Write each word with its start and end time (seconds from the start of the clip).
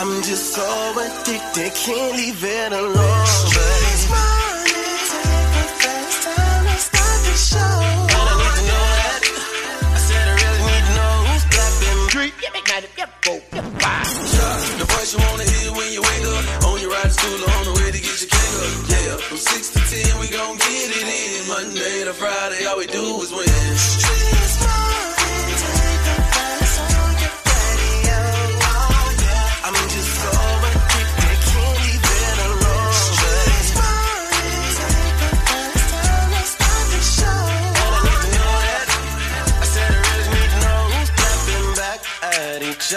I'm 0.00 0.22
just 0.22 0.54
so 0.54 0.64
addicted, 0.96 1.74
can't 1.74 2.16
leave 2.16 2.42
it 2.42 2.72
alone. 2.72 3.26
Face 3.52 4.08
time 4.08 4.64
start 6.80 7.20
the 7.28 7.36
show. 7.36 8.08
I 9.92 10.00
said 10.00 10.24
I 10.24 10.32
really 10.40 10.62
need 10.72 10.84
to 10.88 10.92
know 10.96 11.28
who's 11.28 11.44
the 14.80 14.88
voice 14.88 15.12
you 15.12 15.20
wanna 15.20 15.44
hear 15.44 15.68
when 15.76 15.92
you 15.92 16.00
wake 16.00 16.24
up. 16.32 16.64
On 16.64 16.80
your 16.80 16.92
ride 16.96 17.02
to 17.02 17.10
school 17.10 17.36
on 17.36 17.64
the 17.68 17.72
way 17.76 17.92
to 17.92 18.00
get 18.00 18.24
your 18.24 18.32
up. 18.56 18.72
Yeah, 18.88 19.20
from 19.20 19.36
six 19.36 19.68
to 19.68 19.80
ten 19.84 20.16
we 20.18 20.28
gon' 20.32 20.56
get 20.56 20.96
it 20.96 21.08
in. 21.12 21.44
Monday 21.46 22.04
to 22.08 22.14
Friday, 22.14 22.64
all 22.64 22.78
we 22.78 22.86
do 22.86 23.20
is 23.20 23.32
win. 23.36 23.59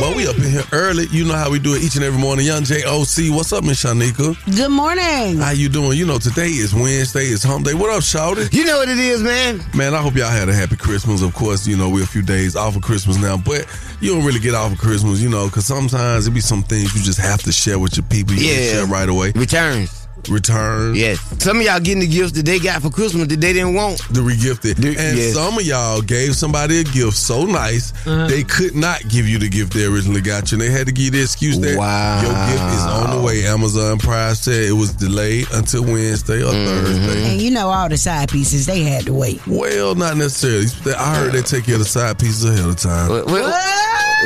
Well, 0.00 0.16
we 0.16 0.26
up 0.26 0.36
in 0.36 0.44
here 0.44 0.62
early. 0.72 1.08
You 1.10 1.26
know 1.26 1.34
how 1.34 1.50
we 1.50 1.58
do 1.58 1.74
it 1.74 1.82
each 1.82 1.94
and 1.94 2.02
every 2.02 2.18
morning. 2.18 2.46
Yung 2.46 2.62
Joc, 2.62 3.36
what's 3.36 3.52
up, 3.52 3.64
Miss 3.64 3.84
Shanika? 3.84 4.34
Good 4.56 4.70
morning. 4.70 5.36
How 5.36 5.50
you 5.50 5.68
doing? 5.68 5.98
You 5.98 6.06
know, 6.06 6.18
today 6.18 6.48
is 6.48 6.72
Wednesday. 6.72 7.24
It's 7.24 7.42
hump 7.42 7.66
day. 7.66 7.74
What 7.74 7.90
up, 7.90 8.00
Shawty? 8.00 8.50
You 8.50 8.64
know 8.64 8.78
what 8.78 8.88
it 8.88 8.98
is, 8.98 9.22
man. 9.22 9.60
Man, 9.74 9.92
I 9.92 10.00
hope 10.00 10.14
y'all 10.14 10.30
had 10.30 10.48
a 10.48 10.54
happy 10.54 10.76
Christmas. 10.76 11.20
Of 11.20 11.34
course, 11.34 11.66
you 11.66 11.76
know, 11.76 11.90
we're 11.90 12.04
a 12.04 12.06
few 12.06 12.22
days 12.22 12.56
off 12.56 12.76
of 12.76 12.82
Christmas 12.82 13.18
now, 13.18 13.36
but 13.36 13.66
you 14.00 14.14
don't 14.14 14.24
really 14.24 14.40
get 14.40 14.54
off 14.54 14.72
of 14.72 14.78
Christmas, 14.78 15.20
you 15.20 15.28
know, 15.28 15.48
because 15.48 15.66
sometimes 15.66 16.26
it 16.26 16.30
be 16.30 16.40
some 16.40 16.62
things 16.62 16.94
you 16.94 17.02
just 17.02 17.20
have 17.20 17.42
to 17.42 17.52
share 17.52 17.78
with 17.78 17.98
your 17.98 18.06
people. 18.06 18.32
You 18.32 18.48
yeah. 18.48 18.72
share 18.72 18.86
right 18.86 19.08
away. 19.08 19.32
Returns. 19.32 19.99
Return. 20.28 20.94
Yes. 20.94 21.18
Some 21.42 21.58
of 21.58 21.64
y'all 21.64 21.80
getting 21.80 22.00
the 22.00 22.06
gifts 22.06 22.32
that 22.32 22.44
they 22.46 22.58
got 22.58 22.82
for 22.82 22.90
Christmas 22.90 23.28
that 23.28 23.40
they 23.40 23.52
didn't 23.52 23.74
want. 23.74 23.98
The 24.10 24.20
regifted. 24.20 24.76
The- 24.76 24.96
and 24.98 25.16
yes. 25.18 25.34
some 25.34 25.56
of 25.58 25.62
y'all 25.64 26.00
gave 26.02 26.34
somebody 26.36 26.80
a 26.80 26.84
gift 26.84 27.16
so 27.16 27.44
nice, 27.46 27.92
Uh-huh. 28.06 28.26
they 28.26 28.42
could 28.44 28.74
not 28.74 29.06
give 29.08 29.26
you 29.28 29.38
the 29.38 29.48
gift 29.48 29.72
they 29.72 29.84
originally 29.84 30.20
got 30.20 30.50
you. 30.52 30.56
And 30.56 30.62
they 30.62 30.70
had 30.70 30.86
to 30.86 30.92
give 30.92 31.06
you 31.06 31.10
the 31.12 31.22
excuse 31.22 31.58
that 31.60 31.76
Wow. 31.78 32.20
your 32.22 32.32
gift 32.32 32.74
is 32.74 32.82
on 32.82 33.16
the 33.16 33.22
way. 33.22 33.46
Amazon 33.46 33.98
Prime 33.98 34.34
said 34.34 34.64
it 34.64 34.72
was 34.72 34.92
delayed 34.92 35.46
until 35.52 35.84
Wednesday 35.84 36.42
or 36.42 36.50
Mm-hmm. 36.52 36.66
Thursday. 36.84 37.30
And 37.32 37.40
you 37.42 37.50
know 37.50 37.68
all 37.70 37.88
the 37.88 37.96
side 37.96 38.28
pieces, 38.30 38.66
they 38.66 38.82
had 38.82 39.06
to 39.06 39.12
wait. 39.14 39.40
Well, 39.46 39.94
not 39.94 40.16
necessarily. 40.16 40.66
I 40.96 41.16
heard 41.16 41.32
they 41.32 41.42
take 41.42 41.64
care 41.64 41.74
of 41.74 41.80
the 41.80 41.84
side 41.86 42.18
pieces 42.18 42.44
ahead 42.44 42.68
of 42.68 42.76
time. 42.76 43.08
Well, 43.10 43.24
well, 43.26 43.48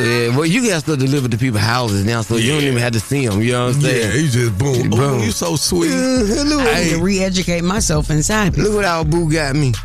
yeah, 0.00 0.36
well, 0.36 0.44
you 0.46 0.68
got 0.68 0.80
stuff 0.80 0.98
delivered 0.98 1.30
to 1.30 1.38
people's 1.38 1.62
houses 1.62 2.04
now, 2.04 2.22
so 2.22 2.36
you 2.36 2.52
don't 2.52 2.62
even 2.64 2.78
have 2.78 2.92
to 2.92 3.00
see 3.00 3.26
them. 3.26 3.40
You 3.40 3.52
know 3.52 3.66
what 3.66 3.76
I'm 3.76 3.80
Yeah, 3.82 3.88
saying? 3.90 4.24
you 4.24 4.30
just 4.30 4.58
boom. 4.58 4.92
Oh, 4.92 4.96
Boom. 4.96 5.20
you 5.22 5.30
so 5.30 5.56
sweet. 5.56 5.90
I 5.92 6.82
need 6.84 6.90
to 6.90 7.00
re-educate 7.02 7.62
myself 7.62 8.10
inside. 8.10 8.56
Look 8.56 8.74
what 8.74 8.84
our 8.84 9.04
boo 9.04 9.30
got 9.30 9.54
me. 9.56 9.72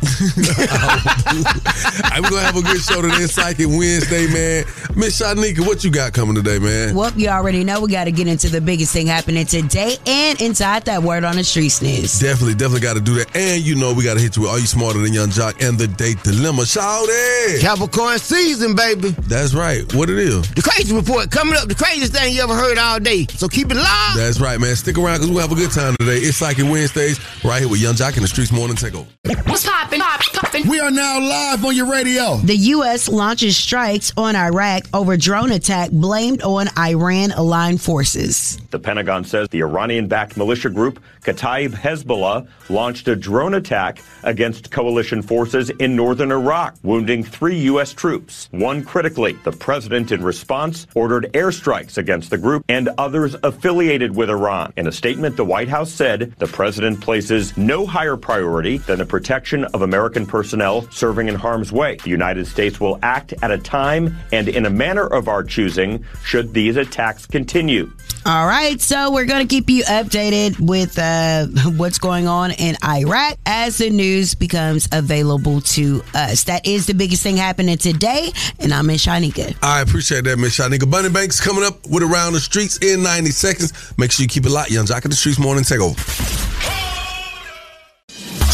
Hey, 2.10 2.20
we're 2.20 2.30
gonna 2.30 2.42
have 2.42 2.56
a 2.56 2.62
good 2.62 2.80
show 2.80 3.00
today, 3.02 3.26
Psychic 3.26 3.66
Wednesday, 3.68 4.26
man. 4.26 4.64
Miss 4.96 5.20
Shanika, 5.20 5.64
what 5.64 5.84
you 5.84 5.90
got 5.90 6.12
coming 6.12 6.34
today, 6.34 6.58
man? 6.58 6.94
Well, 6.94 7.12
you 7.16 7.28
already 7.28 7.62
know 7.62 7.80
we 7.80 7.88
got 7.88 8.04
to 8.04 8.12
get 8.12 8.26
into 8.26 8.48
the 8.48 8.60
biggest 8.60 8.92
thing 8.92 9.06
happening 9.06 9.46
today 9.46 9.96
and 10.06 10.40
inside 10.40 10.84
that 10.86 11.02
word 11.02 11.22
on 11.24 11.36
the 11.36 11.44
street 11.44 11.68
sneeze. 11.68 12.18
Definitely, 12.18 12.54
definitely 12.54 12.80
got 12.80 12.94
to 12.94 13.00
do 13.00 13.14
that. 13.14 13.34
And 13.36 13.62
you 13.62 13.76
know, 13.76 13.92
we 13.94 14.02
got 14.04 14.14
to 14.14 14.20
hit 14.20 14.36
you 14.36 14.42
with 14.42 14.50
Are 14.50 14.58
You 14.58 14.66
Smarter 14.66 14.98
Than 15.00 15.12
Yung 15.12 15.28
Joc 15.28 15.66
and 15.66 15.78
the 15.78 15.86
Date 15.86 16.20
Dilemma. 16.24 16.66
Shout 16.66 17.06
it! 17.08 17.60
Capricorn 17.60 18.18
season, 18.18 18.74
baby. 18.74 19.10
That's 19.28 19.54
right. 19.54 19.92
What 20.00 20.08
it 20.08 20.18
is. 20.18 20.50
The 20.54 20.62
crazy 20.62 20.94
report 20.94 21.30
coming 21.30 21.56
up, 21.56 21.68
the 21.68 21.74
craziest 21.74 22.14
thing 22.14 22.34
you 22.34 22.40
ever 22.40 22.54
heard 22.54 22.78
all 22.78 22.98
day. 22.98 23.26
So 23.26 23.48
keep 23.48 23.70
it 23.70 23.74
live. 23.74 24.16
That's 24.16 24.40
right, 24.40 24.58
man. 24.58 24.74
Stick 24.74 24.96
around 24.96 25.16
because 25.16 25.28
we'll 25.28 25.46
have 25.46 25.52
a 25.52 25.54
good 25.54 25.72
time 25.72 25.94
today. 26.00 26.16
It's 26.16 26.38
Psychic 26.38 26.64
Wednesdays 26.64 27.20
right 27.44 27.60
here 27.60 27.68
with 27.68 27.82
Yung 27.82 27.96
Joc 27.96 28.16
in 28.16 28.22
the 28.22 28.28
Streetz 28.28 28.50
Morning 28.50 28.78
Takeover. 28.78 29.06
What's 29.46 29.66
poppin'? 29.66 30.00
Poppin'. 30.00 30.66
We 30.70 30.80
are 30.80 30.90
now 30.90 31.20
live 31.20 31.62
on 31.66 31.76
your 31.76 31.84
radio. 31.84 32.36
The 32.36 32.56
U.S. 32.56 33.10
launches 33.10 33.58
strikes 33.58 34.10
on 34.16 34.36
Iraq 34.36 34.84
over 34.94 35.18
drone 35.18 35.52
attack 35.52 35.90
blamed 35.90 36.40
on 36.40 36.68
Iran-aligned 36.78 37.82
forces. 37.82 38.56
The 38.70 38.78
Pentagon 38.78 39.24
says 39.24 39.48
the 39.48 39.62
Iranian 39.62 40.06
backed 40.06 40.36
militia 40.36 40.70
group 40.70 41.00
Kataib 41.22 41.70
Hezbollah 41.70 42.48
launched 42.68 43.08
a 43.08 43.16
drone 43.16 43.54
attack 43.54 44.02
against 44.22 44.70
coalition 44.70 45.22
forces 45.22 45.70
in 45.70 45.96
northern 45.96 46.32
Iraq, 46.32 46.76
wounding 46.82 47.22
three 47.22 47.58
U.S. 47.60 47.92
troops. 47.92 48.48
One 48.52 48.84
critically, 48.84 49.32
the 49.44 49.52
president, 49.52 50.12
in 50.12 50.22
response, 50.22 50.86
ordered 50.94 51.30
airstrikes 51.34 51.98
against 51.98 52.30
the 52.30 52.38
group 52.38 52.64
and 52.68 52.88
others 52.96 53.36
affiliated 53.42 54.14
with 54.14 54.30
Iran. 54.30 54.72
In 54.76 54.86
a 54.86 54.92
statement, 54.92 55.36
the 55.36 55.44
White 55.44 55.68
House 55.68 55.90
said 55.90 56.34
the 56.38 56.46
president 56.46 57.00
places 57.00 57.56
no 57.56 57.86
higher 57.86 58.16
priority 58.16 58.78
than 58.78 58.98
the 58.98 59.06
protection 59.06 59.64
of 59.66 59.82
American 59.82 60.26
personnel 60.26 60.88
serving 60.90 61.28
in 61.28 61.34
harm's 61.34 61.72
way. 61.72 61.96
The 61.96 62.10
United 62.10 62.46
States 62.46 62.80
will 62.80 62.98
act 63.02 63.34
at 63.42 63.50
a 63.50 63.58
time 63.58 64.16
and 64.32 64.48
in 64.48 64.66
a 64.66 64.70
manner 64.70 65.06
of 65.06 65.28
our 65.28 65.42
choosing 65.42 66.04
should 66.24 66.54
these 66.54 66.76
attacks 66.76 67.26
continue. 67.26 67.90
All 68.26 68.46
right, 68.46 68.59
so 68.78 69.10
we're 69.10 69.24
going 69.24 69.46
to 69.46 69.52
keep 69.52 69.70
you 69.70 69.84
updated 69.84 70.60
with 70.60 70.98
uh, 70.98 71.46
what's 71.76 71.98
going 71.98 72.26
on 72.26 72.50
in 72.52 72.76
Iraq 72.84 73.38
as 73.46 73.78
the 73.78 73.90
news 73.90 74.34
becomes 74.34 74.88
available 74.92 75.60
to 75.62 76.02
us. 76.14 76.44
That 76.44 76.66
is 76.66 76.86
the 76.86 76.94
biggest 76.94 77.22
thing 77.22 77.36
happening 77.36 77.78
today, 77.78 78.30
and 78.58 78.72
I'm 78.72 78.88
in 78.90 78.96
Shanika. 78.96 79.56
I 79.62 79.80
appreciate 79.80 80.24
that, 80.24 80.38
Miss 80.38 80.58
Shanika. 80.58 80.90
Bunny 80.90 81.08
Banks 81.08 81.40
coming 81.40 81.64
up 81.64 81.88
with 81.88 82.02
Around 82.02 82.34
the 82.34 82.40
Streets 82.40 82.76
in 82.78 83.02
90 83.02 83.30
seconds. 83.30 83.94
Make 83.96 84.12
sure 84.12 84.24
you 84.24 84.28
keep 84.28 84.44
it 84.44 84.50
locked. 84.50 84.70
Yung 84.70 84.86
Joc 84.86 85.04
in 85.04 85.10
the 85.10 85.16
Streetz 85.16 85.38
Morning 85.38 85.64
Takeover. 85.64 85.96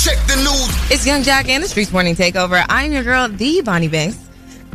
Check 0.03 0.19
the 0.29 0.37
news. 0.37 0.91
It's 0.93 1.05
Young 1.07 1.23
Jack 1.23 1.49
and 1.49 1.65
the 1.65 1.69
Streetz 1.69 1.93
Morning 1.93 2.15
Takeover. 2.15 2.65
I'm 2.69 2.93
your 2.93 3.03
girl, 3.03 3.29
the 3.29 3.61
Bonnie 3.63 3.89
Banks. 3.89 4.26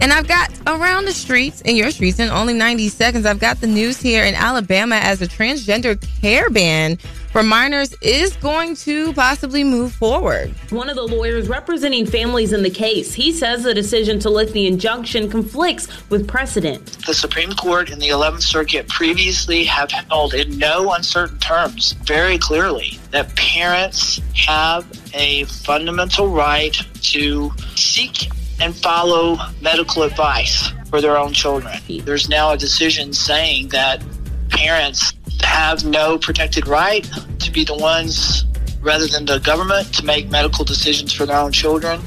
And 0.02 0.12
I've 0.12 0.28
got 0.28 0.50
around 0.66 1.06
the 1.06 1.12
streets, 1.12 1.62
in 1.62 1.76
your 1.76 1.92
streets, 1.92 2.18
in 2.18 2.30
only 2.30 2.56
90 2.56 2.90
seconds, 2.90 3.28
I've 3.28 3.40
got 3.40 3.62
the 3.62 3.68
news 3.68 4.02
here 4.02 4.24
in 4.24 4.34
Alabama 4.34 4.96
as 4.96 5.22
a 5.22 5.28
transgender 5.28 5.96
care 6.20 6.50
ban 6.50 6.98
for 7.32 7.44
minors 7.44 7.94
is 8.02 8.36
going 8.38 8.76
to 8.78 9.14
possibly 9.14 9.64
move 9.64 9.94
forward. 9.94 10.56
One 10.72 10.90
of 10.90 10.96
the 10.96 11.04
lawyers 11.04 11.48
representing 11.48 12.08
families 12.08 12.52
in 12.52 12.64
the 12.64 12.70
case, 12.72 13.14
he 13.14 13.32
says 13.32 13.62
the 13.62 13.76
decision 13.76 14.20
to 14.22 14.30
lift 14.32 14.54
the 14.54 14.66
injunction 14.66 15.30
conflicts 15.30 15.88
with 16.10 16.28
precedent. 16.28 16.98
The 17.06 17.14
Supreme 17.14 17.52
Court 17.54 17.92
and 17.92 18.02
the 18.02 18.10
11th 18.10 18.42
Circuit 18.42 18.88
previously 18.90 19.64
have 19.66 19.92
held 19.92 20.34
in 20.34 20.58
no 20.58 20.94
uncertain 20.94 21.38
terms 21.38 21.92
very 22.04 22.40
clearly 22.40 23.00
that 23.12 23.34
parents 23.36 24.20
have 24.34 24.84
a 25.14 25.44
fundamental 25.46 26.28
right 26.28 26.76
to 27.02 27.52
seek 27.76 28.30
and 28.62 28.76
follow 28.76 29.38
medical 29.62 30.04
advice 30.04 30.72
for 30.90 31.02
their 31.02 31.18
own 31.18 31.34
children. 31.34 31.80
There's 31.88 32.30
now 32.30 32.52
a 32.52 32.58
decision 32.58 33.12
saying 33.14 33.70
that 33.70 34.04
parents 34.50 35.14
have 35.42 35.84
no 35.84 36.18
protected 36.18 36.68
right 36.68 37.10
to 37.40 37.52
be 37.52 37.64
the 37.64 37.76
ones, 37.76 38.46
rather 38.82 39.08
than 39.08 39.26
the 39.26 39.40
government, 39.40 39.94
to 39.96 40.06
make 40.06 40.30
medical 40.30 40.64
decisions 40.64 41.12
for 41.12 41.26
their 41.26 41.38
own 41.38 41.52
children. 41.52 42.02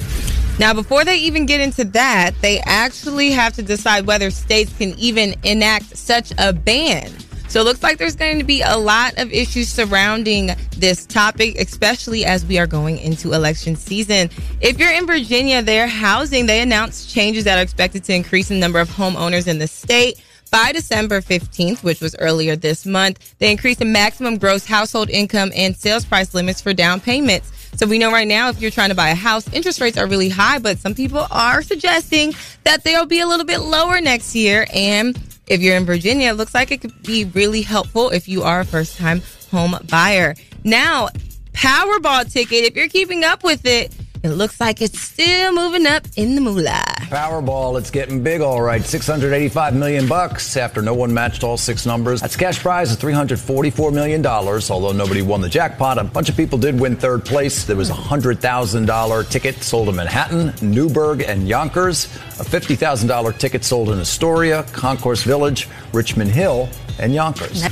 Now, 0.58 0.72
before 0.72 1.04
they 1.04 1.16
even 1.16 1.46
get 1.46 1.60
into 1.60 1.82
that, 1.84 2.40
they 2.40 2.60
actually 2.60 3.32
have 3.32 3.54
to 3.54 3.62
decide 3.62 4.06
whether 4.06 4.30
states 4.30 4.72
can 4.78 4.96
even 4.98 5.34
enact 5.42 5.96
such 5.96 6.32
a 6.38 6.52
ban. 6.52 7.10
So 7.48 7.60
it 7.60 7.64
looks 7.64 7.82
like 7.82 7.98
there's 7.98 8.16
going 8.16 8.38
to 8.38 8.44
be 8.44 8.62
a 8.62 8.76
lot 8.76 9.18
of 9.18 9.32
issues 9.32 9.68
surrounding 9.68 10.50
this 10.76 11.06
topic, 11.06 11.56
especially 11.60 12.24
as 12.24 12.44
we 12.44 12.58
are 12.58 12.66
going 12.66 12.98
into 12.98 13.32
election 13.32 13.76
season. 13.76 14.30
If 14.60 14.78
you're 14.78 14.92
in 14.92 15.06
Virginia, 15.06 15.62
their 15.62 15.86
housing, 15.86 16.46
they 16.46 16.60
announced 16.60 17.10
changes 17.10 17.44
that 17.44 17.58
are 17.58 17.62
expected 17.62 18.04
to 18.04 18.14
increase 18.14 18.48
the 18.48 18.56
number 18.56 18.80
of 18.80 18.88
homeowners 18.88 19.46
in 19.46 19.58
the 19.58 19.68
state. 19.68 20.20
By 20.50 20.72
December 20.72 21.20
15th, 21.20 21.82
which 21.82 22.00
was 22.00 22.14
earlier 22.20 22.54
this 22.54 22.86
month, 22.86 23.34
they 23.38 23.50
increased 23.50 23.80
the 23.80 23.84
maximum 23.84 24.38
gross 24.38 24.64
household 24.66 25.10
income 25.10 25.50
and 25.54 25.76
sales 25.76 26.04
price 26.04 26.32
limits 26.32 26.60
for 26.60 26.72
down 26.72 27.00
payments. 27.00 27.50
So 27.76 27.86
we 27.86 27.98
know 27.98 28.12
right 28.12 28.28
now 28.28 28.50
if 28.50 28.60
you're 28.60 28.70
trying 28.70 28.90
to 28.90 28.94
buy 28.94 29.08
a 29.08 29.16
house, 29.16 29.52
interest 29.52 29.80
rates 29.80 29.98
are 29.98 30.06
really 30.06 30.28
high, 30.28 30.60
but 30.60 30.78
some 30.78 30.94
people 30.94 31.26
are 31.30 31.60
suggesting 31.62 32.34
that 32.62 32.84
they'll 32.84 33.06
be 33.06 33.18
a 33.18 33.26
little 33.26 33.46
bit 33.46 33.58
lower 33.58 34.00
next 34.00 34.36
year. 34.36 34.66
And 34.72 35.18
if 35.46 35.60
you're 35.60 35.76
in 35.76 35.84
Virginia, 35.84 36.30
it 36.30 36.34
looks 36.34 36.54
like 36.54 36.70
it 36.70 36.80
could 36.80 37.02
be 37.02 37.24
really 37.26 37.62
helpful 37.62 38.10
if 38.10 38.28
you 38.28 38.42
are 38.42 38.60
a 38.60 38.64
first 38.64 38.96
time 38.96 39.22
home 39.50 39.76
buyer. 39.88 40.34
Now, 40.64 41.08
Powerball 41.52 42.30
ticket, 42.30 42.64
if 42.64 42.74
you're 42.74 42.88
keeping 42.88 43.24
up 43.24 43.44
with 43.44 43.64
it, 43.64 43.94
it 44.24 44.30
looks 44.30 44.58
like 44.58 44.80
it's 44.80 44.98
still 44.98 45.52
moving 45.52 45.86
up 45.86 46.06
in 46.16 46.34
the 46.34 46.40
moolah. 46.40 46.82
Powerball, 47.10 47.78
it's 47.78 47.90
getting 47.90 48.22
big, 48.22 48.40
all 48.40 48.62
right. 48.62 48.82
685 48.82 49.76
million 49.76 50.08
bucks 50.08 50.56
after 50.56 50.80
no 50.80 50.94
one 50.94 51.12
matched 51.12 51.44
all 51.44 51.58
six 51.58 51.84
numbers. 51.84 52.22
That's 52.22 52.34
cash 52.34 52.58
prize 52.58 52.90
of 52.90 52.98
344 52.98 53.90
million 53.90 54.22
dollars. 54.22 54.70
Although 54.70 54.92
nobody 54.92 55.20
won 55.20 55.42
the 55.42 55.48
jackpot, 55.48 55.98
a 55.98 56.04
bunch 56.04 56.30
of 56.30 56.36
people 56.36 56.56
did 56.56 56.80
win 56.80 56.96
third 56.96 57.24
place. 57.24 57.64
There 57.64 57.76
was 57.76 57.90
a 57.90 57.94
hundred 57.94 58.40
thousand 58.40 58.86
dollar 58.86 59.24
ticket 59.24 59.56
sold 59.62 59.90
in 59.90 59.96
Manhattan, 59.96 60.54
Newburgh, 60.62 61.20
and 61.20 61.46
Yonkers. 61.46 62.06
A 62.40 62.44
fifty 62.44 62.76
thousand 62.76 63.08
dollar 63.08 63.32
ticket 63.32 63.62
sold 63.62 63.90
in 63.90 63.98
Astoria, 64.00 64.62
Concourse 64.72 65.22
Village, 65.22 65.68
Richmond 65.92 66.30
Hill, 66.30 66.70
and 66.98 67.12
Yonkers. 67.12 67.62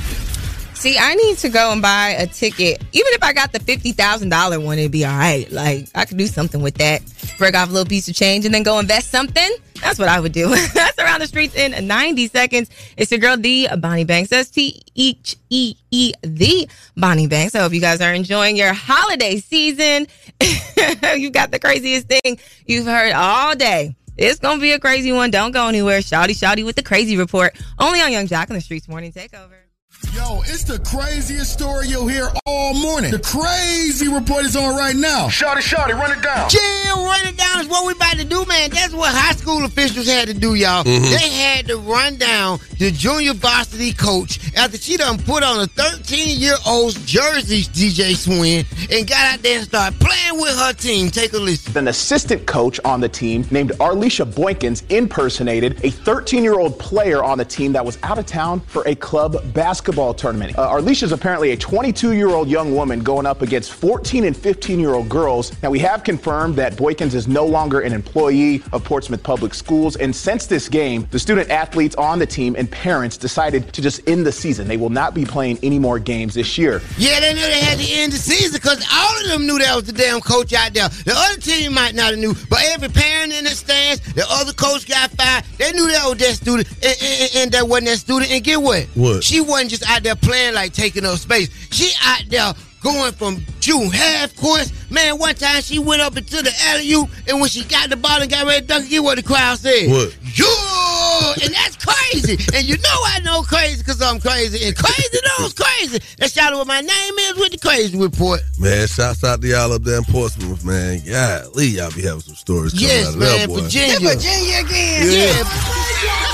See, 0.83 0.97
I 0.99 1.15
need 1.15 1.37
to 1.37 1.47
go 1.47 1.71
and 1.71 1.81
buy 1.81 2.09
a 2.09 2.27
ticket. 2.27 2.83
Even 2.91 3.13
if 3.13 3.23
I 3.23 3.31
got 3.31 3.53
the 3.53 3.59
fifty 3.61 3.93
thousand 3.93 4.27
dollar 4.27 4.59
one, 4.59 4.77
it'd 4.77 4.91
be 4.91 5.05
all 5.05 5.17
right. 5.17 5.49
Like 5.49 5.87
I 5.95 6.03
could 6.03 6.17
do 6.17 6.27
something 6.27 6.61
with 6.61 6.75
that. 6.75 7.01
Break 7.37 7.55
off 7.55 7.69
a 7.69 7.71
little 7.71 7.87
piece 7.87 8.09
of 8.09 8.15
change 8.15 8.43
and 8.43 8.53
then 8.53 8.63
go 8.63 8.79
invest 8.79 9.09
something. 9.09 9.49
That's 9.81 9.97
what 9.97 10.09
I 10.09 10.19
would 10.19 10.33
do. 10.33 10.49
That's 10.73 10.99
around 10.99 11.21
the 11.21 11.27
streets 11.27 11.55
in 11.55 11.87
90 11.87 12.27
seconds. 12.27 12.69
It's 12.97 13.09
your 13.11 13.21
girl, 13.21 13.37
the 13.37 13.69
Bonnie 13.77 14.03
Banks. 14.03 14.29
That's 14.29 14.49
T 14.49 14.81
H 14.97 15.37
E 15.49 15.75
E, 15.89 16.11
the 16.21 16.67
Bonnie 16.97 17.27
Banks. 17.27 17.55
I 17.55 17.59
hope 17.59 17.71
you 17.71 17.79
guys 17.79 18.01
are 18.01 18.13
enjoying 18.13 18.57
your 18.57 18.73
holiday 18.73 19.37
season. 19.37 20.07
You've 21.15 21.31
got 21.31 21.51
the 21.51 21.59
craziest 21.61 22.09
thing 22.09 22.39
you've 22.65 22.87
heard 22.87 23.13
all 23.13 23.55
day. 23.55 23.95
It's 24.17 24.39
gonna 24.39 24.59
be 24.59 24.73
a 24.73 24.79
crazy 24.79 25.13
one. 25.13 25.31
Don't 25.31 25.53
go 25.53 25.69
anywhere. 25.69 25.99
Shouty, 25.99 26.31
shouty 26.31 26.65
with 26.65 26.75
the 26.75 26.83
crazy 26.83 27.15
report. 27.15 27.57
Only 27.79 28.01
on 28.01 28.11
Yung 28.11 28.27
Joc 28.27 28.49
on 28.49 28.57
the 28.57 28.61
Streetz 28.61 28.89
Morning 28.89 29.13
Takeover. 29.13 29.62
Yo, 30.11 30.41
it's 30.45 30.63
the 30.63 30.77
craziest 30.79 31.51
story 31.53 31.87
you'll 31.87 32.07
hear 32.07 32.29
all 32.45 32.73
morning. 32.75 33.09
The 33.09 33.19
crazy 33.19 34.07
report 34.07 34.45
is 34.45 34.55
on 34.55 34.75
right 34.75 34.95
now. 34.95 35.27
Shotty, 35.27 35.57
shotty, 35.61 35.93
run 35.93 36.11
it 36.15 36.21
down. 36.21 36.49
Chill, 36.49 37.03
run 37.03 37.25
it 37.25 37.35
down 37.37 37.61
is 37.61 37.67
what 37.67 37.85
we 37.87 37.93
about 37.93 38.17
to 38.17 38.25
do, 38.25 38.45
man. 38.45 38.69
That's 38.69 38.93
what 38.93 39.11
high 39.13 39.33
school 39.33 39.63
officials 39.65 40.07
had 40.07 40.27
to 40.27 40.33
do, 40.35 40.53
y'all. 40.53 40.83
Mhm. 40.83 41.09
They 41.09 41.29
had 41.29 41.67
to 41.67 41.77
run 41.77 42.17
down 42.17 42.59
the 42.77 42.91
junior 42.91 43.33
varsity 43.33 43.91
coach 43.93 44.39
after 44.55 44.77
she 44.77 44.97
done 44.97 45.17
put 45.17 45.41
on 45.41 45.61
a 45.61 45.67
13 45.67 46.37
year 46.39 46.57
old's 46.65 46.95
jersey, 47.05 47.63
DJ 47.73 48.13
Swin, 48.13 48.65
and 48.91 49.07
got 49.07 49.33
out 49.33 49.41
there 49.41 49.57
and 49.59 49.67
started 49.67 49.99
playing 49.99 50.39
with 50.39 50.55
her 50.57 50.73
team. 50.73 51.09
Take 51.09 51.33
a 51.33 51.37
listen. 51.39 51.75
An 51.77 51.87
assistant 51.87 52.45
coach 52.45 52.79
on 52.85 52.99
the 53.01 53.09
team 53.09 53.47
named 53.49 53.71
Arlisha 53.79 54.25
Boykins 54.31 54.83
impersonated 54.89 55.79
a 55.83 55.89
13 55.89 56.43
year 56.43 56.59
old 56.59 56.77
player 56.77 57.23
on 57.23 57.39
the 57.39 57.45
team 57.45 57.71
that 57.73 57.83
was 57.83 57.97
out 58.03 58.19
of 58.19 58.27
town 58.27 58.61
for 58.67 58.87
a 58.87 58.93
club 58.93 59.37
basketball 59.53 59.92
tournament. 59.93 60.57
Uh, 60.57 60.69
Arlisha 60.69 61.03
is 61.03 61.11
apparently 61.11 61.51
a 61.51 61.57
22 61.57 62.13
year 62.13 62.29
old 62.29 62.47
young 62.47 62.73
woman 62.73 63.01
going 63.03 63.25
up 63.25 63.41
against 63.41 63.73
14 63.73 64.23
and 64.25 64.35
15 64.35 64.79
year 64.79 64.93
old 64.93 65.07
girls. 65.07 65.51
Now, 65.61 65.69
we 65.69 65.79
have 65.79 66.03
confirmed 66.03 66.55
that 66.55 66.73
Boykins 66.73 67.13
is 67.13 67.27
no 67.27 67.45
longer 67.45 67.81
an 67.81 67.93
employee 67.93 68.63
of 68.71 68.83
Portsmouth 68.83 69.21
Public 69.21 69.53
Schools. 69.53 69.95
And 69.95 70.15
since 70.15 70.47
this 70.47 70.67
game, 70.67 71.07
the 71.11 71.19
student 71.19 71.49
athletes 71.49 71.95
on 71.95 72.19
the 72.19 72.25
team 72.25 72.55
and 72.57 72.69
parents 72.69 73.17
decided 73.17 73.71
to 73.73 73.81
just 73.81 74.07
end 74.07 74.25
the 74.25 74.31
season. 74.31 74.67
They 74.67 74.77
will 74.77 74.89
not 74.89 75.13
be 75.13 75.25
playing 75.25 75.59
any 75.61 75.77
more 75.79 75.99
games 75.99 76.33
this 76.33 76.57
year. 76.57 76.81
Yeah, 76.97 77.19
they 77.19 77.33
knew 77.33 77.41
they 77.41 77.59
had 77.59 77.77
to 77.79 77.85
end 77.87 78.11
the 78.13 78.17
season 78.17 78.53
because 78.53 78.83
all 78.91 79.19
of 79.21 79.27
them 79.27 79.45
knew 79.45 79.59
that 79.59 79.75
was 79.75 79.85
the 79.85 79.93
damn 79.93 80.21
coach 80.21 80.53
out 80.53 80.73
there. 80.73 80.89
The 80.89 81.13
other 81.15 81.39
team 81.39 81.73
might 81.73 81.93
not 81.93 82.11
have 82.11 82.19
knew, 82.19 82.33
but 82.49 82.59
every 82.65 82.89
parent 82.89 83.33
in 83.33 83.43
the 83.43 83.51
stands, 83.51 84.01
the 84.13 84.25
other 84.27 84.53
coach 84.53 84.87
got 84.87 85.11
fired. 85.11 85.43
They 85.57 85.71
knew 85.71 85.87
that 85.91 86.07
was 86.09 86.17
that 86.17 86.35
student, 86.35 86.67
and, 86.83 86.97
and, 87.01 87.35
and 87.35 87.51
that 87.51 87.67
wasn't 87.67 87.87
that 87.87 87.97
student. 87.97 88.31
And 88.31 88.43
get 88.43 88.61
what? 88.61 88.83
What? 88.95 89.23
She 89.23 89.41
wasn't 89.41 89.71
just 89.73 89.89
out 89.89 90.03
there 90.03 90.15
playing 90.15 90.53
like 90.53 90.71
taking 90.71 91.03
up 91.05 91.17
space. 91.17 91.49
She 91.71 91.91
out 92.03 92.21
there 92.29 92.53
going 92.83 93.11
from 93.13 93.43
shooting 93.59 93.89
half 93.89 94.35
course. 94.35 94.71
Man, 94.91 95.17
one 95.17 95.33
time 95.33 95.61
she 95.63 95.79
went 95.79 96.01
up 96.01 96.15
into 96.15 96.43
the 96.43 96.51
alley 96.65 96.91
oop, 96.93 97.09
and 97.27 97.39
when 97.39 97.49
she 97.49 97.63
got 97.63 97.89
the 97.89 97.95
ball 97.95 98.21
and 98.21 98.29
got 98.29 98.45
ready 98.45 98.61
to 98.61 98.67
dunk, 98.67 98.85
it, 98.85 98.89
get 98.89 99.03
what 99.03 99.15
the 99.17 99.23
crowd 99.23 99.57
said. 99.57 99.89
What? 99.89 100.15
Yeah, 100.37 101.43
and 101.45 101.53
that's 101.55 101.77
crazy. 101.77 102.37
and 102.53 102.67
you 102.67 102.77
know 102.77 102.99
I 103.05 103.19
know 103.23 103.41
crazy 103.41 103.79
because 103.79 103.99
I'm 103.99 104.19
crazy, 104.19 104.67
and 104.67 104.75
crazy 104.77 105.17
knows 105.39 105.53
crazy. 105.53 105.99
That's 106.19 106.35
y'all 106.35 106.55
what 106.55 106.67
my 106.67 106.81
name 106.81 107.13
is 107.17 107.35
with 107.37 107.53
the 107.53 107.57
crazy 107.57 107.97
report. 107.97 108.41
Man, 108.59 108.85
shouts 108.87 109.23
out 109.23 109.41
to 109.41 109.47
y'all 109.47 109.71
up 109.73 109.81
there 109.81 109.97
in 109.97 110.03
Portsmouth, 110.03 110.63
man. 110.63 111.01
Yeah, 111.03 111.45
Lee, 111.55 111.77
y'all 111.77 111.91
be 111.91 112.03
having 112.03 112.19
some 112.21 112.35
stories 112.35 112.73
coming 112.73 112.89
Yes, 112.89 113.07
out 113.07 113.13
of 113.15 113.19
man, 113.19 113.39
that 113.39 113.49
boy. 113.49 113.61
Virginia. 113.61 114.09
Virginia 114.09 114.59
again. 114.59 115.09
Yeah. 115.09 115.43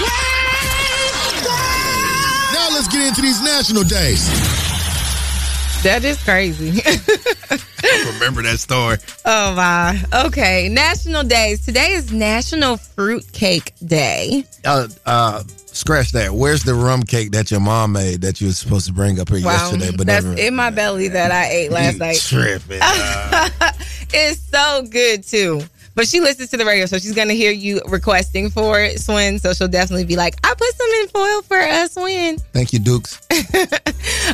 Now 0.01 0.28
get 2.99 3.07
into 3.09 3.21
these 3.21 3.41
national 3.41 3.83
days. 3.83 4.27
That 5.83 6.03
is 6.03 6.21
crazy. 6.23 6.71
Remember 8.13 8.41
that 8.43 8.57
story. 8.59 8.97
Oh 9.23 9.55
my. 9.55 10.01
Okay. 10.25 10.67
National 10.67 11.23
days. 11.23 11.63
Today 11.63 11.93
is 11.93 12.11
National 12.11 12.75
Fruitcake 12.75 13.71
Day. 13.85 14.43
Uh, 14.65 14.89
uh, 15.05 15.43
scratch 15.67 16.11
that. 16.11 16.33
Where's 16.33 16.63
the 16.63 16.73
rum 16.73 17.03
cake 17.03 17.31
that 17.31 17.49
your 17.49 17.61
mom 17.61 17.93
made 17.93 18.19
that 18.21 18.41
you 18.41 18.47
were 18.47 18.53
supposed 18.53 18.87
to 18.87 18.93
bring 18.93 19.21
up 19.21 19.29
here 19.29 19.45
Wow. 19.45 19.53
yesterday? 19.53 19.91
But 19.95 20.07
That's 20.07 20.25
never. 20.25 20.37
in 20.37 20.53
my 20.55 20.69
belly 20.69 21.07
that 21.07 21.31
I 21.31 21.47
ate 21.49 21.71
last 21.71 21.97
night. 21.99 22.17
tripping. 22.19 22.79
it's 24.13 24.41
so 24.41 24.85
good 24.89 25.23
too. 25.23 25.61
But 25.95 26.07
she 26.07 26.19
listens 26.19 26.49
to 26.51 26.57
the 26.57 26.65
radio, 26.65 26.85
so 26.85 26.97
she's 26.97 27.13
gonna 27.13 27.33
hear 27.33 27.51
you 27.51 27.81
requesting 27.87 28.49
for 28.49 28.79
it, 28.79 28.99
Swin. 28.99 29.39
So 29.39 29.53
she'll 29.53 29.67
definitely 29.67 30.05
be 30.05 30.15
like, 30.15 30.35
I 30.43 30.53
put 30.53 30.75
some 30.75 30.89
in 31.01 31.07
foil 31.09 31.41
for 31.41 31.57
us, 31.57 31.93
Swin. 31.93 32.37
Thank 32.53 32.73
you, 32.73 32.79
Dukes. 32.79 33.21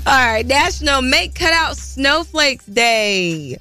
All 0.06 0.26
right, 0.26 0.46
National 0.46 1.02
Make 1.02 1.36
Cutout 1.36 1.78
Snowflakes 1.78 2.66
Day. 2.66 3.58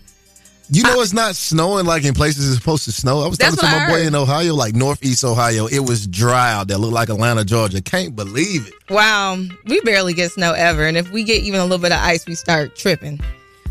You 0.71 0.83
know 0.83 1.03
it's 1.03 1.13
not 1.13 1.37
snowing 1.37 1.85
like 1.85 2.05
in 2.05 2.15
places 2.15 2.49
it's 2.49 2.59
supposed 2.59 2.85
to 2.85 2.93
snow. 2.93 3.21
I 3.21 3.29
was 3.29 3.37
talking 3.37 3.57
to 3.59 3.67
my 3.67 3.87
boy 3.87 4.07
in 4.07 4.15
Ohio, 4.15 4.55
like 4.55 4.75
northeast 4.75 5.23
Ohio. 5.23 5.67
It 5.67 5.81
was 5.81 6.07
dry 6.07 6.55
out 6.55 6.69
there, 6.69 6.79
looked 6.79 6.95
like 6.95 7.11
Atlanta, 7.11 7.45
Georgia. 7.45 7.83
Can't 7.83 8.17
believe 8.17 8.69
it. 8.69 8.75
Wow, 8.91 9.39
we 9.67 9.81
barely 9.83 10.15
get 10.15 10.33
snow 10.33 10.53
ever, 10.53 10.87
and 10.87 10.97
if 10.97 11.11
we 11.11 11.23
get 11.23 11.43
even 11.43 11.61
a 11.61 11.65
little 11.65 11.79
bit 11.79 11.93
of 11.93 11.99
ice, 12.01 12.27
we 12.27 12.35
start 12.35 12.77
tripping. 12.77 13.21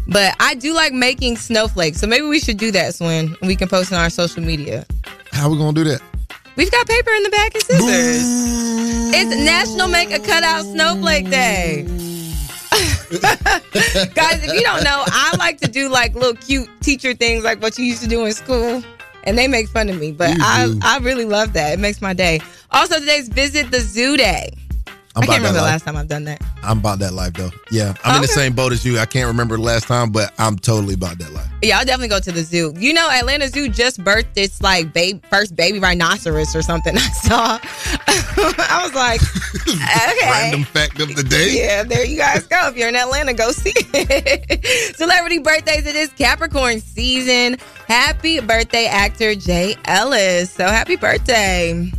But 0.07 0.35
I 0.39 0.55
do 0.55 0.73
like 0.73 0.93
making 0.93 1.37
snowflakes, 1.37 1.99
so 1.99 2.07
maybe 2.07 2.25
we 2.25 2.39
should 2.39 2.57
do 2.57 2.71
that, 2.71 2.95
Swin. 2.95 3.35
We 3.41 3.55
can 3.55 3.67
post 3.69 3.91
on 3.93 3.99
our 3.99 4.09
social 4.09 4.43
media. 4.43 4.85
How 5.31 5.49
we 5.49 5.57
gonna 5.57 5.73
do 5.73 5.83
that? 5.85 6.01
We've 6.55 6.69
got 6.69 6.87
paper 6.87 7.11
in 7.11 7.23
the 7.23 7.29
back 7.29 7.55
and 7.55 7.63
scissors. 7.63 9.13
It's 9.15 9.35
National 9.43 9.87
Make 9.87 10.11
a 10.11 10.19
Cutout 10.19 10.63
Snowflake 10.65 11.29
Day. 11.29 11.83
Guys, 13.13 14.43
if 14.43 14.53
you 14.53 14.61
don't 14.61 14.83
know, 14.83 15.03
I 15.07 15.35
like 15.39 15.59
to 15.61 15.67
do 15.67 15.89
like 15.89 16.13
little 16.15 16.35
cute 16.35 16.69
teacher 16.81 17.13
things 17.13 17.43
like 17.43 17.61
what 17.61 17.77
you 17.77 17.85
used 17.85 18.01
to 18.03 18.07
do 18.09 18.25
in 18.25 18.33
school. 18.33 18.83
And 19.25 19.37
they 19.37 19.47
make 19.47 19.69
fun 19.69 19.89
of 19.89 19.99
me, 19.99 20.11
but 20.11 20.31
You 20.35 20.43
I, 20.43 20.65
do. 20.67 20.79
I 20.83 20.97
really 20.97 21.23
love 21.25 21.53
that. 21.53 21.73
It 21.73 21.79
makes 21.79 22.01
my 22.01 22.13
day. 22.13 22.41
Also, 22.71 22.99
today's 22.99 23.29
Visit 23.29 23.71
the 23.71 23.79
Zoo 23.79 24.17
Day. 24.17 24.49
I'm 25.15 25.21
I 25.21 25.25
about 25.25 25.31
can't 25.33 25.41
remember 25.43 25.59
that 25.59 25.65
the 25.65 25.71
last 25.71 25.85
time 25.85 25.95
I've 25.95 26.07
done 26.07 26.23
that. 26.23 26.41
I'm 26.63 26.79
about 26.79 26.97
that 26.99 27.13
life 27.13 27.33
though. 27.33 27.51
Yeah, 27.69 27.93
I'm 28.03 28.15
in 28.15 28.21
the 28.23 28.27
Okay. 28.29 28.33
same 28.41 28.53
boat 28.53 28.71
as 28.71 28.83
you. 28.83 28.97
I 28.97 29.05
can't 29.05 29.27
remember 29.27 29.55
the 29.57 29.61
last 29.61 29.87
time, 29.87 30.11
but 30.11 30.33
I'm 30.39 30.57
totally 30.57 30.95
about 30.95 31.19
that 31.19 31.31
life. 31.33 31.47
Yeah, 31.61 31.77
I'll 31.77 31.85
definitely 31.85 32.07
go 32.07 32.19
to 32.19 32.31
the 32.31 32.41
zoo. 32.43 32.73
You 32.77 32.93
know, 32.93 33.07
Atlanta 33.11 33.47
Zoo 33.47 33.69
just 33.69 34.03
birthed 34.03 34.35
its 34.37 34.61
like 34.61 34.91
babe, 34.91 35.23
first 35.29 35.55
baby 35.55 35.79
rhinoceros 35.79 36.55
or 36.55 36.61
something. 36.63 36.97
I 36.97 37.01
saw. 37.11 37.59
I 38.07 38.81
was 38.83 38.93
like, 38.95 39.21
okay. 39.67 40.29
Random 40.29 40.63
fact 40.63 40.99
of 40.99 41.15
the 41.15 41.23
day. 41.23 41.51
Yeah, 41.57 41.83
there 41.83 42.05
you 42.05 42.17
guys 42.17 42.45
go. 42.47 42.67
If 42.69 42.75
you're 42.75 42.89
in 42.89 42.95
Atlanta, 42.95 43.33
go 43.33 43.51
see 43.51 43.73
it. 43.75 44.95
Celebrity 44.95 45.39
birthdays. 45.39 45.85
It 45.85 45.95
is 45.95 46.09
Capricorn 46.13 46.79
season. 46.81 47.57
Happy 47.87 48.39
birthday, 48.39 48.87
actor 48.87 49.35
Jay 49.35 49.75
Ellis. 49.85 50.49
So 50.49 50.65
happy 50.65 50.95
birthday. 50.95 51.91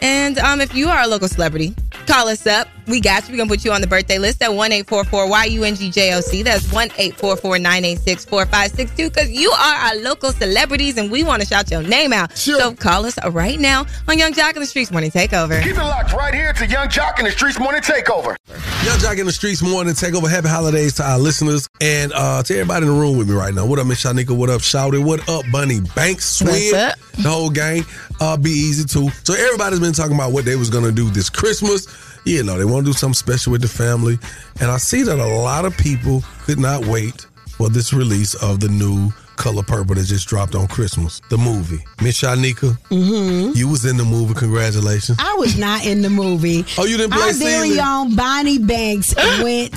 And 0.00 0.38
um, 0.38 0.60
if 0.60 0.74
you 0.74 0.88
are 0.88 1.02
a 1.02 1.06
local 1.06 1.28
celebrity, 1.28 1.74
call 2.06 2.28
us 2.28 2.46
up 2.46 2.68
we 2.90 3.00
got 3.00 3.28
you. 3.28 3.32
We're 3.32 3.38
gonna 3.38 3.48
put 3.48 3.64
you 3.64 3.72
on 3.72 3.80
the 3.80 3.86
birthday 3.86 4.18
list 4.18 4.42
at 4.42 4.52
one 4.52 4.72
eight 4.72 4.88
four 4.88 5.04
four 5.04 5.28
Y 5.28 5.44
U 5.46 5.64
N 5.64 5.74
G 5.74 5.90
J 5.90 6.14
O 6.14 6.20
C. 6.20 6.42
That's 6.42 6.70
one 6.72 6.90
eight 6.98 7.16
four 7.16 7.36
four 7.36 7.58
nine 7.58 7.84
eight 7.84 7.98
six 8.00 8.24
four 8.24 8.44
five 8.46 8.70
six 8.70 8.90
two. 8.96 9.08
Because 9.08 9.30
you 9.30 9.50
are 9.50 9.74
our 9.74 9.96
local 9.96 10.32
celebrities, 10.32 10.98
and 10.98 11.10
we 11.10 11.22
want 11.22 11.42
to 11.42 11.48
shout 11.48 11.70
your 11.70 11.82
name 11.82 12.12
out. 12.12 12.36
So 12.36 12.74
call 12.74 13.06
us 13.06 13.18
right 13.24 13.58
now 13.58 13.86
on 14.08 14.18
Yung 14.18 14.32
Joc 14.32 14.54
in 14.54 14.60
the 14.60 14.66
Streetz 14.66 14.90
Morning 14.90 15.10
Takeover. 15.10 15.62
Keep 15.62 15.76
it 15.76 15.78
locked 15.78 16.12
right 16.12 16.34
here 16.34 16.52
to 16.52 16.66
Yung 16.66 16.88
Joc 16.88 17.18
in 17.18 17.24
the 17.24 17.30
Streetz 17.30 17.58
Morning 17.60 17.80
Takeover. 17.80 18.36
Yung 18.84 18.98
Joc 18.98 19.18
in 19.18 19.26
the 19.26 19.32
Streetz 19.32 19.62
morning 19.62 19.92
takeover. 19.92 20.28
Happy 20.28 20.48
holidays 20.48 20.94
to 20.94 21.02
our 21.02 21.18
listeners 21.18 21.68
and 21.82 22.12
uh, 22.14 22.42
to 22.42 22.54
everybody 22.54 22.86
in 22.86 22.92
the 22.92 22.98
room 22.98 23.18
with 23.18 23.28
me 23.28 23.34
right 23.34 23.52
now. 23.52 23.66
What 23.66 23.78
up, 23.78 23.86
Miss 23.86 24.02
Shanika? 24.02 24.34
What 24.34 24.48
up, 24.48 24.62
Shouty? 24.62 25.04
What 25.04 25.28
up, 25.28 25.44
Bunny 25.52 25.80
Banks? 25.94 26.24
Swin? 26.24 26.48
What's 26.48 26.72
up? 26.72 26.98
The 27.16 27.28
whole 27.28 27.50
gang. 27.50 27.84
Uh, 28.20 28.38
be 28.38 28.50
easy 28.50 28.84
too. 28.84 29.10
So 29.24 29.34
everybody's 29.34 29.80
been 29.80 29.92
talking 29.92 30.14
about 30.14 30.32
what 30.32 30.46
they 30.46 30.56
was 30.56 30.70
gonna 30.70 30.92
do 30.92 31.10
this 31.10 31.28
Christmas. 31.28 31.86
You 32.24 32.42
know, 32.42 32.58
they 32.58 32.64
want 32.64 32.84
to 32.86 32.92
do 32.92 32.96
something 32.96 33.14
special 33.14 33.52
with 33.52 33.62
the 33.62 33.68
family, 33.68 34.18
and 34.60 34.70
I 34.70 34.76
see 34.76 35.02
that 35.02 35.18
a 35.18 35.26
lot 35.26 35.64
of 35.64 35.76
people 35.76 36.22
could 36.44 36.58
not 36.58 36.86
wait 36.86 37.26
for 37.48 37.68
this 37.68 37.92
release 37.92 38.34
of 38.34 38.60
the 38.60 38.68
new 38.68 39.10
Color 39.36 39.62
Purple 39.62 39.94
that 39.94 40.04
just 40.04 40.28
dropped 40.28 40.54
on 40.54 40.68
Christmas, 40.68 41.22
the 41.30 41.38
movie. 41.38 41.82
Miss 42.02 42.20
Shanika, 42.20 42.76
Mm-hmm. 42.90 43.52
you 43.56 43.68
was 43.68 43.86
in 43.86 43.96
the 43.96 44.04
movie. 44.04 44.34
Congratulations. 44.34 45.16
I 45.18 45.34
was 45.38 45.58
not 45.58 45.86
in 45.86 46.02
the 46.02 46.10
movie. 46.10 46.64
Oh, 46.76 46.84
you 46.84 46.98
didn't 46.98 47.12
play 47.14 47.22
Our 47.28 47.32
very 47.32 47.68
Celie? 47.70 47.80
own 47.80 48.16
Bonnie 48.16 48.58
Banks 48.58 49.14
went 49.42 49.72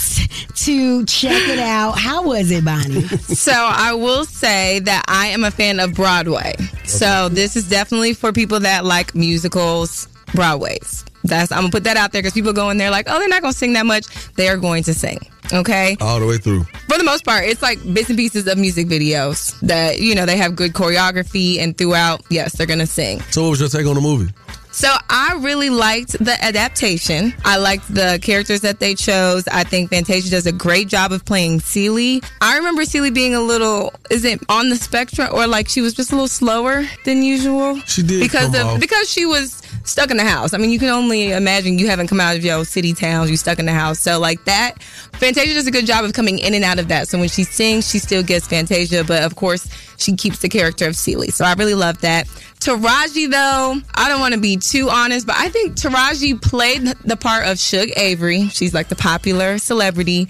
to 0.55 1.05
check 1.05 1.47
it 1.49 1.59
out. 1.59 1.97
How 1.97 2.23
was 2.23 2.51
it, 2.51 2.65
Bonnie? 2.65 3.07
So 3.07 3.53
I 3.53 3.93
will 3.93 4.25
say 4.25 4.79
that 4.79 5.05
I 5.07 5.27
am 5.27 5.45
a 5.45 5.51
fan 5.51 5.79
of 5.79 5.93
Broadway. 5.93 6.55
So 6.83 7.29
this 7.29 7.55
is 7.55 7.69
definitely 7.69 8.13
for 8.13 8.33
people 8.33 8.59
that 8.59 8.83
like 8.83 9.15
musicals, 9.15 10.09
Broadways. 10.35 11.05
That's 11.23 11.51
I'm 11.51 11.59
gonna 11.59 11.71
put 11.71 11.83
that 11.85 11.97
out 11.97 12.11
there 12.11 12.21
because 12.21 12.33
people 12.33 12.53
go 12.53 12.69
in 12.69 12.77
there 12.77 12.91
like, 12.91 13.07
oh, 13.09 13.19
they're 13.19 13.29
not 13.29 13.41
gonna 13.41 13.53
sing 13.53 13.73
that 13.73 13.85
much. 13.85 14.05
They 14.35 14.49
are 14.49 14.57
going 14.57 14.83
to 14.83 14.93
sing. 14.93 15.19
Okay. 15.51 15.97
All 16.01 16.19
the 16.19 16.25
way 16.25 16.37
through. 16.37 16.63
For 16.87 16.97
the 16.97 17.03
most 17.03 17.25
part, 17.25 17.45
it's 17.45 17.61
like 17.61 17.79
bits 17.93 18.09
and 18.09 18.17
pieces 18.17 18.47
of 18.47 18.57
music 18.57 18.87
videos 18.87 19.59
that 19.61 19.99
you 19.99 20.15
know 20.15 20.25
they 20.25 20.37
have 20.37 20.55
good 20.55 20.73
choreography 20.73 21.59
and 21.59 21.77
throughout. 21.77 22.21
Yes, 22.29 22.53
they're 22.53 22.67
gonna 22.67 22.87
sing. 22.87 23.21
So 23.31 23.43
what 23.43 23.49
was 23.51 23.59
your 23.59 23.69
take 23.69 23.85
on 23.85 23.95
the 23.95 24.01
movie? 24.01 24.31
So 24.73 24.91
I 25.07 25.37
really 25.39 25.69
liked 25.69 26.13
the 26.13 26.35
adaptation. 26.43 27.31
I 27.45 27.57
liked 27.57 27.93
the 27.93 28.19
characters 28.23 28.61
that 28.61 28.79
they 28.79 28.95
chose. 28.95 29.47
I 29.47 29.63
think 29.63 29.91
Fantasia 29.91 30.31
does 30.31 30.47
a 30.47 30.51
great 30.51 30.87
job 30.87 31.11
of 31.11 31.23
playing 31.25 31.59
Celie. 31.59 32.23
I 32.41 32.57
remember 32.57 32.83
Celie 32.83 33.11
being 33.11 33.35
a 33.35 33.39
little, 33.39 33.93
is 34.09 34.25
it 34.25 34.41
on 34.49 34.69
the 34.69 34.75
spectrum 34.75 35.29
or 35.31 35.45
like 35.45 35.69
she 35.69 35.81
was 35.81 35.93
just 35.93 36.11
a 36.11 36.15
little 36.15 36.27
slower 36.27 36.85
than 37.05 37.21
usual? 37.21 37.79
She 37.81 38.01
did 38.01 38.21
because 38.21 38.49
of 38.59 38.65
off. 38.65 38.79
because 38.79 39.07
she 39.07 39.27
was 39.27 39.61
stuck 39.83 40.09
in 40.09 40.17
the 40.17 40.23
house. 40.23 40.55
I 40.55 40.57
mean, 40.57 40.71
you 40.71 40.79
can 40.79 40.89
only 40.89 41.31
imagine 41.33 41.77
you 41.77 41.87
haven't 41.87 42.07
come 42.07 42.19
out 42.19 42.35
of 42.35 42.43
your 42.43 42.65
city 42.65 42.93
towns, 42.93 43.29
you 43.29 43.37
stuck 43.37 43.59
in 43.59 43.67
the 43.67 43.73
house. 43.73 43.99
So 43.99 44.19
like 44.19 44.43
that, 44.45 44.81
Fantasia 45.13 45.53
does 45.53 45.67
a 45.67 45.71
good 45.71 45.85
job 45.85 46.03
of 46.03 46.13
coming 46.13 46.39
in 46.39 46.55
and 46.55 46.63
out 46.63 46.79
of 46.79 46.87
that. 46.87 47.07
So 47.07 47.19
when 47.19 47.29
she 47.29 47.43
sings, 47.43 47.87
she 47.87 47.99
still 47.99 48.23
gets 48.23 48.47
Fantasia, 48.47 49.03
but 49.03 49.21
of 49.21 49.35
course 49.35 49.67
she 50.03 50.15
keeps 50.15 50.39
the 50.39 50.49
character 50.49 50.87
of 50.87 50.95
Celie. 50.95 51.31
So 51.31 51.45
I 51.45 51.53
really 51.53 51.73
love 51.73 52.01
that. 52.01 52.27
Taraji 52.59 53.29
though, 53.29 53.81
I 53.95 54.09
don't 54.09 54.19
want 54.19 54.33
to 54.33 54.39
be 54.39 54.57
too 54.57 54.89
honest, 54.89 55.25
but 55.25 55.35
I 55.37 55.49
think 55.49 55.73
Taraji 55.73 56.41
played 56.41 56.83
the 57.03 57.17
part 57.17 57.47
of 57.47 57.59
Shug 57.59 57.89
Avery. 57.97 58.47
She's 58.49 58.73
like 58.73 58.89
the 58.89 58.95
popular 58.95 59.57
celebrity, 59.57 60.29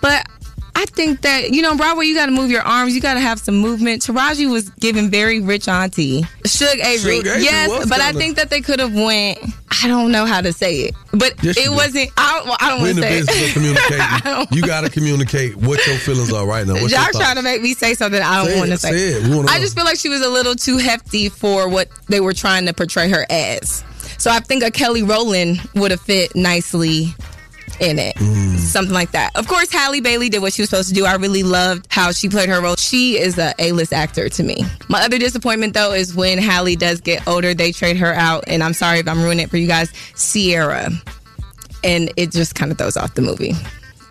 but 0.00 0.26
I 0.78 0.84
think 0.84 1.22
that 1.22 1.50
you 1.50 1.60
know 1.60 1.76
Broadway, 1.76 2.06
you 2.06 2.14
got 2.14 2.26
to 2.26 2.32
move 2.32 2.52
your 2.52 2.62
arms, 2.62 2.94
you 2.94 3.00
got 3.00 3.14
to 3.14 3.20
have 3.20 3.40
some 3.40 3.56
movement. 3.58 4.00
Taraji 4.02 4.48
was 4.48 4.70
giving 4.70 5.10
very 5.10 5.40
rich 5.40 5.66
auntie 5.66 6.22
Shug 6.46 6.78
Avery, 6.78 7.16
Shug 7.16 7.26
Avery 7.26 7.42
yes, 7.42 7.88
but 7.88 8.00
I 8.00 8.12
think 8.12 8.36
that 8.36 8.48
they 8.48 8.60
could 8.60 8.78
have 8.78 8.94
went. 8.94 9.38
I 9.82 9.88
don't 9.88 10.12
know 10.12 10.24
how 10.24 10.40
to 10.40 10.52
say 10.52 10.76
it, 10.82 10.94
but 11.10 11.34
Yes, 11.42 11.56
it 11.58 11.68
wasn't. 11.70 12.10
I. 12.16 12.42
Well, 12.44 12.56
I 12.60 12.68
don't 12.70 12.80
want 12.82 12.94
to 12.96 13.02
say. 13.02 13.08
business 13.18 13.36
of 13.36 13.42
it. 13.48 13.52
communicating. 13.54 14.56
you 14.56 14.62
got 14.62 14.82
to 14.84 14.90
communicate 14.90 15.56
what 15.56 15.84
your 15.84 15.96
feelings 15.96 16.32
are 16.32 16.46
right 16.46 16.64
now. 16.64 16.74
What's 16.74 16.92
Y'all 16.92 17.10
trying 17.10 17.36
to 17.36 17.42
make 17.42 17.60
me 17.60 17.74
say 17.74 17.94
something 17.94 18.22
I 18.22 18.44
don't 18.46 18.58
want 18.58 18.70
to 18.70 18.78
say. 18.78 19.12
say. 19.12 19.24
I 19.24 19.28
know. 19.28 19.44
just 19.58 19.74
feel 19.74 19.84
like 19.84 19.98
she 19.98 20.08
was 20.08 20.24
a 20.24 20.28
little 20.28 20.54
too 20.54 20.78
hefty 20.78 21.28
for 21.28 21.68
what 21.68 21.88
they 22.08 22.20
were 22.20 22.32
trying 22.34 22.66
to 22.66 22.72
portray 22.72 23.08
her 23.10 23.26
as. 23.30 23.82
So 24.18 24.30
I 24.30 24.38
think 24.38 24.62
a 24.62 24.70
Kelly 24.70 25.02
Rowland 25.02 25.60
would 25.74 25.90
have 25.90 26.00
fit 26.00 26.36
nicely 26.36 27.14
in 27.80 27.98
it. 27.98 28.16
Mm. 28.16 28.58
Something 28.58 28.94
like 28.94 29.12
that. 29.12 29.34
Of 29.36 29.48
course, 29.48 29.72
Halle 29.72 30.00
Bailey 30.00 30.28
did 30.28 30.40
what 30.42 30.52
she 30.52 30.62
was 30.62 30.70
supposed 30.70 30.88
to 30.88 30.94
do. 30.94 31.04
I 31.04 31.14
really 31.16 31.42
loved 31.42 31.86
how 31.90 32.12
she 32.12 32.28
played 32.28 32.48
her 32.48 32.60
role. 32.60 32.76
She 32.76 33.18
is 33.18 33.38
a 33.38 33.54
A-list 33.58 33.92
actor 33.92 34.28
to 34.28 34.42
me. 34.42 34.64
My 34.88 35.04
other 35.04 35.18
disappointment 35.18 35.74
though 35.74 35.92
is 35.92 36.14
when 36.14 36.38
Halle 36.38 36.76
does 36.76 37.00
get 37.00 37.26
older, 37.26 37.54
they 37.54 37.72
trade 37.72 37.96
her 37.96 38.14
out, 38.14 38.44
and 38.46 38.62
I'm 38.62 38.74
sorry 38.74 38.98
if 38.98 39.08
I'm 39.08 39.22
ruining 39.22 39.44
it 39.44 39.50
for 39.50 39.56
you 39.56 39.66
guys. 39.66 39.92
Ciara, 40.16 40.90
and 41.84 42.12
it 42.16 42.32
just 42.32 42.54
kind 42.54 42.70
of 42.70 42.78
throws 42.78 42.96
off 42.96 43.14
the 43.14 43.22
movie. 43.22 43.54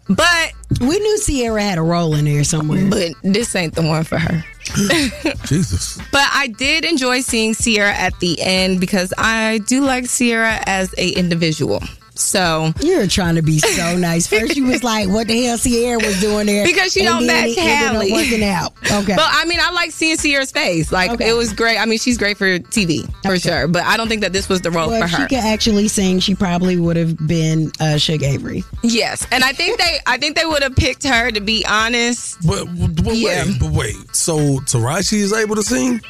But 0.10 0.54
we 0.80 1.00
knew 1.00 1.20
Ciara 1.20 1.62
had 1.62 1.78
a 1.78 1.82
role 1.82 2.14
in 2.16 2.26
there 2.26 2.44
somewhere. 2.44 2.90
But 2.90 3.12
this 3.24 3.54
ain't 3.56 3.76
the 3.76 3.82
one 3.82 4.04
for 4.04 4.18
her. 4.18 4.44
Jesus. 5.46 5.98
But 6.12 6.30
I 6.32 6.48
did 6.48 6.86
enjoy 6.86 7.22
seeing 7.22 7.54
Ciara 7.54 7.94
at 7.94 8.18
the 8.20 8.42
end 8.42 8.80
because 8.80 9.14
I 9.18 9.60
do 9.60 9.82
like 9.82 10.10
Ciara 10.10 10.62
as 10.66 10.94
a 10.98 11.10
individual. 11.10 11.82
So 12.20 12.74
You're 12.82 13.08
trying 13.08 13.36
to 13.36 13.42
be 13.42 13.60
so 13.60 13.98
nice. 13.98 14.28
First, 14.28 14.56
you 14.56 14.66
was 14.66 14.84
like, 14.84 15.08
"What 15.10 15.28
the 15.28 15.44
hell 15.46 15.58
Ciara 15.58 15.98
was 15.98 16.20
doing 16.20 16.48
there?" 16.48 16.66
because 16.66 16.94
she 16.94 17.02
And 17.02 17.10
don't 17.10 17.28
then 17.28 17.48
match 17.48 17.58
it 17.58 17.60
ended 17.60 17.88
up 17.88 17.94
Halle. 18.04 18.12
working 18.12 18.44
out. 18.44 18.74
Okay, 18.98 19.16
But 19.16 19.28
I 19.30 19.46
mean, 19.46 19.60
I 19.62 19.70
like 19.72 19.92
seeing 19.92 20.18
Ciara's 20.18 20.52
face. 20.52 20.92
Like 20.92 21.20
it 21.22 21.34
was 21.34 21.54
great. 21.54 21.78
I 21.78 21.86
mean, 21.86 22.00
she's 22.00 22.18
great 22.18 22.38
for 22.38 22.58
TV 22.60 23.08
for 23.24 23.38
sure. 23.38 23.68
But 23.68 23.84
I 23.84 23.98
don't 23.98 24.08
think 24.08 24.22
that 24.22 24.34
this 24.34 24.50
was 24.50 24.62
the 24.62 24.72
role 24.72 24.90
well, 24.90 25.00
for 25.02 25.06
if 25.06 25.12
she 25.12 25.28
could 25.36 25.44
actually 25.44 25.88
sing, 25.88 26.20
she 26.20 26.34
probably 26.36 26.78
would 26.78 26.96
have 26.96 27.28
been 27.28 27.72
uh, 27.80 27.98
Shug 27.98 28.24
Avery. 28.24 28.64
yes, 28.84 29.28
and 29.32 29.44
I 29.44 29.52
think 29.54 29.78
they, 29.80 30.00
I 30.08 30.18
think 30.18 30.36
they 30.36 30.46
would 30.46 30.64
have 30.64 30.76
picked 30.76 31.04
her 31.04 31.30
to 31.32 31.40
be 31.42 31.66
honest. 31.68 32.38
But, 32.48 32.66
but 32.96 33.06
wait, 33.06 33.58
but 33.60 33.72
wait. 33.72 33.96
So 34.16 34.38
Taraji 34.62 35.14
is 35.20 35.34
able 35.34 35.56
to 35.56 35.64
sing? 35.64 36.02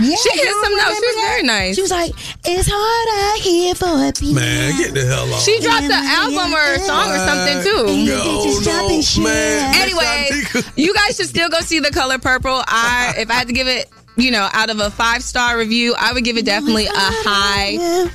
Yeah, 0.00 0.16
she 0.16 0.30
hit 0.30 0.48
you 0.48 0.64
some 0.64 0.76
notes. 0.76 0.98
She 0.98 1.06
was 1.06 1.16
very 1.16 1.42
nice. 1.42 1.74
She 1.76 1.82
was 1.82 1.90
like, 1.90 2.12
"It's 2.44 2.68
hard 2.70 3.08
out 3.36 3.40
here 3.40 3.74
for 3.74 4.08
a 4.08 4.12
people." 4.12 4.34
Man, 4.40 4.76
get 4.78 4.94
the 4.94 5.04
hell 5.04 5.32
off. 5.32 5.42
She 5.42 5.60
dropped 5.60 5.84
an 5.84 5.92
album 5.92 6.52
or 6.52 6.74
a 6.74 6.78
song 6.80 7.10
or 7.12 7.18
something 7.18 7.62
too. 7.62 7.84
Oh, 7.86 8.60
no, 8.64 9.18
no, 9.18 9.22
man. 9.24 9.74
Anyway, 9.74 10.30
you 10.76 10.94
guys 10.94 11.16
should 11.16 11.26
still 11.28 11.48
go 11.48 11.60
see 11.60 11.78
The 11.80 11.90
Color 11.90 12.18
Purple. 12.18 12.62
I, 12.66 13.14
if 13.18 13.30
I 13.30 13.34
had 13.34 13.46
to 13.48 13.52
give 13.52 13.68
it, 13.68 13.88
you 14.16 14.30
know, 14.30 14.48
out 14.52 14.70
of 14.70 14.80
a 14.80 14.90
five 14.90 15.22
star 15.22 15.56
review, 15.58 15.94
I 15.98 16.12
would 16.12 16.24
give 16.24 16.36
it 16.36 16.44
definitely 16.44 16.86
a 16.86 16.90
high, 16.94 18.10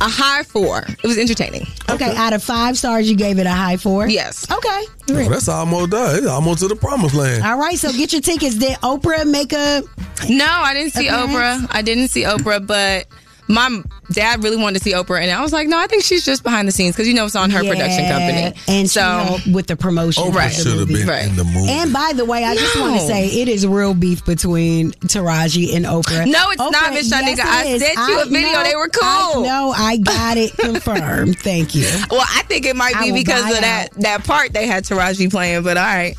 a 0.00 0.08
high 0.08 0.42
four. 0.42 0.84
It 0.88 1.04
was 1.04 1.18
entertaining. 1.18 1.66
Okay, 1.90 2.14
out 2.16 2.32
of 2.32 2.42
five 2.42 2.78
stars, 2.78 3.10
you 3.10 3.16
gave 3.16 3.38
it 3.38 3.46
a 3.46 3.50
high 3.50 3.76
four. 3.76 4.08
Yes. 4.08 4.50
Okay. 4.50 4.84
Oh, 5.10 5.28
that's 5.28 5.48
almost 5.48 5.90
done. 5.90 6.16
It's 6.16 6.26
almost 6.26 6.60
to 6.60 6.68
the 6.68 6.76
promised 6.76 7.14
land. 7.14 7.44
All 7.44 7.58
right, 7.58 7.78
so 7.78 7.92
get 7.92 8.12
your 8.12 8.22
tickets. 8.22 8.56
Did 8.56 8.76
Oprah 8.78 9.28
make 9.28 9.52
a? 9.52 9.82
No, 10.28 10.46
I 10.46 10.74
didn't 10.74 10.92
see 10.92 11.08
appearance? 11.08 11.62
Oprah. 11.62 11.66
I 11.70 11.82
didn't 11.82 12.08
see 12.08 12.22
Oprah, 12.22 12.64
but 12.66 13.06
my 13.48 13.82
dad 14.12 14.42
really 14.44 14.56
wanted 14.56 14.78
to 14.78 14.84
see 14.84 14.92
Oprah, 14.92 15.20
and 15.22 15.30
I 15.30 15.40
was 15.42 15.52
like, 15.52 15.68
no, 15.68 15.78
I 15.78 15.86
think 15.86 16.02
she's 16.04 16.24
just 16.24 16.42
behind 16.42 16.68
the 16.68 16.72
scenes 16.72 16.94
because 16.94 17.08
you 17.08 17.14
know 17.14 17.24
it's 17.26 17.34
on 17.36 17.50
her 17.50 17.60
production 17.60 18.06
company. 18.08 18.52
and 18.68 18.88
so 18.90 19.00
she 19.00 19.28
helped 19.28 19.46
with 19.46 19.66
the 19.66 19.76
promotion. 19.76 20.22
Oprah 20.24 20.28
of 20.28 20.32
the 20.34 20.48
should 20.50 20.66
have 20.66 20.76
movie. 20.88 21.04
been 21.06 21.28
in 21.30 21.36
the 21.36 21.44
movie. 21.44 21.70
And 21.70 21.92
by 21.92 22.12
the 22.14 22.24
way, 22.24 22.44
I 22.44 22.54
just 22.56 22.78
want 22.78 23.00
to 23.00 23.06
say 23.06 23.26
it 23.28 23.48
is 23.48 23.66
real 23.66 23.94
beef 23.94 24.24
between 24.24 24.92
Taraji 24.92 25.74
and 25.74 25.84
Oprah. 25.86 26.26
No, 26.30 26.50
it's 26.50 26.58
not, 26.58 26.72
Oprah, 26.74 26.92
Miss 26.94 27.12
Shanika. 27.12 27.36
yes, 27.38 27.46
I 27.46 27.64
is. 27.66 27.82
sent 27.82 27.98
you 28.08 28.20
a 28.20 28.24
video. 28.26 28.52
know- 28.52 28.62
They 28.64 28.76
were 28.76 28.90
I 28.92 29.30
cool. 29.32 29.42
know. 29.44 29.72
I 29.76 29.96
got 29.98 30.36
it 30.36 30.56
confirmed. 30.56 31.38
Thank 31.38 31.74
you. 31.74 31.88
Well, 32.10 32.24
I 32.28 32.42
think 32.42 32.64
it 32.66 32.74
might 32.76 32.98
be 33.00 33.12
because 33.12 33.42
buy 33.44 33.50
of 33.50 33.60
that 33.60 33.88
that 33.98 34.24
part 34.24 34.52
they 34.52 34.66
had 34.66 34.84
Taraji 34.84 35.30
playing, 35.30 35.62
but 35.62 35.76
all 35.76 35.84
right. 35.84 36.16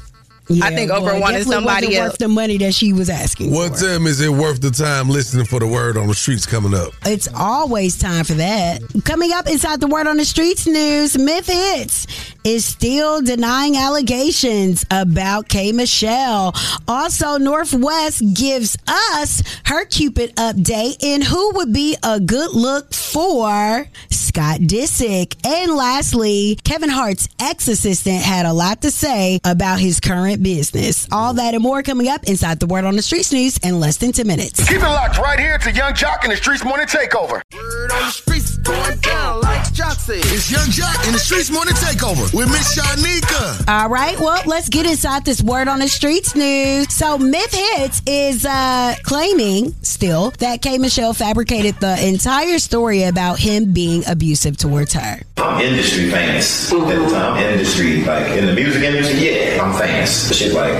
I 0.49 0.53
Yeah, 0.55 0.69
think 0.71 0.91
well, 0.91 1.01
Oprah 1.03 1.17
it 1.17 1.21
wanted 1.21 1.43
somebody 1.47 1.87
wasn't 1.87 1.93
else. 2.03 2.09
worth 2.13 2.17
the 2.19 2.27
money 2.27 2.57
that 2.57 2.73
she 2.73 2.91
was 2.93 3.09
asking. 3.09 3.51
What 3.53 3.75
time 3.75 4.07
is 4.07 4.19
it 4.19 4.29
worth 4.29 4.61
the 4.61 4.71
time 4.71 5.07
listening 5.09 5.45
for 5.45 5.59
the 5.59 5.67
word 5.67 5.95
on 5.97 6.07
the 6.07 6.15
streets 6.15 6.45
coming 6.45 6.73
up? 6.73 6.91
It's 7.05 7.27
always 7.35 7.97
time 7.99 8.23
for 8.23 8.33
that. 8.33 8.81
Coming 9.05 9.31
up 9.31 9.47
inside 9.47 9.79
the 9.79 9.87
Word 9.87 10.07
on 10.07 10.17
the 10.17 10.25
Streets 10.25 10.65
news, 10.65 11.15
Memphitz 11.17 12.07
is 12.43 12.65
still 12.65 13.21
denying 13.21 13.75
allegations 13.77 14.85
about 14.91 15.47
K. 15.49 15.71
Michelle. 15.71 16.53
Also, 16.87 17.37
North 17.37 17.73
West 17.73 18.23
gives 18.33 18.77
us 18.87 19.43
her 19.65 19.85
Cupid 19.85 20.35
update 20.35 21.03
and 21.03 21.23
who 21.23 21.51
would 21.55 21.71
be 21.73 21.95
a 22.03 22.19
good 22.19 22.51
look 22.51 22.93
for 22.93 23.85
Scott 24.09 24.59
Disick. 24.61 25.35
And 25.45 25.75
lastly, 25.75 26.57
Kevin 26.63 26.89
Hart's 26.89 27.27
ex 27.39 27.67
assistant 27.67 28.21
had 28.21 28.45
a 28.45 28.53
lot 28.53 28.81
to 28.83 28.91
say 28.91 29.39
about 29.43 29.79
his 29.79 29.99
current 29.99 30.38
business. 30.41 31.07
All 31.11 31.33
that 31.33 31.53
and 31.53 31.63
more 31.63 31.83
coming 31.83 32.07
up 32.07 32.23
inside 32.25 32.59
the 32.59 32.67
Word 32.67 32.85
on 32.85 32.95
the 32.95 33.01
Streets 33.01 33.31
news 33.31 33.57
in 33.59 33.79
less 33.79 33.97
than 33.97 34.11
10 34.11 34.25
minutes. 34.27 34.67
Keep 34.67 34.77
it 34.77 34.83
locked 34.83 35.17
right 35.17 35.39
here 35.39 35.57
to 35.57 35.71
Yung 35.71 35.93
Joc 35.93 36.23
in 36.23 36.29
the 36.29 36.35
Streetz 36.35 36.63
Morning 36.63 36.87
Takeover. 36.87 37.41
Word 37.53 37.91
on 37.91 38.01
the 38.05 38.11
streets 38.11 38.57
going 38.57 38.97
down 38.99 39.41
like 39.41 39.61
Joc 39.73 39.97
said. 39.97 40.17
It's 40.17 40.51
Yung 40.51 40.67
Joc 40.67 41.07
in 41.07 41.13
the 41.13 41.19
Streetz 41.19 41.51
Morning 41.51 41.73
Takeover 41.75 42.33
with 42.33 42.47
Miss 42.49 42.77
Shanika. 42.77 43.67
All 43.67 43.89
right, 43.89 44.19
well, 44.19 44.41
let's 44.45 44.69
get 44.69 44.85
inside 44.85 45.25
this 45.25 45.41
word 45.41 45.67
on 45.67 45.79
the 45.79 45.87
streets 45.87 46.35
news. 46.35 46.91
So, 46.93 47.17
Memphitz 47.17 48.01
is 48.07 48.45
uh, 48.45 48.95
claiming 49.03 49.73
still 49.81 50.31
that 50.39 50.61
K. 50.61 50.77
Michelle 50.77 51.13
fabricated 51.13 51.75
the 51.79 52.07
entire 52.07 52.59
story 52.59 53.03
about 53.03 53.39
him 53.39 53.73
being 53.73 54.03
abusive 54.07 54.57
towards 54.57 54.93
her. 54.93 55.21
I'm 55.37 55.61
industry 55.61 56.09
famous 56.11 56.71
at 56.71 56.79
the 56.79 57.09
time. 57.09 57.37
I'm 57.37 57.43
industry, 57.43 58.03
like 58.03 58.27
in 58.37 58.45
the 58.45 58.53
music 58.53 58.83
industry, 58.83 59.19
yeah, 59.19 59.63
I'm 59.63 59.77
famous. 59.79 60.28
But 60.29 60.37
she's 60.37 60.53
like, 60.53 60.75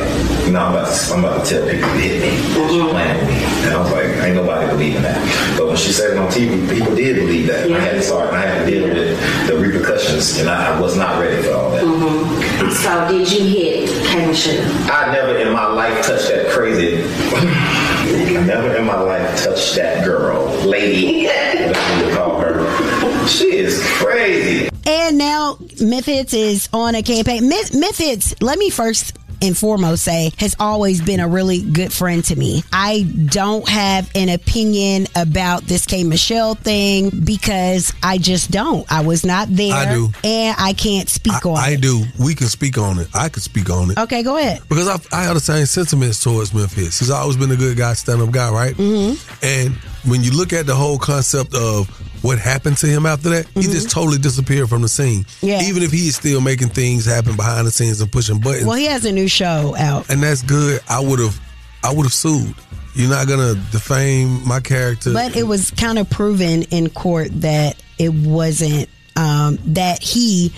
you 0.46 0.52
know, 0.52 0.62
I'm 0.62 0.74
about 0.74 0.94
to, 0.94 1.12
I'm 1.12 1.26
about 1.26 1.44
to 1.44 1.50
tell 1.50 1.68
people 1.68 1.90
to 1.90 1.98
hit 1.98 2.22
me. 2.22 2.38
She's 2.38 2.54
mm-hmm. 2.54 2.90
playing 2.92 3.18
with 3.18 3.28
me. 3.30 3.44
And 3.66 3.74
I 3.74 3.82
was 3.82 3.92
like, 3.92 4.06
ain't 4.22 4.36
nobody 4.36 4.68
believing 4.70 5.02
that. 5.02 5.58
But 5.58 5.70
when 5.70 5.76
she 5.76 5.92
said 5.92 6.12
it 6.12 6.18
on 6.20 6.28
TV, 6.28 6.70
people 6.70 6.94
did 6.96 7.16
believe 7.16 7.48
that. 7.48 7.72
I 7.72 7.80
had 7.80 7.94
to 7.94 8.02
start, 8.04 8.28
and 8.28 8.38
I 8.38 8.46
had 8.46 8.64
to 8.64 8.70
deal 8.70 8.84
with 8.84 9.48
the 9.48 9.58
repercussions, 9.58 10.38
and 10.38 10.48
I, 10.48 10.78
I 10.78 10.80
was 10.80 10.96
not 10.96 11.20
ready 11.20 11.42
for 11.42 11.54
all 11.54 11.72
that. 11.72 11.84
Mm-hmm. 11.84 12.70
So 12.70 13.08
did 13.10 13.32
you 13.32 13.44
hit 13.44 14.06
K 14.06 14.28
Michelle? 14.28 14.72
I 14.92 15.12
never 15.12 15.36
in 15.36 15.52
my 15.52 15.66
life 15.66 16.06
touched 16.06 16.28
that 16.28 16.52
crazy. 16.52 17.02
I 17.02 18.46
never 18.46 18.76
in 18.76 18.86
my 18.86 19.00
life 19.00 19.44
touched 19.44 19.74
that 19.78 20.06
girl, 20.06 20.46
lady, 20.64 21.26
whatever 21.26 22.06
you 22.06 22.16
call 22.16 22.40
her. 22.40 23.28
She 23.28 23.58
is 23.58 23.84
crazy. 23.98 24.70
And 24.86 25.18
now 25.18 25.58
Myth 25.82 26.34
is 26.34 26.70
on 26.72 26.94
a 26.94 27.02
campaign. 27.02 27.50
Myth, 27.50 27.74
Myth 27.74 28.42
let 28.42 28.60
me 28.60 28.70
first 28.70 29.19
and 29.42 29.58
foremost 29.58 30.04
say, 30.04 30.32
has 30.38 30.56
always 30.60 31.02
been 31.02 31.20
a 31.20 31.28
really 31.28 31.62
good 31.62 31.92
friend 31.92 32.24
to 32.26 32.36
me. 32.36 32.64
I 32.72 33.04
don't 33.26 33.68
have 33.68 34.10
an 34.16 34.30
opinion 34.30 35.08
about 35.16 35.64
this 35.64 35.86
K 35.86 36.04
Michelle 36.04 36.56
thing 36.56 37.12
because 37.24 37.94
I 38.04 38.18
just 38.18 38.52
don't. 38.52 38.90
I 38.92 39.02
was 39.02 39.26
not 39.26 39.48
there. 39.50 39.74
I 39.74 39.94
do. 39.94 40.10
And 40.24 40.56
I 40.60 40.74
can't 40.74 41.10
speak 41.10 41.46
on 41.46 41.58
I 41.58 41.72
it. 41.72 41.82
do. 41.82 42.04
We 42.20 42.36
can 42.36 42.48
speak 42.48 42.78
on 42.78 43.00
it. 43.00 43.08
I 43.14 43.30
can 43.30 43.42
speak 43.42 43.70
on 43.70 43.92
it. 43.92 43.98
Okay, 43.98 44.24
go 44.24 44.38
ahead. 44.38 44.62
Because 44.70 44.88
I, 44.88 45.18
I 45.18 45.24
have 45.24 45.36
the 45.36 45.40
same 45.40 45.66
sentiments 45.66 46.24
towards 46.24 46.52
Memphitz. 46.52 47.00
He's 47.00 47.10
always 47.10 47.38
been 47.38 47.52
a 47.52 47.56
good 47.56 47.78
guy, 47.78 47.94
stand 47.94 48.22
up 48.22 48.32
guy, 48.32 48.52
right? 48.52 48.76
Mm-hmm. 48.76 49.46
And 49.46 49.76
when 50.10 50.24
you 50.24 50.32
look 50.32 50.54
at 50.54 50.66
the 50.66 50.76
whole 50.76 50.98
concept 50.98 51.54
of 51.56 51.90
what 52.22 52.40
happened 52.40 52.78
to 52.78 52.88
him 52.88 53.06
after 53.06 53.30
that, 53.30 53.48
he 53.56 53.62
just 53.64 53.90
totally 53.90 54.18
disappeared 54.18 54.70
from 54.70 54.82
the 54.82 54.88
scene. 54.90 55.24
Mm-hmm. 55.24 55.46
Yeah. 55.48 55.62
Even 55.64 55.84
if 55.84 55.92
he 55.92 56.08
is 56.08 56.16
still 56.16 56.42
making 56.42 56.70
things 56.70 57.06
happen 57.06 57.36
behind 57.36 57.68
the 57.68 57.72
scenes 57.72 58.02
and 58.02 58.12
pushing 58.12 58.40
buttons. 58.40 58.66
Well, 58.66 58.76
he 58.76 58.86
has 58.86 59.06
a 59.06 59.12
new 59.12 59.28
show 59.28 59.76
out. 59.78 60.10
and 60.10 60.22
that's 60.22 60.42
good. 60.42 60.82
I 60.90 61.00
would 61.00 61.20
have 61.20 61.40
I 61.84 61.94
would 61.94 62.04
have 62.04 62.14
sued. 62.14 62.56
You're 62.96 63.10
not 63.10 63.28
gonna 63.28 63.56
defame 63.72 64.46
my 64.48 64.60
character. 64.60 65.14
But 65.14 65.36
it 65.38 65.44
was 65.44 65.72
kind 65.72 65.98
of 66.00 66.10
proven 66.10 66.64
in 66.64 66.90
court 66.90 67.30
that 67.42 67.82
it 67.98 68.14
wasn't 68.14 68.90
um, 69.16 69.58
that 69.68 70.02
he 70.02 70.52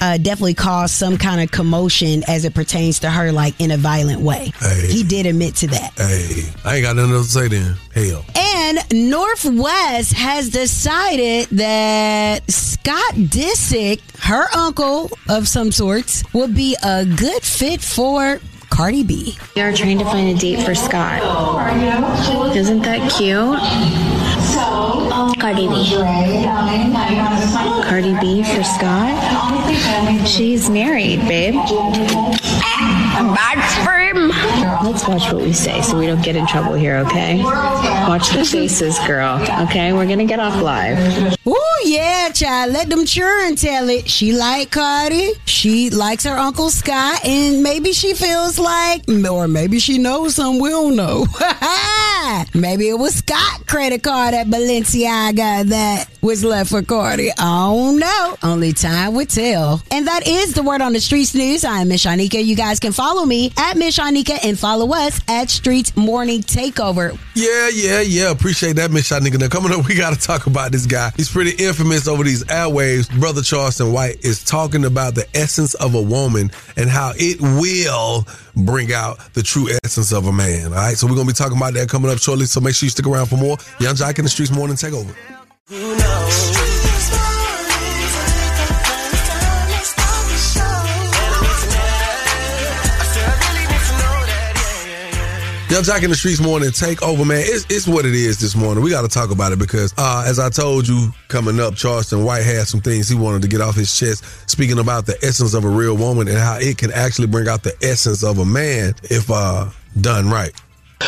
uh, 0.00 0.18
definitely 0.18 0.54
caused 0.54 0.94
some 0.94 1.16
kind 1.16 1.40
of 1.40 1.50
commotion 1.50 2.22
as 2.28 2.44
it 2.44 2.54
pertains 2.54 3.00
to 3.00 3.10
her, 3.10 3.32
like 3.32 3.60
in 3.60 3.70
a 3.70 3.76
violent 3.76 4.20
way. 4.20 4.52
Hey. 4.60 4.86
He 4.88 5.02
did 5.02 5.26
admit 5.26 5.56
to 5.56 5.66
that. 5.68 5.92
hey, 5.96 6.44
I 6.64 6.76
ain't 6.76 6.84
got 6.84 6.96
nothing 6.96 7.12
else 7.12 7.32
to 7.32 7.32
say 7.32 7.48
then. 7.48 7.76
Hell. 7.94 8.24
And 8.36 9.10
North 9.10 9.44
West 9.44 10.12
has 10.12 10.50
decided 10.50 11.48
that 11.50 12.50
Scott 12.50 13.14
Disick, 13.14 14.00
her 14.20 14.46
uncle 14.56 15.10
of 15.28 15.48
some 15.48 15.72
sorts, 15.72 16.22
would 16.32 16.54
be 16.54 16.76
a 16.82 17.04
good 17.04 17.42
fit 17.42 17.80
for 17.80 18.40
Cardi 18.70 19.02
B. 19.04 19.38
We 19.54 19.62
are 19.62 19.72
trying 19.72 19.98
to 19.98 20.04
find 20.04 20.36
a 20.36 20.40
date 20.40 20.64
for 20.64 20.74
Scott. 20.74 21.22
Isn't 22.56 22.82
that 22.82 23.10
cute? 23.12 23.56
Cardi 25.46 25.68
B. 25.68 25.94
Cardi 27.84 28.18
B 28.20 28.42
for 28.42 28.64
Scott? 28.64 29.14
She's 30.26 30.68
married, 30.68 31.20
babe. 31.20 31.54
Bad 33.16 33.58
sperm. 33.80 34.28
Let's 34.84 35.08
watch 35.08 35.32
what 35.32 35.42
we 35.42 35.52
say 35.54 35.80
so 35.80 35.98
we 35.98 36.06
don't 36.06 36.22
get 36.22 36.36
in 36.36 36.46
trouble 36.46 36.74
here, 36.74 36.96
okay? 36.98 37.42
Watch 37.42 38.28
the 38.30 38.44
faces, 38.44 38.98
girl. 39.06 39.40
Okay, 39.62 39.94
we're 39.94 40.06
gonna 40.06 40.26
get 40.26 40.38
off 40.38 40.60
live. 40.60 41.34
Ooh, 41.46 41.56
yeah, 41.84 42.28
child. 42.30 42.72
Let 42.74 42.90
them 42.90 43.06
churn 43.06 43.56
tell 43.56 43.88
it. 43.88 44.06
She 44.08 44.32
like 44.32 44.70
Cardi. 44.70 45.32
She 45.46 45.88
likes 45.88 46.24
her 46.24 46.36
Uncle 46.36 46.68
Scott. 46.68 47.24
And 47.24 47.62
maybe 47.62 47.92
she 47.92 48.12
feels 48.12 48.58
like, 48.58 49.08
or 49.08 49.48
maybe 49.48 49.78
she 49.78 49.96
knows 49.96 50.34
some 50.34 50.58
we 50.58 50.68
don't 50.68 50.94
know. 50.94 51.26
maybe 52.54 52.88
it 52.88 52.98
was 52.98 53.14
Scott 53.14 53.66
credit 53.66 54.02
card 54.02 54.34
at 54.34 54.48
Balenciaga 54.48 55.64
that 55.68 56.08
was 56.20 56.44
left 56.44 56.70
for 56.70 56.82
Cardi. 56.82 57.30
I 57.30 57.68
don't 57.72 57.98
know. 57.98 58.36
Only 58.42 58.72
time 58.72 59.14
would 59.14 59.30
tell. 59.30 59.82
And 59.90 60.06
that 60.06 60.26
is 60.26 60.52
the 60.52 60.62
word 60.62 60.82
on 60.82 60.92
the 60.92 61.00
streets 61.00 61.34
news. 61.34 61.64
I 61.64 61.80
am 61.80 61.88
Miss 61.88 62.04
Shanika. 62.04 62.44
You 62.44 62.56
guys 62.56 62.80
can 62.80 62.92
follow 62.92 63.05
me 63.14 63.52
at 63.56 63.76
Miss 63.76 63.98
Shanika 63.98 64.38
and 64.42 64.58
follow 64.58 64.92
us 64.92 65.20
at 65.28 65.48
Streetz 65.48 65.96
Morning 65.96 66.42
Takeover. 66.42 67.16
Yeah, 67.34 67.68
yeah, 67.72 68.00
yeah. 68.00 68.30
Appreciate 68.30 68.76
that, 68.76 68.90
Miss 68.90 69.08
Shanika. 69.08 69.38
Now, 69.38 69.48
coming 69.48 69.72
up, 69.72 69.86
we 69.86 69.94
got 69.94 70.12
to 70.12 70.20
talk 70.20 70.46
about 70.46 70.72
this 70.72 70.86
guy. 70.86 71.12
He's 71.16 71.30
pretty 71.30 71.52
infamous 71.62 72.08
over 72.08 72.24
these 72.24 72.42
airwaves. 72.44 73.08
Brother 73.18 73.42
Charleston 73.42 73.92
White 73.92 74.24
is 74.24 74.42
talking 74.42 74.84
about 74.84 75.14
the 75.14 75.26
essence 75.34 75.74
of 75.74 75.94
a 75.94 76.02
woman 76.02 76.50
and 76.76 76.90
how 76.90 77.12
it 77.16 77.40
will 77.40 78.26
bring 78.56 78.92
out 78.92 79.18
the 79.34 79.42
true 79.42 79.68
essence 79.84 80.12
of 80.12 80.26
a 80.26 80.32
man. 80.32 80.72
All 80.72 80.78
right, 80.78 80.96
so 80.96 81.06
we're 81.06 81.14
going 81.14 81.28
to 81.28 81.32
be 81.32 81.36
talking 81.36 81.56
about 81.56 81.74
that 81.74 81.88
coming 81.88 82.10
up 82.10 82.18
shortly. 82.18 82.46
So 82.46 82.60
make 82.60 82.74
sure 82.74 82.86
you 82.86 82.90
stick 82.90 83.06
around 83.06 83.26
for 83.26 83.36
more. 83.36 83.56
Yung 83.78 83.94
Joc 83.94 84.18
in 84.18 84.24
the 84.24 84.30
Streetz 84.30 84.54
Morning 84.54 84.76
Takeover. 84.76 85.14
Yung 95.76 95.84
Joc 95.84 96.02
in 96.02 96.08
the 96.08 96.16
Streetz 96.16 96.42
morning 96.42 96.70
take 96.70 97.02
over, 97.02 97.22
man. 97.22 97.42
It's, 97.44 97.66
it's 97.68 97.86
what 97.86 98.06
it 98.06 98.14
is 98.14 98.40
this 98.40 98.56
morning. 98.56 98.82
We 98.82 98.88
got 98.88 99.02
to 99.02 99.08
talk 99.08 99.30
about 99.30 99.52
it 99.52 99.58
because, 99.58 99.92
uh, 99.98 100.24
as 100.26 100.38
I 100.38 100.48
told 100.48 100.88
you 100.88 101.12
coming 101.28 101.60
up, 101.60 101.74
Charleston 101.74 102.24
White 102.24 102.44
had 102.44 102.66
some 102.66 102.80
things 102.80 103.10
he 103.10 103.14
wanted 103.14 103.42
to 103.42 103.48
get 103.48 103.60
off 103.60 103.74
his 103.74 103.94
chest, 103.94 104.24
speaking 104.48 104.78
about 104.78 105.04
the 105.04 105.18
essence 105.22 105.52
of 105.52 105.66
a 105.66 105.68
real 105.68 105.94
woman 105.94 106.28
and 106.28 106.38
how 106.38 106.56
it 106.56 106.78
can 106.78 106.90
actually 106.92 107.26
bring 107.26 107.46
out 107.46 107.62
the 107.62 107.76
essence 107.82 108.24
of 108.24 108.38
a 108.38 108.44
man 108.46 108.94
if 109.02 109.30
uh, 109.30 109.68
done 110.00 110.30
right. 110.30 110.58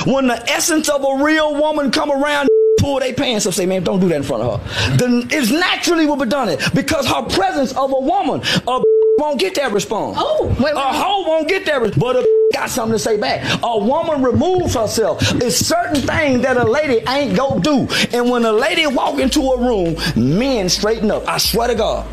When 0.06 0.26
the 0.26 0.36
essence 0.50 0.90
of 0.90 1.02
a 1.02 1.24
real 1.24 1.54
woman 1.54 1.90
come 1.90 2.10
around, 2.10 2.50
pull 2.78 3.00
their 3.00 3.14
pants 3.14 3.46
up, 3.46 3.54
say, 3.54 3.64
man, 3.64 3.84
don't 3.84 4.00
do 4.00 4.08
that 4.10 4.16
in 4.16 4.22
front 4.22 4.42
of 4.42 4.60
her. 4.60 4.96
Then 4.98 5.28
it's 5.30 5.50
naturally 5.50 6.04
will 6.04 6.16
be 6.16 6.26
done 6.26 6.50
it 6.50 6.60
because 6.74 7.06
her 7.06 7.22
presence 7.22 7.72
of 7.72 7.90
a 7.90 8.00
woman, 8.00 8.42
a 8.66 8.82
won't 9.18 9.40
get 9.40 9.54
that 9.56 9.72
response. 9.72 10.18
Oh, 10.20 10.54
wait, 10.60 10.74
a 10.74 10.78
hoe 10.78 11.26
won't 11.26 11.48
get 11.48 11.64
that, 11.64 11.80
res- 11.80 11.96
but 11.96 12.16
a 12.16 12.27
got 12.58 12.70
something 12.70 12.94
to 12.94 12.98
say 12.98 13.16
back. 13.16 13.60
A 13.62 13.78
woman 13.78 14.22
removes 14.22 14.74
herself. 14.74 15.18
It's 15.36 15.56
certain 15.56 16.02
things 16.02 16.42
that 16.42 16.56
a 16.56 16.64
lady 16.64 17.04
ain't 17.08 17.36
go 17.36 17.58
do, 17.58 17.86
and 18.12 18.30
when 18.30 18.44
a 18.44 18.52
lady 18.52 18.86
walk 18.86 19.18
into 19.18 19.40
a 19.52 19.58
room, 19.58 19.96
men 20.16 20.68
straighten 20.68 21.10
up. 21.10 21.26
I 21.28 21.38
swear 21.38 21.68
to 21.68 21.74
God. 21.74 22.06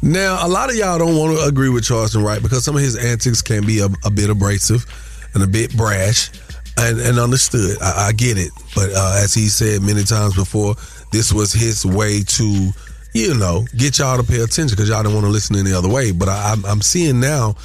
Now, 0.00 0.46
a 0.46 0.48
lot 0.48 0.70
of 0.70 0.76
y'all 0.76 0.98
don't 0.98 1.16
want 1.16 1.36
to 1.36 1.44
agree 1.44 1.68
with 1.68 1.84
Charleston 1.84 2.22
White 2.22 2.42
because 2.42 2.64
some 2.64 2.76
of 2.76 2.82
his 2.82 2.96
antics 2.96 3.42
can 3.42 3.66
be 3.66 3.80
a, 3.80 3.88
a 4.04 4.10
bit 4.10 4.30
abrasive 4.30 4.86
and 5.34 5.42
a 5.42 5.46
bit 5.46 5.76
brash 5.76 6.30
and, 6.78 7.00
and 7.00 7.18
understood. 7.18 7.76
I, 7.82 8.08
I 8.08 8.12
get 8.12 8.38
it. 8.38 8.52
But 8.76 8.90
uh, 8.92 9.20
as 9.20 9.34
he 9.34 9.48
said 9.48 9.82
many 9.82 10.04
times 10.04 10.36
before, 10.36 10.76
this 11.10 11.32
was 11.32 11.52
his 11.52 11.84
way 11.84 12.22
to, 12.22 12.70
you 13.12 13.34
know, 13.34 13.66
get 13.76 13.98
y'all 13.98 14.16
to 14.16 14.22
pay 14.22 14.40
attention 14.40 14.76
because 14.76 14.88
y'all 14.88 15.02
didn't 15.02 15.14
want 15.14 15.26
to 15.26 15.32
listen 15.32 15.56
any 15.56 15.72
other 15.72 15.88
way. 15.88 16.12
But 16.12 16.28
I, 16.28 16.52
I'm, 16.52 16.64
I'm 16.64 16.80
seeing 16.80 17.18
now 17.18 17.56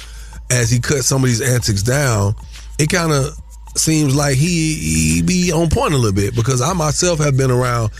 as 0.54 0.70
he 0.70 0.80
cut 0.80 1.04
some 1.04 1.22
of 1.22 1.28
these 1.28 1.40
antics 1.40 1.82
down, 1.82 2.34
it 2.78 2.88
kind 2.88 3.12
of 3.12 3.36
seems 3.76 4.14
like 4.14 4.36
he, 4.36 4.74
he 4.74 5.22
be 5.22 5.52
on 5.52 5.68
point 5.68 5.94
a 5.94 5.96
little 5.96 6.12
bit 6.12 6.34
because 6.34 6.60
I 6.60 6.72
myself 6.72 7.18
have 7.18 7.36
been 7.36 7.50
around 7.50 7.90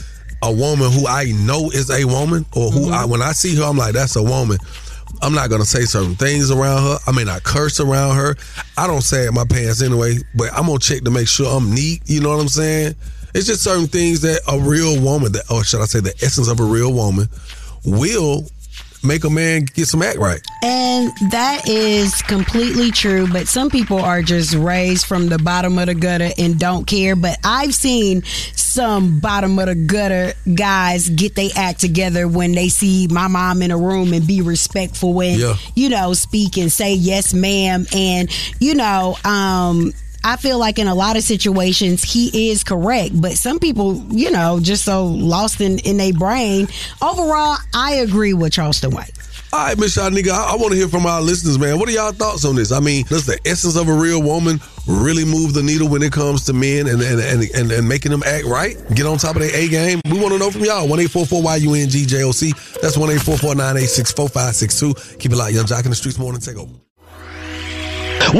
a 0.42 0.52
woman 0.52 0.90
who 0.92 1.06
I 1.06 1.32
know 1.44 1.70
is 1.70 1.90
a 1.90 2.04
woman 2.04 2.44
or 2.54 2.70
who 2.70 2.86
mm-hmm. 2.86 2.94
I, 2.94 3.04
when 3.04 3.22
I 3.22 3.32
see 3.32 3.56
her, 3.56 3.64
I'm 3.64 3.76
like, 3.76 3.94
that's 3.94 4.16
a 4.16 4.22
woman. 4.22 4.58
I'm 5.22 5.32
not 5.32 5.48
gonna 5.48 5.64
say 5.64 5.84
certain 5.84 6.16
things 6.16 6.50
around 6.50 6.82
her. 6.82 6.98
I 7.06 7.12
mean, 7.12 7.28
I 7.28 7.38
curse 7.38 7.80
around 7.80 8.16
her. 8.16 8.36
I 8.76 8.86
don't 8.86 9.02
say 9.02 9.24
it 9.24 9.28
in 9.28 9.34
my 9.34 9.44
pants 9.44 9.80
anyway, 9.80 10.16
but 10.34 10.52
I'm 10.52 10.66
gonna 10.66 10.78
check 10.78 11.02
to 11.04 11.10
make 11.10 11.28
sure 11.28 11.46
I'm 11.56 11.72
neat. 11.72 12.02
You 12.06 12.20
know 12.20 12.30
what 12.30 12.40
I'm 12.40 12.48
saying? 12.48 12.94
It's 13.34 13.46
just 13.46 13.62
certain 13.62 13.86
things 13.86 14.20
that 14.22 14.40
a 14.48 14.58
real 14.58 15.00
woman, 15.00 15.32
that, 15.32 15.50
or 15.50 15.64
should 15.64 15.80
I 15.80 15.86
say, 15.86 16.00
the 16.00 16.14
essence 16.22 16.48
of 16.48 16.60
a 16.60 16.64
real 16.64 16.92
woman, 16.92 17.28
will 17.84 18.44
make 19.04 19.24
a 19.24 19.30
man 19.30 19.64
get 19.64 19.86
some 19.86 20.02
act 20.02 20.18
right. 20.18 20.40
And 20.62 21.12
that 21.30 21.68
is 21.68 22.22
completely 22.22 22.90
true, 22.90 23.26
but 23.30 23.46
some 23.48 23.70
people 23.70 23.98
are 24.00 24.22
just 24.22 24.54
raised 24.54 25.06
from 25.06 25.28
the 25.28 25.38
bottom 25.38 25.78
of 25.78 25.86
the 25.86 25.94
gutter 25.94 26.30
and 26.38 26.58
don't 26.58 26.86
care. 26.86 27.14
But 27.16 27.38
I've 27.44 27.74
seen 27.74 28.22
some 28.54 29.20
bottom 29.20 29.58
of 29.58 29.66
the 29.66 29.74
gutter 29.74 30.32
guys 30.54 31.08
get 31.10 31.34
they 31.34 31.50
act 31.52 31.80
together 31.80 32.26
when 32.26 32.52
they 32.52 32.68
see 32.68 33.06
my 33.08 33.28
mom 33.28 33.62
in 33.62 33.70
a 33.70 33.78
room 33.78 34.12
and 34.12 34.26
be 34.26 34.40
respectful 34.40 35.20
and, 35.20 35.40
Yeah. 35.40 35.56
you 35.74 35.88
know, 35.88 36.12
speak 36.14 36.56
and 36.56 36.72
say 36.72 36.94
yes, 36.94 37.32
ma'am. 37.34 37.86
And, 37.94 38.28
you 38.58 38.74
know, 38.74 39.16
um, 39.24 39.92
I 40.24 40.36
feel 40.36 40.58
like 40.58 40.78
in 40.78 40.88
a 40.88 40.94
lot 40.94 41.16
of 41.16 41.22
situations 41.22 42.02
he 42.02 42.50
is 42.50 42.64
correct, 42.64 43.20
but 43.20 43.32
some 43.32 43.58
people, 43.58 44.02
you 44.10 44.30
know, 44.30 44.58
just 44.58 44.84
so 44.84 45.04
lost 45.04 45.60
in 45.60 45.78
in 45.80 45.98
their 45.98 46.14
brain. 46.14 46.66
Overall, 47.02 47.58
I 47.74 47.96
agree 47.96 48.32
with 48.32 48.52
Charleston 48.52 48.92
White. 48.92 49.12
All 49.52 49.66
right, 49.66 49.78
Miss 49.78 49.96
Shanika, 49.96 50.30
I, 50.30 50.54
I 50.54 50.56
want 50.56 50.72
to 50.72 50.76
hear 50.76 50.88
from 50.88 51.06
our 51.06 51.22
listeners, 51.22 51.60
man. 51.60 51.78
What 51.78 51.88
are 51.88 51.92
y'all 51.92 52.10
thoughts 52.10 52.44
on 52.44 52.56
this? 52.56 52.72
I 52.72 52.80
mean, 52.80 53.04
does 53.04 53.24
the 53.24 53.38
essence 53.46 53.76
of 53.76 53.88
a 53.88 53.92
real 53.92 54.20
woman 54.20 54.58
really 54.88 55.24
move 55.24 55.54
the 55.54 55.62
needle 55.62 55.88
when 55.88 56.02
it 56.02 56.10
comes 56.10 56.44
to 56.46 56.52
men 56.52 56.88
and 56.88 57.00
and, 57.00 57.20
and, 57.20 57.42
and, 57.54 57.70
and 57.70 57.88
making 57.88 58.10
them 58.10 58.22
act 58.26 58.46
right? 58.46 58.76
Get 58.94 59.06
on 59.06 59.18
top 59.18 59.36
of 59.36 59.42
their 59.42 59.54
A 59.54 59.68
game? 59.68 60.00
We 60.10 60.18
want 60.18 60.32
to 60.32 60.38
know 60.38 60.50
from 60.50 60.64
y'all. 60.64 60.88
1 60.88 60.98
YUNGJOC. 60.98 62.80
That's 62.80 62.96
1 62.96 63.18
4562 63.18 65.18
Keep 65.18 65.32
it 65.32 65.36
locked. 65.36 65.52
Yung 65.52 65.66
Joc 65.66 65.84
in 65.84 65.90
the 65.90 65.96
Streetz 65.96 66.18
Morning 66.18 66.40
Takeover. 66.40 66.83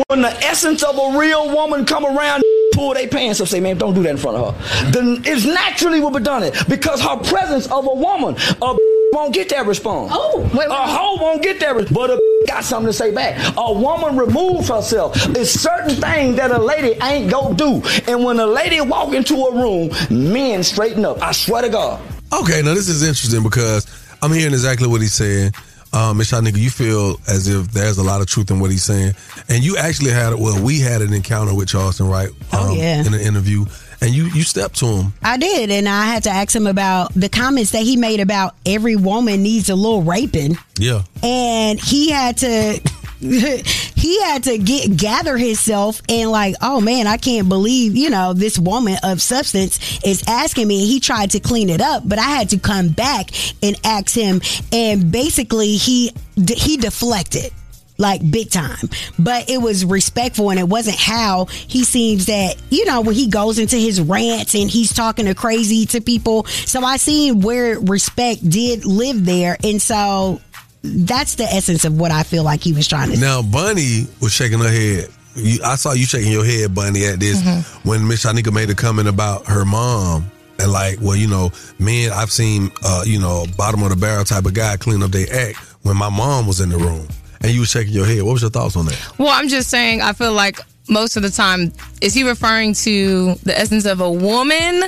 When 0.09 0.23
the 0.23 0.33
essence 0.45 0.83
of 0.83 0.97
a 0.99 1.19
real 1.19 1.55
woman 1.55 1.85
come 1.85 2.05
around, 2.05 2.43
pull 2.73 2.95
their 2.95 3.09
pants 3.09 3.41
up, 3.41 3.49
say, 3.49 3.61
man, 3.61 3.79
don't 3.79 3.95
do 3.95 4.03
that 4.03 4.11
in 4.11 4.17
front 4.17 4.37
of 4.37 4.55
her. 4.55 4.91
Then 4.91 5.23
it's 5.25 5.45
naturally 5.45 6.01
will 6.01 6.11
be 6.11 6.21
done 6.23 6.43
it 6.43 6.55
because 6.69 7.01
her 7.03 7.17
presence 7.19 7.67
of 7.71 7.87
a 7.87 7.95
woman, 7.95 8.37
a 8.63 8.77
won't 9.13 9.33
get 9.33 9.49
that 9.51 9.65
response. 9.67 10.11
Oh, 10.13 10.43
a 10.43 10.87
hoe 10.89 11.23
won't 11.23 11.41
get 11.41 11.61
that, 11.61 11.77
res- 11.77 11.89
but 11.89 12.11
a 12.11 12.21
got 12.49 12.65
something 12.65 12.89
to 12.89 12.93
say 12.93 13.15
back. 13.15 13.55
A 13.57 13.73
woman 13.73 14.17
removes 14.17 14.69
herself. 14.69 15.13
It's 15.37 15.51
certain 15.51 15.95
things 15.95 16.37
that 16.37 16.51
a 16.51 16.59
lady 16.59 16.99
ain't 17.01 17.31
go 17.31 17.55
do, 17.55 17.81
and 18.09 18.25
when 18.25 18.41
a 18.41 18.47
lady 18.47 18.81
walk 18.81 19.15
into 19.15 19.35
a 19.37 19.55
room, 19.55 19.91
men 20.11 20.65
straighten 20.65 21.05
up. 21.05 21.23
I 21.23 21.31
swear 21.31 21.63
to 21.63 21.69
God. 21.69 22.01
Okay, 22.33 22.61
now 22.63 22.75
this 22.75 22.89
is 22.89 23.03
interesting 23.05 23.45
because 23.45 23.87
I'm 24.21 24.33
hearing 24.33 24.53
exactly 24.53 24.89
what 24.89 25.01
he's 25.01 25.15
saying. 25.15 25.53
Um, 25.95 26.17
Miss 26.19 26.33
Shanika, 26.33 26.57
you 26.59 26.71
feel 26.71 27.21
as 27.29 27.47
if 27.47 27.69
there's 27.73 27.99
a 27.99 28.03
lot 28.03 28.21
of 28.21 28.27
truth 28.27 28.51
in 28.51 28.59
what 28.59 28.71
he's 28.73 28.83
saying, 28.83 29.15
and 29.49 29.63
you 29.63 29.77
actually 29.77 30.11
had 30.11 30.35
well, 30.35 30.61
we 30.63 30.81
had 30.81 31.03
an 31.03 31.13
encounter 31.13 31.55
with 31.55 31.69
Charleston, 31.69 32.09
right? 32.09 32.29
Um, 32.29 32.35
Oh, 32.53 32.75
yeah. 32.75 33.01
in 33.07 33.15
an 33.15 33.21
interview, 33.21 33.65
and 34.01 34.11
you 34.13 34.25
you 34.35 34.43
stepped 34.43 34.77
to 34.81 34.87
him. 34.87 35.13
I 35.23 35.37
did, 35.37 35.71
and 35.71 35.89
I 35.89 36.07
had 36.07 36.25
to 36.25 36.31
ask 36.31 36.55
him 36.55 36.67
about 36.67 37.15
the 37.15 37.29
comments 37.29 37.71
that 37.71 37.83
he 37.83 37.97
made 37.97 38.19
about 38.19 38.57
every 38.67 38.97
woman 38.97 39.43
needs 39.45 39.69
a 39.71 39.77
little 39.77 40.03
raping, 40.03 40.59
Yeah. 40.79 41.03
and 41.23 41.79
he 41.81 42.11
had 42.11 42.39
to. 42.39 42.81
he 43.95 44.23
had 44.23 44.45
to 44.45 44.59
get 44.59 44.99
gather 44.99 45.39
himself 45.39 46.03
and 46.11 46.31
like 46.31 46.55
oh 46.61 46.79
man 46.79 47.07
i 47.07 47.17
can't 47.17 47.49
believe 47.49 47.97
you 47.97 48.11
know 48.11 48.35
this 48.35 48.59
woman 48.59 48.97
of 49.03 49.23
substance 49.23 49.99
is 50.05 50.23
asking 50.29 50.69
me. 50.69 50.87
He 50.87 51.01
tried 51.01 51.31
to 51.31 51.41
clean 51.41 51.71
it 51.71 51.81
up 51.81 52.07
but 52.07 52.19
i 52.19 52.23
had 52.23 52.51
to 52.51 52.59
come 52.59 52.89
back 52.89 53.31
and 53.63 53.77
ask 53.83 54.15
him. 54.15 54.43
And 54.73 55.11
basically 55.11 55.77
he 55.77 56.13
he 56.37 56.77
deflected 56.77 57.51
like 57.97 58.29
big 58.29 58.51
time. 58.51 58.91
But 59.19 59.49
it 59.49 59.59
was 59.59 59.85
respectful 59.85 60.51
and 60.51 60.59
it 60.59 60.69
wasn't 60.69 60.97
how 60.99 61.47
he 61.47 61.85
seems 61.85 62.27
that 62.27 62.57
you 62.71 62.85
know 62.85 63.01
when 63.01 63.15
he 63.15 63.29
goes 63.29 63.59
into 63.59 63.77
his 63.77 64.01
rants 64.01 64.55
and 64.55 64.71
he's 64.71 64.93
talking 64.93 65.27
to 65.27 65.35
crazy 65.35 65.87
to 65.87 66.01
people. 66.01 66.45
So 66.45 66.83
i 66.83 66.99
seen 66.99 67.41
where 67.41 67.81
respect 67.81 68.47
did 68.49 68.85
live 68.85 69.25
there. 69.25 69.57
And 69.65 69.81
so 69.81 70.41
that's 70.87 71.37
the 71.37 71.45
essence 71.45 71.85
of 71.85 71.99
what 71.99 72.11
i 72.11 72.23
feel 72.23 72.45
like 72.45 72.63
he 72.63 72.73
was 72.73 72.87
trying 72.87 73.11
to 73.11 73.19
Now, 73.19 73.41
Bunny 73.43 74.07
was 74.21 74.33
shaking 74.33 74.59
her 74.59 74.69
head. 74.69 75.09
You, 75.35 75.59
I 75.65 75.75
saw 75.77 75.93
you 75.93 76.05
shaking 76.05 76.31
your 76.31 76.45
head, 76.45 76.75
Bunny, 76.75 77.05
at 77.07 77.19
this 77.21 77.41
Mm-hmm. 77.43 77.89
when 77.89 78.07
Miss 78.07 78.25
Shanika 78.25 78.53
made 78.53 78.71
a 78.71 78.75
comment 78.75 79.09
about 79.09 79.47
her 79.47 79.65
mom. 79.65 80.31
And 80.61 80.71
like, 80.71 80.99
well, 81.01 81.17
you 81.17 81.27
know, 81.27 81.51
men, 81.81 82.13
I've 82.13 82.31
seen, 82.31 82.71
uh, 82.85 83.03
you 83.05 83.19
know, 83.19 83.45
bottom 83.57 83.83
of 83.83 83.89
the 83.91 83.97
barrel 83.97 84.25
type 84.25 84.45
of 84.45 84.55
guy 84.55 84.77
clean 84.77 85.03
up 85.03 85.11
their 85.11 85.27
act 85.33 85.57
when 85.83 85.97
my 85.97 86.09
mom 86.09 86.47
was 86.47 86.61
in 86.61 86.69
the 86.69 86.77
room. 86.79 87.09
And 87.41 87.51
you 87.51 87.61
were 87.61 87.67
shaking 87.67 87.93
your 87.93 88.07
head. 88.07 88.23
What 88.23 88.35
was 88.35 88.43
your 88.43 88.51
thoughts 88.53 88.77
on 88.77 88.87
that? 88.87 89.19
Well, 89.19 89.31
I'm 89.31 89.49
just 89.49 89.69
saying, 89.71 90.01
I 90.03 90.13
feel 90.13 90.33
like 90.33 90.61
most 90.89 91.17
of 91.17 91.23
the 91.25 91.31
time, 91.31 91.73
is 92.01 92.15
he 92.15 92.23
referring 92.23 92.75
to 92.75 93.35
the 93.43 93.59
essence 93.59 93.85
of 93.87 94.01
a 94.01 94.11
woman 94.11 94.85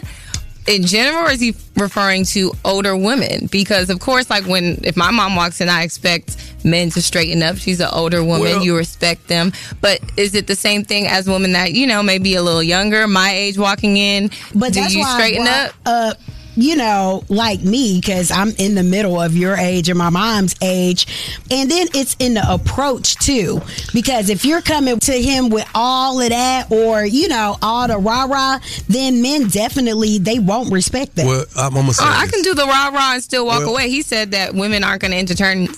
in 0.66 0.85
general, 0.85 1.26
or 1.26 1.31
is 1.31 1.40
he 1.40 1.55
referring 1.76 2.24
to 2.26 2.52
older 2.64 2.96
women? 2.96 3.46
Because, 3.50 3.90
of 3.90 4.00
course, 4.00 4.29
like 4.31 4.44
when, 4.46 4.81
if 4.85 4.96
my 4.96 5.11
mom 5.11 5.37
walks 5.37 5.61
in, 5.61 5.68
I 5.68 5.83
expect 5.83 6.37
men 6.64 6.90
to 6.90 7.02
straighten 7.02 7.42
up. 7.42 7.57
She's 7.57 7.81
an 7.81 7.88
older 7.92 8.22
woman, 8.24 8.40
Well- 8.42 8.64
you 8.64 8.76
respect 8.76 9.29
them. 9.29 9.52
But 9.81 10.00
is 10.16 10.35
it 10.35 10.46
the 10.46 10.57
same 10.57 10.85
thing 10.85 11.07
as 11.07 11.29
women 11.29 11.52
that, 11.52 11.72
you 11.72 11.87
know, 11.87 12.02
maybe 12.02 12.35
a 12.35 12.42
little 12.42 12.62
younger, 12.62 13.07
my 13.07 13.31
age 13.33 13.59
walking 13.59 13.96
in? 13.96 14.31
But 14.55 14.72
do 14.72 14.81
that's 14.81 14.94
you 14.94 15.00
why 15.00 15.14
straighten 15.14 15.44
brought 15.44 15.68
up? 15.87 16.16
up, 16.16 16.20
you 16.56 16.74
know, 16.76 17.22
like 17.28 17.60
me, 17.60 18.00
because 18.00 18.30
I'm 18.30 18.50
in 18.58 18.74
the 18.74 18.82
middle 18.82 19.20
of 19.20 19.36
your 19.36 19.56
age 19.56 19.88
and 19.88 19.98
my 19.98 20.10
mom's 20.10 20.54
age. 20.62 21.06
And 21.50 21.70
then 21.70 21.88
it's 21.94 22.16
in 22.18 22.34
the 22.34 22.52
approach 22.52 23.16
too. 23.16 23.60
Because 23.92 24.30
if 24.30 24.44
you're 24.44 24.62
coming 24.62 24.98
to 25.00 25.12
him 25.12 25.50
with 25.50 25.68
all 25.74 26.20
of 26.20 26.28
that 26.30 26.70
or, 26.72 27.04
you 27.04 27.28
know, 27.28 27.56
all 27.62 27.86
the 27.86 27.98
rah 27.98 28.24
rah, 28.24 28.58
then 28.88 29.22
men 29.22 29.48
definitely 29.48 30.18
they 30.18 30.38
won't 30.38 30.72
respect 30.72 31.16
that. 31.16 31.26
Well, 31.26 31.44
I'm, 31.56 31.76
I'm 31.76 31.82
gonna 31.82 31.92
say 31.92 32.04
Oh, 32.04 32.10
I 32.10 32.26
can 32.26 32.42
do 32.42 32.54
the 32.54 32.64
rah 32.64 32.88
rah 32.88 33.14
and 33.14 33.22
still 33.22 33.46
walk 33.46 33.60
Well- 33.60 33.70
away. 33.70 33.90
He 33.90 34.02
said 34.02 34.30
that 34.32 34.54
women 34.54 34.82
aren't 34.82 35.02
going 35.02 35.12
to 35.12 35.18
entertain 35.18 35.68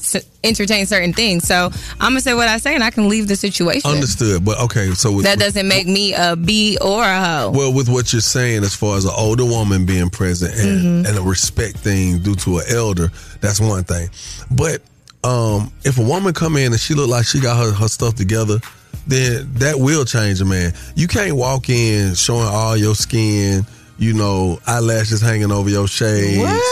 entertain 0.44 0.86
certain 0.86 1.12
things. 1.12 1.44
So 1.46 1.70
I'm 2.00 2.10
gonna 2.12 2.20
say 2.20 2.34
what 2.34 2.48
I 2.48 2.58
say, 2.58 2.74
and 2.74 2.84
I 2.84 2.90
can 2.90 3.08
leave 3.08 3.28
the 3.28 3.36
situation. 3.36 3.90
Understood. 3.90 4.44
But 4.44 4.60
okay, 4.60 4.92
so 4.92 5.12
with, 5.12 5.24
that 5.24 5.38
doesn't 5.38 5.66
make 5.66 5.86
me 5.86 6.14
a 6.14 6.36
B 6.36 6.78
or 6.80 7.02
a 7.02 7.20
hoe. 7.24 7.50
Well, 7.54 7.72
with 7.72 7.88
what 7.88 8.12
you're 8.12 8.20
saying, 8.22 8.62
as 8.62 8.74
far 8.74 8.96
as 8.96 9.04
an 9.04 9.12
older 9.16 9.44
woman 9.44 9.84
being 9.84 10.10
present 10.10 10.54
and, 10.54 10.67
Mhm. 10.76 11.09
and 11.09 11.18
a 11.18 11.22
respect 11.22 11.76
thing 11.78 12.18
due 12.22 12.35
to 12.37 12.59
an 12.59 12.64
elder, 12.68 13.11
that's 13.40 13.61
one 13.61 13.85
thing. 13.85 14.09
But 14.50 14.83
um, 15.24 15.72
if 15.85 15.98
a 15.98 16.02
woman 16.02 16.33
come 16.35 16.57
in 16.57 16.72
and 16.72 16.81
she 16.81 16.94
look 16.94 17.09
like 17.09 17.26
she 17.26 17.40
got 17.40 17.57
her, 17.62 17.72
her 17.72 17.88
stuff 17.88 18.14
together, 18.14 18.59
then 19.07 19.48
that 19.54 19.78
will 19.78 20.04
change 20.04 20.40
a 20.40 20.44
man. 20.44 20.72
You 20.94 21.09
can't 21.09 21.35
walk 21.37 21.68
in 21.70 22.14
showing 22.14 22.46
all 22.46 22.76
your 22.76 22.94
skin, 22.94 23.66
you 23.98 24.12
know, 24.12 24.61
eyelashes 24.66 25.20
hanging 25.20 25.50
over 25.50 25.68
your 25.70 25.88
shades, 25.88 26.62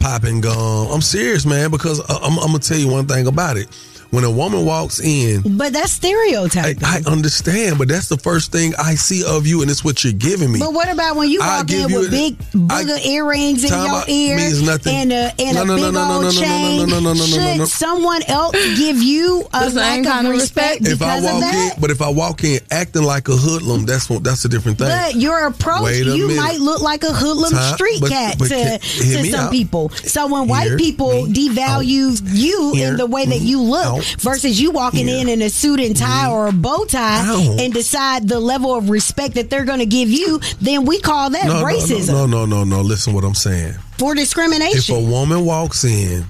popping 0.00 0.40
gum. 0.40 0.88
I'm 0.90 1.00
serious, 1.02 1.46
man, 1.46 1.70
because 1.70 2.00
I- 2.08 2.16
I'm, 2.22 2.38
I'm 2.38 2.46
gonna 2.46 2.58
tell 2.58 2.78
you 2.78 2.88
one 2.88 3.06
thing 3.06 3.26
about 3.26 3.56
it. 3.56 3.68
When 4.12 4.24
a 4.24 4.30
woman 4.30 4.66
walks 4.66 5.00
in, 5.00 5.56
But 5.56 5.72
that's 5.72 5.92
stereotyping. 5.92 6.84
I 6.84 7.00
understand, 7.06 7.78
but 7.78 7.88
that's 7.88 8.08
the 8.08 8.18
first 8.18 8.52
thing 8.52 8.74
I 8.78 8.94
see 8.94 9.24
of 9.24 9.46
you, 9.46 9.62
and 9.62 9.70
it's 9.70 9.82
what 9.82 10.04
you're 10.04 10.12
giving 10.12 10.52
me. 10.52 10.58
But 10.60 10.74
what 10.74 10.90
about 10.90 11.16
when 11.16 11.30
you 11.30 11.40
I'll 11.40 11.60
walk 11.60 11.70
in 11.70 11.84
with 11.90 12.08
a- 12.08 12.10
big 12.10 12.38
booger 12.52 13.02
earrings 13.06 13.64
in 13.64 13.70
your 13.70 13.78
out 13.88 14.08
ear 14.10 14.36
means 14.36 14.60
nothing. 14.60 14.94
and 14.94 15.12
a 15.14 15.32
and 15.40 15.54
No, 15.56 15.64
no, 15.64 15.76
no, 15.76 15.84
big 15.86 15.94
no, 15.94 16.08
no, 16.08 16.12
old 16.16 16.22
no, 16.24 16.28
no, 16.28 16.34
no, 16.34 16.40
chain? 16.42 16.78
no, 16.80 16.84
no, 16.84 17.00
no, 17.00 17.00
no, 17.00 17.20
no, 17.20 17.24
Should 17.24 17.40
no, 17.40 17.54
no. 17.56 17.64
someone 17.64 18.22
else 18.28 18.54
give 18.76 18.98
you 19.02 19.48
a 19.54 19.70
lack 19.70 20.04
kind 20.04 20.26
of 20.26 20.34
of 20.34 20.40
respect 20.40 20.80
respect? 20.80 20.92
if 20.92 21.00
I 21.00 21.16
because 21.20 21.24
of 21.24 21.32
walk 21.32 21.40
that? 21.40 21.72
in, 21.76 21.80
but 21.80 21.90
if 21.90 22.02
I 22.02 22.08
walk 22.10 22.44
in 22.44 22.60
acting 22.70 23.02
like 23.04 23.28
a 23.28 23.36
hoodlum, 23.36 23.86
that's 23.86 24.10
what 24.10 24.22
that's 24.22 24.44
a 24.44 24.48
different 24.50 24.76
thing. 24.76 24.88
But 24.88 25.14
your 25.16 25.46
approach, 25.46 25.84
Wait 25.84 26.04
you 26.04 26.28
minute. 26.28 26.36
might 26.42 26.60
look 26.60 26.82
like 26.82 27.02
a 27.02 27.14
hoodlum 27.14 27.52
Time- 27.52 27.74
street 27.76 28.02
but- 28.02 28.10
cat 28.10 28.36
but 28.38 28.48
to, 28.48 28.78
to 28.78 29.30
some 29.30 29.40
out. 29.46 29.52
people. 29.52 29.88
So 30.04 30.26
when 30.26 30.48
white 30.48 30.76
people 30.76 31.24
devalue 31.28 32.20
you 32.34 32.74
in 32.76 32.98
the 32.98 33.06
way 33.06 33.24
that 33.24 33.40
you 33.40 33.58
look 33.62 34.01
versus 34.18 34.60
you 34.60 34.70
walking 34.70 35.08
in 35.08 35.28
in 35.28 35.42
a 35.42 35.48
suit 35.48 35.80
and 35.80 35.96
tie 35.96 36.26
mm-hmm. 36.26 36.32
or 36.32 36.48
a 36.48 36.52
bow 36.52 36.84
tie 36.84 37.24
Ow. 37.26 37.56
and 37.58 37.72
decide 37.72 38.28
the 38.28 38.40
level 38.40 38.74
of 38.74 38.90
respect 38.90 39.34
that 39.34 39.50
they're 39.50 39.64
going 39.64 39.78
to 39.78 39.86
give 39.86 40.08
you, 40.10 40.40
then 40.60 40.84
we 40.84 41.00
call 41.00 41.30
that 41.30 41.46
no, 41.46 41.62
racism 41.64 42.08
no, 42.08 42.26
no, 42.26 42.44
no, 42.44 42.64
no, 42.64 42.76
no. 42.76 42.82
Listen, 42.82 43.12
what 43.12 43.24
I'm 43.24 43.34
saying. 43.34 43.74
for 43.98 44.14
discrimination. 44.14 44.96
If 44.96 45.06
a 45.06 45.10
woman 45.10 45.44
walks 45.44 45.84
in 45.84 46.24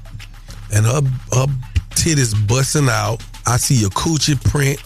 and 0.72 0.87
her 0.87 1.02
her 1.32 1.46
titties 1.90 2.35
busting 2.48 2.88
out, 2.88 3.22
I 3.46 3.56
see 3.56 3.74
your 3.74 3.90
coochie 3.90 4.42
print. 4.50 4.82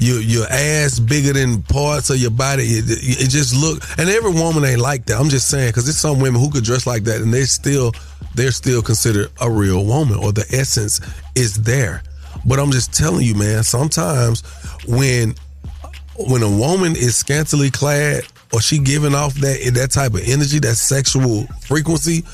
Your 0.00 0.20
your 0.20 0.46
ass 0.50 0.98
bigger 0.98 1.32
than 1.32 1.62
parts 1.62 2.10
of 2.10 2.16
your 2.16 2.30
body. 2.30 2.64
It, 2.64 2.84
it 2.88 3.30
just 3.30 3.54
look, 3.54 3.82
and 3.98 4.08
every 4.08 4.32
woman 4.32 4.64
ain't 4.64 4.80
like 4.80 5.06
that. 5.06 5.20
I'm 5.20 5.28
just 5.28 5.48
saying 5.48 5.70
because 5.70 5.84
there's 5.84 5.98
some 5.98 6.20
women 6.20 6.40
who 6.40 6.50
could 6.50 6.64
dress 6.64 6.86
like 6.86 7.04
that, 7.04 7.20
and 7.20 7.32
they 7.32 7.44
still 7.44 7.92
they're 8.34 8.50
still 8.50 8.82
considered 8.82 9.30
a 9.40 9.50
real 9.50 9.84
woman, 9.84 10.18
or 10.18 10.32
the 10.32 10.46
essence 10.52 11.00
is 11.36 11.62
there. 11.62 12.02
But 12.44 12.58
I'm 12.58 12.70
just 12.70 12.92
telling 12.92 13.24
you, 13.24 13.34
man. 13.34 13.62
Sometimes 13.62 14.42
when 14.86 15.34
when 16.16 16.42
a 16.42 16.50
woman 16.50 16.92
is 16.92 17.16
scantily 17.16 17.70
clad 17.70 18.24
or 18.52 18.60
she 18.60 18.78
giving 18.78 19.14
off 19.14 19.34
that 19.34 19.70
that 19.74 19.90
type 19.90 20.14
of 20.14 20.20
energy, 20.28 20.58
that 20.60 20.76
sexual 20.76 21.46
frequency, 21.60 22.24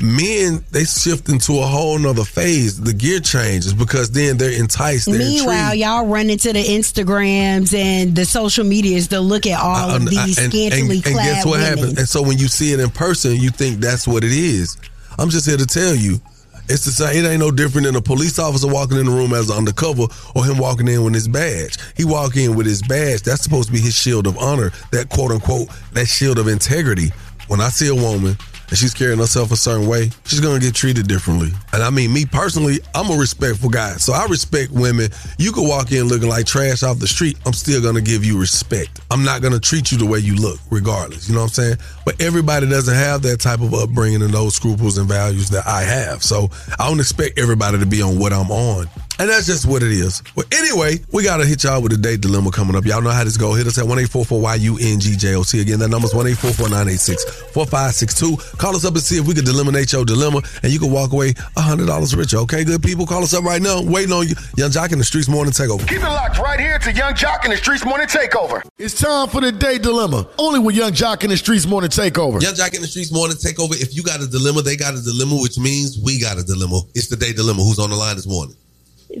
men 0.00 0.64
they 0.70 0.84
shift 0.84 1.28
into 1.28 1.58
a 1.58 1.66
whole 1.66 1.98
nother 1.98 2.24
phase. 2.24 2.80
The 2.80 2.92
gear 2.94 3.20
changes 3.20 3.74
because 3.74 4.10
then 4.10 4.36
they're 4.38 4.58
enticed. 4.58 5.06
They're 5.06 5.18
Meanwhile, 5.18 5.72
intrigued. 5.72 5.82
y'all 5.84 6.06
run 6.06 6.30
into 6.30 6.52
the 6.52 6.62
Instagrams 6.64 7.74
and 7.74 8.14
the 8.16 8.24
social 8.24 8.64
medias 8.64 9.08
to 9.08 9.20
look 9.20 9.46
at 9.46 9.60
all 9.60 9.90
I- 9.90 9.96
of 9.96 10.02
I- 10.02 10.06
these 10.06 10.38
and- 10.38 10.52
scantily 10.52 10.80
and, 10.98 11.06
and 11.06 11.14
clad 11.14 11.16
guess 11.26 11.44
what 11.44 11.60
women. 11.60 11.66
happens? 11.78 11.98
And 11.98 12.08
so 12.08 12.22
when 12.22 12.38
you 12.38 12.48
see 12.48 12.72
it 12.72 12.80
in 12.80 12.90
person, 12.90 13.36
you 13.36 13.50
think 13.50 13.80
that's 13.80 14.06
what 14.06 14.24
it 14.24 14.32
is. 14.32 14.76
I'm 15.18 15.28
just 15.30 15.46
here 15.46 15.56
to 15.58 15.66
tell 15.66 15.94
you. 15.94 16.20
It's 16.68 16.84
the 16.84 16.92
same. 16.92 17.24
It 17.24 17.28
ain't 17.28 17.40
no 17.40 17.50
different 17.50 17.86
than 17.86 17.96
a 17.96 18.00
police 18.00 18.38
officer 18.38 18.68
walking 18.68 18.96
in 18.96 19.04
the 19.06 19.10
room 19.10 19.34
as 19.34 19.50
an 19.50 19.56
undercover 19.56 20.04
or 20.36 20.44
him 20.44 20.58
walking 20.58 20.86
in 20.86 21.02
with 21.02 21.12
his 21.12 21.26
badge. 21.26 21.76
He 21.96 22.04
walk 22.04 22.36
in 22.36 22.54
with 22.54 22.66
his 22.66 22.80
badge. 22.82 23.22
That's 23.22 23.42
supposed 23.42 23.66
to 23.66 23.72
be 23.72 23.80
his 23.80 23.94
shield 23.96 24.28
of 24.28 24.38
honor. 24.38 24.70
That 24.92 25.08
quote 25.08 25.32
unquote 25.32 25.68
that 25.92 26.06
shield 26.06 26.38
of 26.38 26.46
integrity. 26.46 27.10
When 27.48 27.60
I 27.60 27.68
see 27.68 27.88
a 27.88 27.94
woman 27.94 28.38
and 28.72 28.78
she's 28.78 28.94
carrying 28.94 29.18
herself 29.18 29.52
a 29.52 29.56
certain 29.56 29.86
way, 29.86 30.08
she's 30.24 30.40
gonna 30.40 30.58
get 30.58 30.74
treated 30.74 31.06
differently. 31.06 31.50
And 31.74 31.82
I 31.82 31.90
mean, 31.90 32.10
me 32.10 32.24
personally, 32.24 32.78
I'm 32.94 33.10
a 33.10 33.16
respectful 33.18 33.68
guy, 33.68 33.96
so 33.96 34.14
I 34.14 34.24
respect 34.24 34.72
women. 34.72 35.10
You 35.36 35.52
could 35.52 35.68
walk 35.68 35.92
in 35.92 36.04
looking 36.08 36.30
like 36.30 36.46
trash 36.46 36.82
off 36.82 36.98
the 36.98 37.06
street, 37.06 37.36
I'm 37.44 37.52
still 37.52 37.82
gonna 37.82 38.00
give 38.00 38.24
you 38.24 38.40
respect. 38.40 39.02
I'm 39.10 39.24
not 39.24 39.42
gonna 39.42 39.60
treat 39.60 39.92
you 39.92 39.98
the 39.98 40.06
way 40.06 40.20
you 40.20 40.36
look, 40.36 40.58
regardless. 40.70 41.28
You 41.28 41.34
know 41.34 41.42
what 41.42 41.58
I'm 41.58 41.64
saying? 41.64 41.76
But 42.06 42.18
everybody 42.22 42.66
doesn't 42.66 42.94
have 42.94 43.20
that 43.22 43.40
type 43.40 43.60
of 43.60 43.74
upbringing 43.74 44.22
and 44.22 44.32
those 44.32 44.54
scruples 44.54 44.96
and 44.96 45.06
values 45.06 45.50
that 45.50 45.66
I 45.66 45.82
have. 45.82 46.22
So 46.22 46.48
I 46.80 46.88
don't 46.88 46.98
expect 46.98 47.38
everybody 47.38 47.78
to 47.78 47.84
be 47.84 48.00
on 48.00 48.18
what 48.18 48.32
I'm 48.32 48.50
on. 48.50 48.86
And 49.18 49.28
that's 49.28 49.46
just 49.46 49.66
what 49.66 49.82
it 49.82 49.92
is. 49.92 50.22
Well, 50.34 50.46
anyway, 50.52 50.98
we 51.12 51.22
got 51.22 51.36
to 51.36 51.46
hit 51.46 51.64
y'all 51.64 51.82
with 51.82 51.92
a 51.92 51.96
date 51.96 52.22
dilemma 52.22 52.50
coming 52.50 52.74
up. 52.74 52.84
Y'all 52.84 53.02
know 53.02 53.10
how 53.10 53.22
this 53.22 53.36
go. 53.36 53.54
Hit 53.54 53.66
us 53.66 53.78
at 53.78 53.84
1-844-YUNGJOT. 53.84 55.60
Again, 55.60 55.78
that 55.78 55.88
number's 55.88 56.12
1-844-986-4562. 56.12 58.58
Call 58.58 58.74
us 58.74 58.84
up 58.84 58.94
and 58.94 59.02
see 59.02 59.18
if 59.18 59.26
we 59.26 59.34
can 59.34 59.46
eliminate 59.46 59.92
your 59.92 60.04
dilemma 60.04 60.40
and 60.62 60.72
you 60.72 60.80
can 60.80 60.90
walk 60.90 61.12
away 61.12 61.32
$100 61.32 62.16
richer. 62.16 62.38
Okay, 62.38 62.64
good 62.64 62.82
people? 62.82 63.06
Call 63.06 63.22
us 63.22 63.34
up 63.34 63.44
right 63.44 63.62
now. 63.62 63.82
Waiting 63.82 64.12
on 64.12 64.26
you. 64.26 64.34
Yung 64.56 64.70
Joc 64.70 64.92
in 64.92 64.98
the 64.98 65.04
Streetz 65.04 65.28
Morning 65.28 65.52
Takeover. 65.52 65.86
Keep 65.86 66.02
it 66.02 66.04
locked 66.04 66.38
right 66.38 66.58
here 66.58 66.78
to 66.78 66.92
Yung 66.92 67.14
Joc 67.14 67.44
in 67.44 67.50
the 67.50 67.56
Streetz 67.56 67.84
Morning 67.84 68.08
Takeover. 68.08 68.62
It's 68.78 68.98
time 68.98 69.28
for 69.28 69.40
the 69.40 69.52
day 69.52 69.78
dilemma. 69.78 70.26
Only 70.38 70.58
with 70.58 70.74
Yung 70.74 70.92
Joc 70.92 71.22
in 71.22 71.30
the 71.30 71.36
Streetz 71.36 71.68
Morning 71.68 71.90
Takeover. 71.90 72.42
Yung 72.42 72.54
Joc 72.54 72.74
in 72.74 72.80
the 72.80 72.88
Streetz 72.88 73.12
Morning 73.12 73.36
Takeover. 73.36 73.80
If 73.80 73.94
you 73.94 74.02
got 74.02 74.20
a 74.20 74.26
dilemma, 74.26 74.62
they 74.62 74.76
got 74.76 74.94
a 74.94 75.02
dilemma, 75.02 75.36
which 75.36 75.58
means 75.58 75.98
we 76.02 76.18
got 76.18 76.38
a 76.38 76.42
dilemma. 76.42 76.80
It's 76.94 77.08
the 77.08 77.16
day 77.16 77.32
dilemma. 77.32 77.62
Who's 77.62 77.78
on 77.78 77.90
the 77.90 77.96
line 77.96 78.16
this 78.16 78.26
morning? 78.26 78.56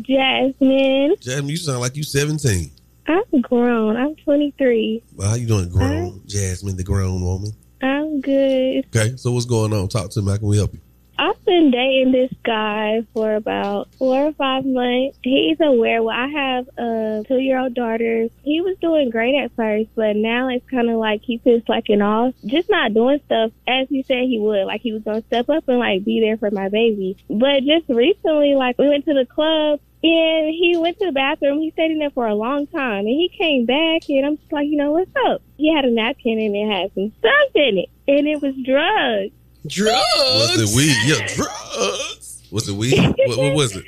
Jasmine. 0.00 1.14
Jasmine, 1.20 1.48
you 1.48 1.56
sound 1.56 1.80
like 1.80 1.96
you're 1.96 2.04
17. 2.04 2.70
I'm 3.06 3.40
grown. 3.40 3.96
I'm 3.96 4.14
23. 4.16 5.02
Well, 5.14 5.28
how 5.28 5.34
you 5.34 5.46
doing, 5.46 5.68
grown? 5.68 6.22
Jasmine, 6.26 6.76
the 6.76 6.84
grown 6.84 7.22
woman. 7.22 7.52
I'm 7.82 8.20
good. 8.20 8.86
Okay, 8.94 9.16
so 9.16 9.32
what's 9.32 9.46
going 9.46 9.72
on? 9.72 9.88
Talk 9.88 10.10
to 10.10 10.22
me. 10.22 10.30
How 10.30 10.36
can 10.38 10.46
we 10.46 10.56
help 10.56 10.72
you? 10.72 10.80
I've 11.22 11.44
been 11.44 11.70
dating 11.70 12.10
this 12.10 12.32
guy 12.42 13.06
for 13.14 13.36
about 13.36 13.94
four 13.94 14.26
or 14.26 14.32
five 14.32 14.66
months. 14.66 15.16
He's 15.22 15.56
aware. 15.60 16.02
Well, 16.02 16.16
I 16.16 16.26
have 16.26 16.68
a 16.76 17.22
two 17.28 17.38
year 17.38 17.60
old 17.60 17.74
daughter. 17.74 18.26
He 18.42 18.60
was 18.60 18.76
doing 18.80 19.08
great 19.08 19.36
at 19.36 19.54
first, 19.54 19.90
but 19.94 20.16
now 20.16 20.48
it's 20.48 20.68
kind 20.68 20.90
of 20.90 20.96
like 20.96 21.22
he's 21.22 21.40
been 21.42 21.62
slacking 21.64 22.02
off, 22.02 22.34
just 22.44 22.68
not 22.68 22.92
doing 22.92 23.20
stuff 23.26 23.52
as 23.68 23.88
he 23.88 24.02
said 24.02 24.24
he 24.24 24.40
would. 24.40 24.64
Like 24.64 24.80
he 24.80 24.92
was 24.92 25.04
going 25.04 25.22
to 25.22 25.26
step 25.28 25.48
up 25.48 25.68
and 25.68 25.78
like 25.78 26.04
be 26.04 26.18
there 26.18 26.38
for 26.38 26.50
my 26.50 26.68
baby. 26.68 27.16
But 27.30 27.62
just 27.62 27.88
recently, 27.88 28.56
like 28.56 28.76
we 28.76 28.88
went 28.88 29.04
to 29.04 29.14
the 29.14 29.24
club 29.24 29.78
and 30.02 30.48
he 30.48 30.76
went 30.76 30.98
to 30.98 31.06
the 31.06 31.12
bathroom. 31.12 31.60
He 31.60 31.70
stayed 31.70 31.92
in 31.92 32.00
there 32.00 32.10
for 32.10 32.26
a 32.26 32.34
long 32.34 32.66
time 32.66 33.06
and 33.06 33.06
he 33.06 33.30
came 33.38 33.64
back 33.64 34.08
and 34.08 34.26
I'm 34.26 34.38
just 34.38 34.52
like, 34.52 34.66
you 34.66 34.76
know, 34.76 34.90
what's 34.90 35.14
up? 35.28 35.40
He 35.56 35.72
had 35.72 35.84
a 35.84 35.90
napkin 35.92 36.40
and 36.40 36.56
it 36.56 36.68
had 36.68 36.92
some 36.94 37.12
stuff 37.20 37.54
in 37.54 37.78
it 37.78 37.90
and 38.08 38.26
it 38.26 38.42
was 38.42 38.56
drugs. 38.64 39.32
Drugs? 39.66 40.02
Was 40.16 40.60
it 40.60 40.76
weed? 40.76 40.96
Yeah, 41.04 41.26
drugs. 41.34 42.42
Was 42.50 42.68
it 42.68 42.74
weed? 42.74 42.98
what, 43.26 43.38
what 43.38 43.54
was 43.54 43.76
it? 43.76 43.84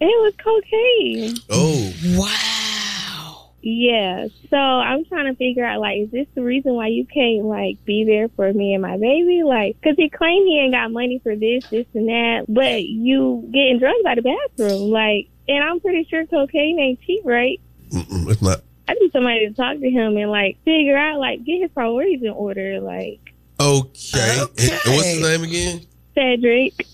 It 0.00 0.06
was 0.06 0.34
cocaine. 0.42 1.36
Oh. 1.50 1.92
Wow. 2.16 3.50
Yeah. 3.60 4.28
So 4.48 4.56
I'm 4.56 5.04
trying 5.04 5.26
to 5.26 5.34
figure 5.36 5.64
out, 5.64 5.80
like, 5.80 5.98
is 5.98 6.10
this 6.10 6.26
the 6.34 6.42
reason 6.42 6.74
why 6.74 6.86
you 6.86 7.04
can't, 7.04 7.44
like, 7.44 7.84
be 7.84 8.04
there 8.04 8.28
for 8.30 8.52
me 8.52 8.74
and 8.74 8.82
my 8.82 8.96
baby? 8.96 9.42
Like, 9.42 9.76
because 9.80 9.96
he 9.96 10.08
claimed 10.08 10.46
he 10.46 10.60
ain't 10.60 10.72
got 10.72 10.90
money 10.92 11.18
for 11.22 11.36
this, 11.36 11.66
this, 11.68 11.86
and 11.94 12.08
that, 12.08 12.44
but 12.48 12.84
you 12.84 13.48
getting 13.52 13.78
drugs 13.78 14.04
out 14.06 14.18
of 14.18 14.24
the 14.24 14.36
bathroom. 14.56 14.90
Like, 14.90 15.28
and 15.48 15.62
I'm 15.62 15.80
pretty 15.80 16.06
sure 16.08 16.24
cocaine 16.26 16.78
ain't 16.78 17.00
cheap, 17.02 17.22
right? 17.24 17.60
Mm-mm, 17.90 18.30
it's 18.30 18.40
not. 18.42 18.62
I 18.86 18.94
need 18.94 19.12
somebody 19.12 19.48
to 19.48 19.54
talk 19.54 19.78
to 19.78 19.90
him 19.90 20.16
and, 20.16 20.30
like, 20.30 20.58
figure 20.64 20.96
out, 20.96 21.18
like, 21.18 21.44
get 21.44 21.60
his 21.60 21.70
priorities 21.72 22.22
in 22.22 22.30
order. 22.30 22.80
Like, 22.80 23.20
Okay. 23.68 24.38
And- 24.40 24.48
and 24.86 24.94
what's 24.96 25.06
his 25.06 25.20
name 25.22 25.42
again? 25.44 25.80
Cedric 26.14 26.86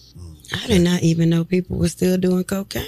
I 0.52 0.66
did 0.66 0.82
not 0.82 1.02
even 1.02 1.30
know 1.30 1.44
people 1.44 1.78
were 1.78 1.88
still 1.88 2.16
doing 2.18 2.44
cocaine. 2.44 2.84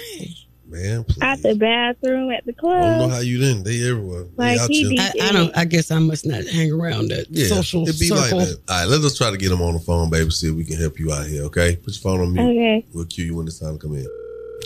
Man, 0.69 1.05
at 1.21 1.41
the 1.41 1.55
bathroom 1.55 2.29
at 2.31 2.45
the 2.45 2.51
club. 2.51 2.75
I 2.75 2.81
don't 2.99 3.07
know 3.09 3.15
how 3.15 3.21
you 3.21 3.37
didn't. 3.39 3.63
They 3.63 3.89
everywhere. 3.89 4.23
They 4.37 4.43
Like, 4.43 4.59
out 4.59 4.69
he 4.69 4.79
here. 4.81 4.89
be- 4.89 4.99
I, 4.99 5.29
I 5.29 5.31
don't. 5.31 5.57
I 5.57 5.63
guess 5.65 5.91
I 5.91 5.99
must 5.99 6.25
not 6.25 6.43
hang 6.45 6.73
around 6.73 7.07
that 7.09 7.27
Yeah, 7.29 7.47
social 7.47 7.87
it 7.87 7.97
be 7.97 8.07
circle. 8.09 8.39
like 8.39 8.47
that. 8.49 8.59
All 8.69 8.79
right, 8.81 8.85
let 8.89 9.01
us 9.01 9.17
try 9.17 9.31
to 9.31 9.37
get 9.37 9.49
him 9.51 9.61
on 9.61 9.73
the 9.75 9.79
phone, 9.79 10.09
baby. 10.09 10.29
See 10.29 10.49
if 10.49 10.55
we 10.55 10.65
can 10.65 10.75
help 10.77 10.99
you 10.99 11.11
out 11.13 11.25
here. 11.25 11.43
Okay, 11.43 11.77
put 11.77 11.93
your 11.93 12.01
phone 12.01 12.19
on 12.19 12.33
mute. 12.33 12.43
Okay. 12.43 12.85
We'll 12.93 13.05
cue 13.05 13.23
you 13.25 13.35
when 13.35 13.47
it's 13.47 13.59
time 13.59 13.73
to 13.73 13.79
come 13.79 13.95
in. 13.95 14.05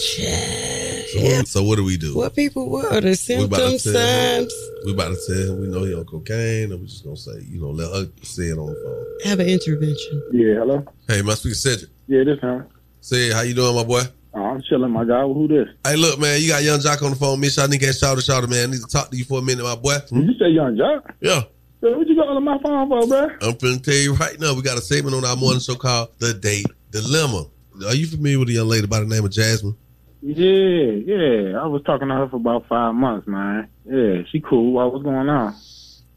So, 0.01 1.19
Yeah. 1.19 1.43
so 1.43 1.63
what 1.63 1.75
do 1.75 1.83
we 1.83 1.97
do? 1.97 2.15
What 2.15 2.35
people 2.35 2.69
were 2.69 2.89
the 2.89 3.01
to 3.01 3.15
symptoms, 3.15 3.83
tell 3.83 3.93
signs. 3.93 4.53
We 4.85 4.93
about 4.93 5.09
to 5.15 5.17
tell 5.27 5.53
him 5.53 5.61
we 5.61 5.67
know 5.67 5.83
he 5.83 5.93
on 5.93 6.05
cocaine, 6.05 6.71
or 6.71 6.77
we 6.77 6.87
just 6.87 7.03
gonna 7.03 7.15
say, 7.17 7.45
you 7.47 7.59
know, 7.61 7.69
let 7.71 7.93
her 7.93 8.07
say 8.23 8.43
it 8.43 8.57
on 8.57 8.67
the 8.67 8.75
phone. 8.83 9.29
Have 9.29 9.39
an 9.39 9.47
intervention. 9.47 10.23
Yeah, 10.31 10.55
hello. 10.55 10.85
Hey, 11.07 11.21
must 11.21 11.43
be 11.43 11.53
Cedric. 11.53 11.89
Yeah, 12.07 12.23
this 12.23 12.39
him. 12.39 12.65
Say, 13.01 13.31
how 13.31 13.41
you 13.41 13.53
doing, 13.53 13.75
my 13.75 13.83
boy? 13.83 14.01
Oh, 14.33 14.39
I'm 14.39 14.61
chilling, 14.61 14.91
my 14.91 15.03
guy. 15.03 15.21
Who 15.23 15.47
this? 15.47 15.67
Hey, 15.85 15.97
look, 15.97 16.17
man, 16.19 16.41
you 16.41 16.47
got 16.49 16.63
Yung 16.63 16.79
Joc 16.79 17.01
on 17.03 17.11
the 17.11 17.17
phone. 17.17 17.39
Miss 17.39 17.57
Shawty 17.57 17.79
can't 17.79 17.95
shout 17.95 18.21
shout 18.23 18.49
man. 18.49 18.69
I 18.69 18.71
need 18.71 18.81
to 18.81 18.87
talk 18.87 19.11
to 19.11 19.17
you 19.17 19.25
for 19.25 19.39
a 19.39 19.41
minute, 19.41 19.63
my 19.63 19.75
boy. 19.75 19.97
Did 20.09 20.27
you 20.27 20.33
say 20.39 20.49
Yung 20.49 20.77
Joc? 20.77 21.11
Yeah. 21.19 21.41
So 21.81 21.97
what 21.97 22.07
you 22.07 22.15
got 22.15 22.27
on 22.29 22.43
my 22.43 22.57
phone 22.59 22.87
for, 22.87 23.07
bro? 23.07 23.27
I'm 23.41 23.53
finna 23.55 23.83
tell 23.83 23.93
you 23.93 24.13
right 24.15 24.39
now, 24.39 24.53
we 24.55 24.61
got 24.61 24.77
a 24.77 24.81
segment 24.81 25.15
on 25.15 25.25
our 25.25 25.35
morning 25.35 25.59
show 25.59 25.75
called 25.75 26.09
The 26.19 26.33
Date 26.33 26.65
Dilemma. 26.91 27.45
Are 27.87 27.95
you 27.95 28.05
familiar 28.07 28.39
with 28.39 28.49
a 28.49 28.53
young 28.53 28.67
lady 28.67 28.87
by 28.87 28.99
the 28.99 29.05
name 29.05 29.25
of 29.25 29.31
Jasmine? 29.31 29.75
Yeah, 30.21 30.91
yeah. 30.91 31.59
I 31.59 31.65
was 31.65 31.81
talking 31.83 32.07
to 32.07 32.13
her 32.13 32.29
for 32.29 32.35
about 32.35 32.67
five 32.67 32.93
months, 32.93 33.27
man. 33.27 33.67
Yeah, 33.85 34.21
she 34.31 34.39
cool. 34.39 34.73
What 34.73 34.93
was 34.93 35.03
going 35.03 35.29
on? 35.29 35.55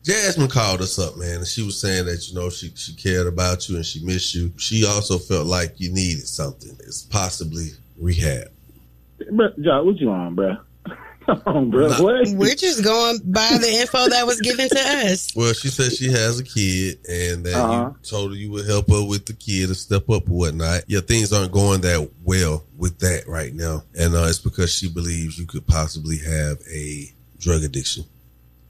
Jasmine 0.02 0.48
called 0.48 0.82
us 0.82 0.98
up, 0.98 1.16
man, 1.16 1.36
and 1.36 1.46
she 1.46 1.62
was 1.62 1.80
saying 1.80 2.04
that 2.04 2.28
you 2.28 2.34
know 2.34 2.50
she 2.50 2.70
she 2.74 2.94
cared 2.94 3.26
about 3.26 3.68
you 3.68 3.76
and 3.76 3.86
she 3.86 4.04
missed 4.04 4.34
you. 4.34 4.52
She 4.58 4.84
also 4.84 5.18
felt 5.18 5.46
like 5.46 5.80
you 5.80 5.90
needed 5.90 6.28
something. 6.28 6.76
It's 6.80 7.02
possibly 7.02 7.68
rehab. 7.98 8.48
But 9.32 9.58
Joc, 9.60 9.86
what 9.86 9.96
you 9.96 10.10
on, 10.10 10.34
bro? 10.34 10.58
Come 11.26 11.42
on, 11.46 11.70
bro. 11.70 11.88
What? 12.02 12.28
We're 12.34 12.54
just 12.54 12.84
going 12.84 13.18
by 13.24 13.56
the 13.60 13.68
info 13.80 14.08
that 14.08 14.26
was 14.26 14.40
given 14.40 14.68
to 14.68 14.78
us. 14.78 15.34
Well, 15.36 15.52
she 15.52 15.68
said 15.68 15.92
she 15.92 16.10
has 16.10 16.38
a 16.38 16.44
kid 16.44 16.98
and 17.08 17.44
that 17.44 17.54
Uh-huh. 17.54 17.90
you 17.90 17.96
told 18.02 18.30
her 18.32 18.36
you 18.36 18.50
would 18.50 18.66
help 18.66 18.90
her 18.90 19.04
with 19.04 19.26
the 19.26 19.32
kid 19.32 19.66
and 19.68 19.76
step 19.76 20.08
up 20.10 20.28
or 20.28 20.32
whatnot. 20.38 20.82
Yeah, 20.86 21.00
things 21.00 21.32
aren't 21.32 21.52
going 21.52 21.80
that 21.82 22.08
well 22.24 22.64
with 22.76 22.98
that 23.00 23.26
right 23.26 23.54
now, 23.54 23.82
and 23.98 24.14
uh, 24.14 24.24
it's 24.28 24.38
because 24.38 24.72
she 24.72 24.88
believes 24.88 25.38
you 25.38 25.46
could 25.46 25.66
possibly 25.66 26.18
have 26.18 26.58
a 26.72 27.12
drug 27.38 27.62
addiction. 27.64 28.04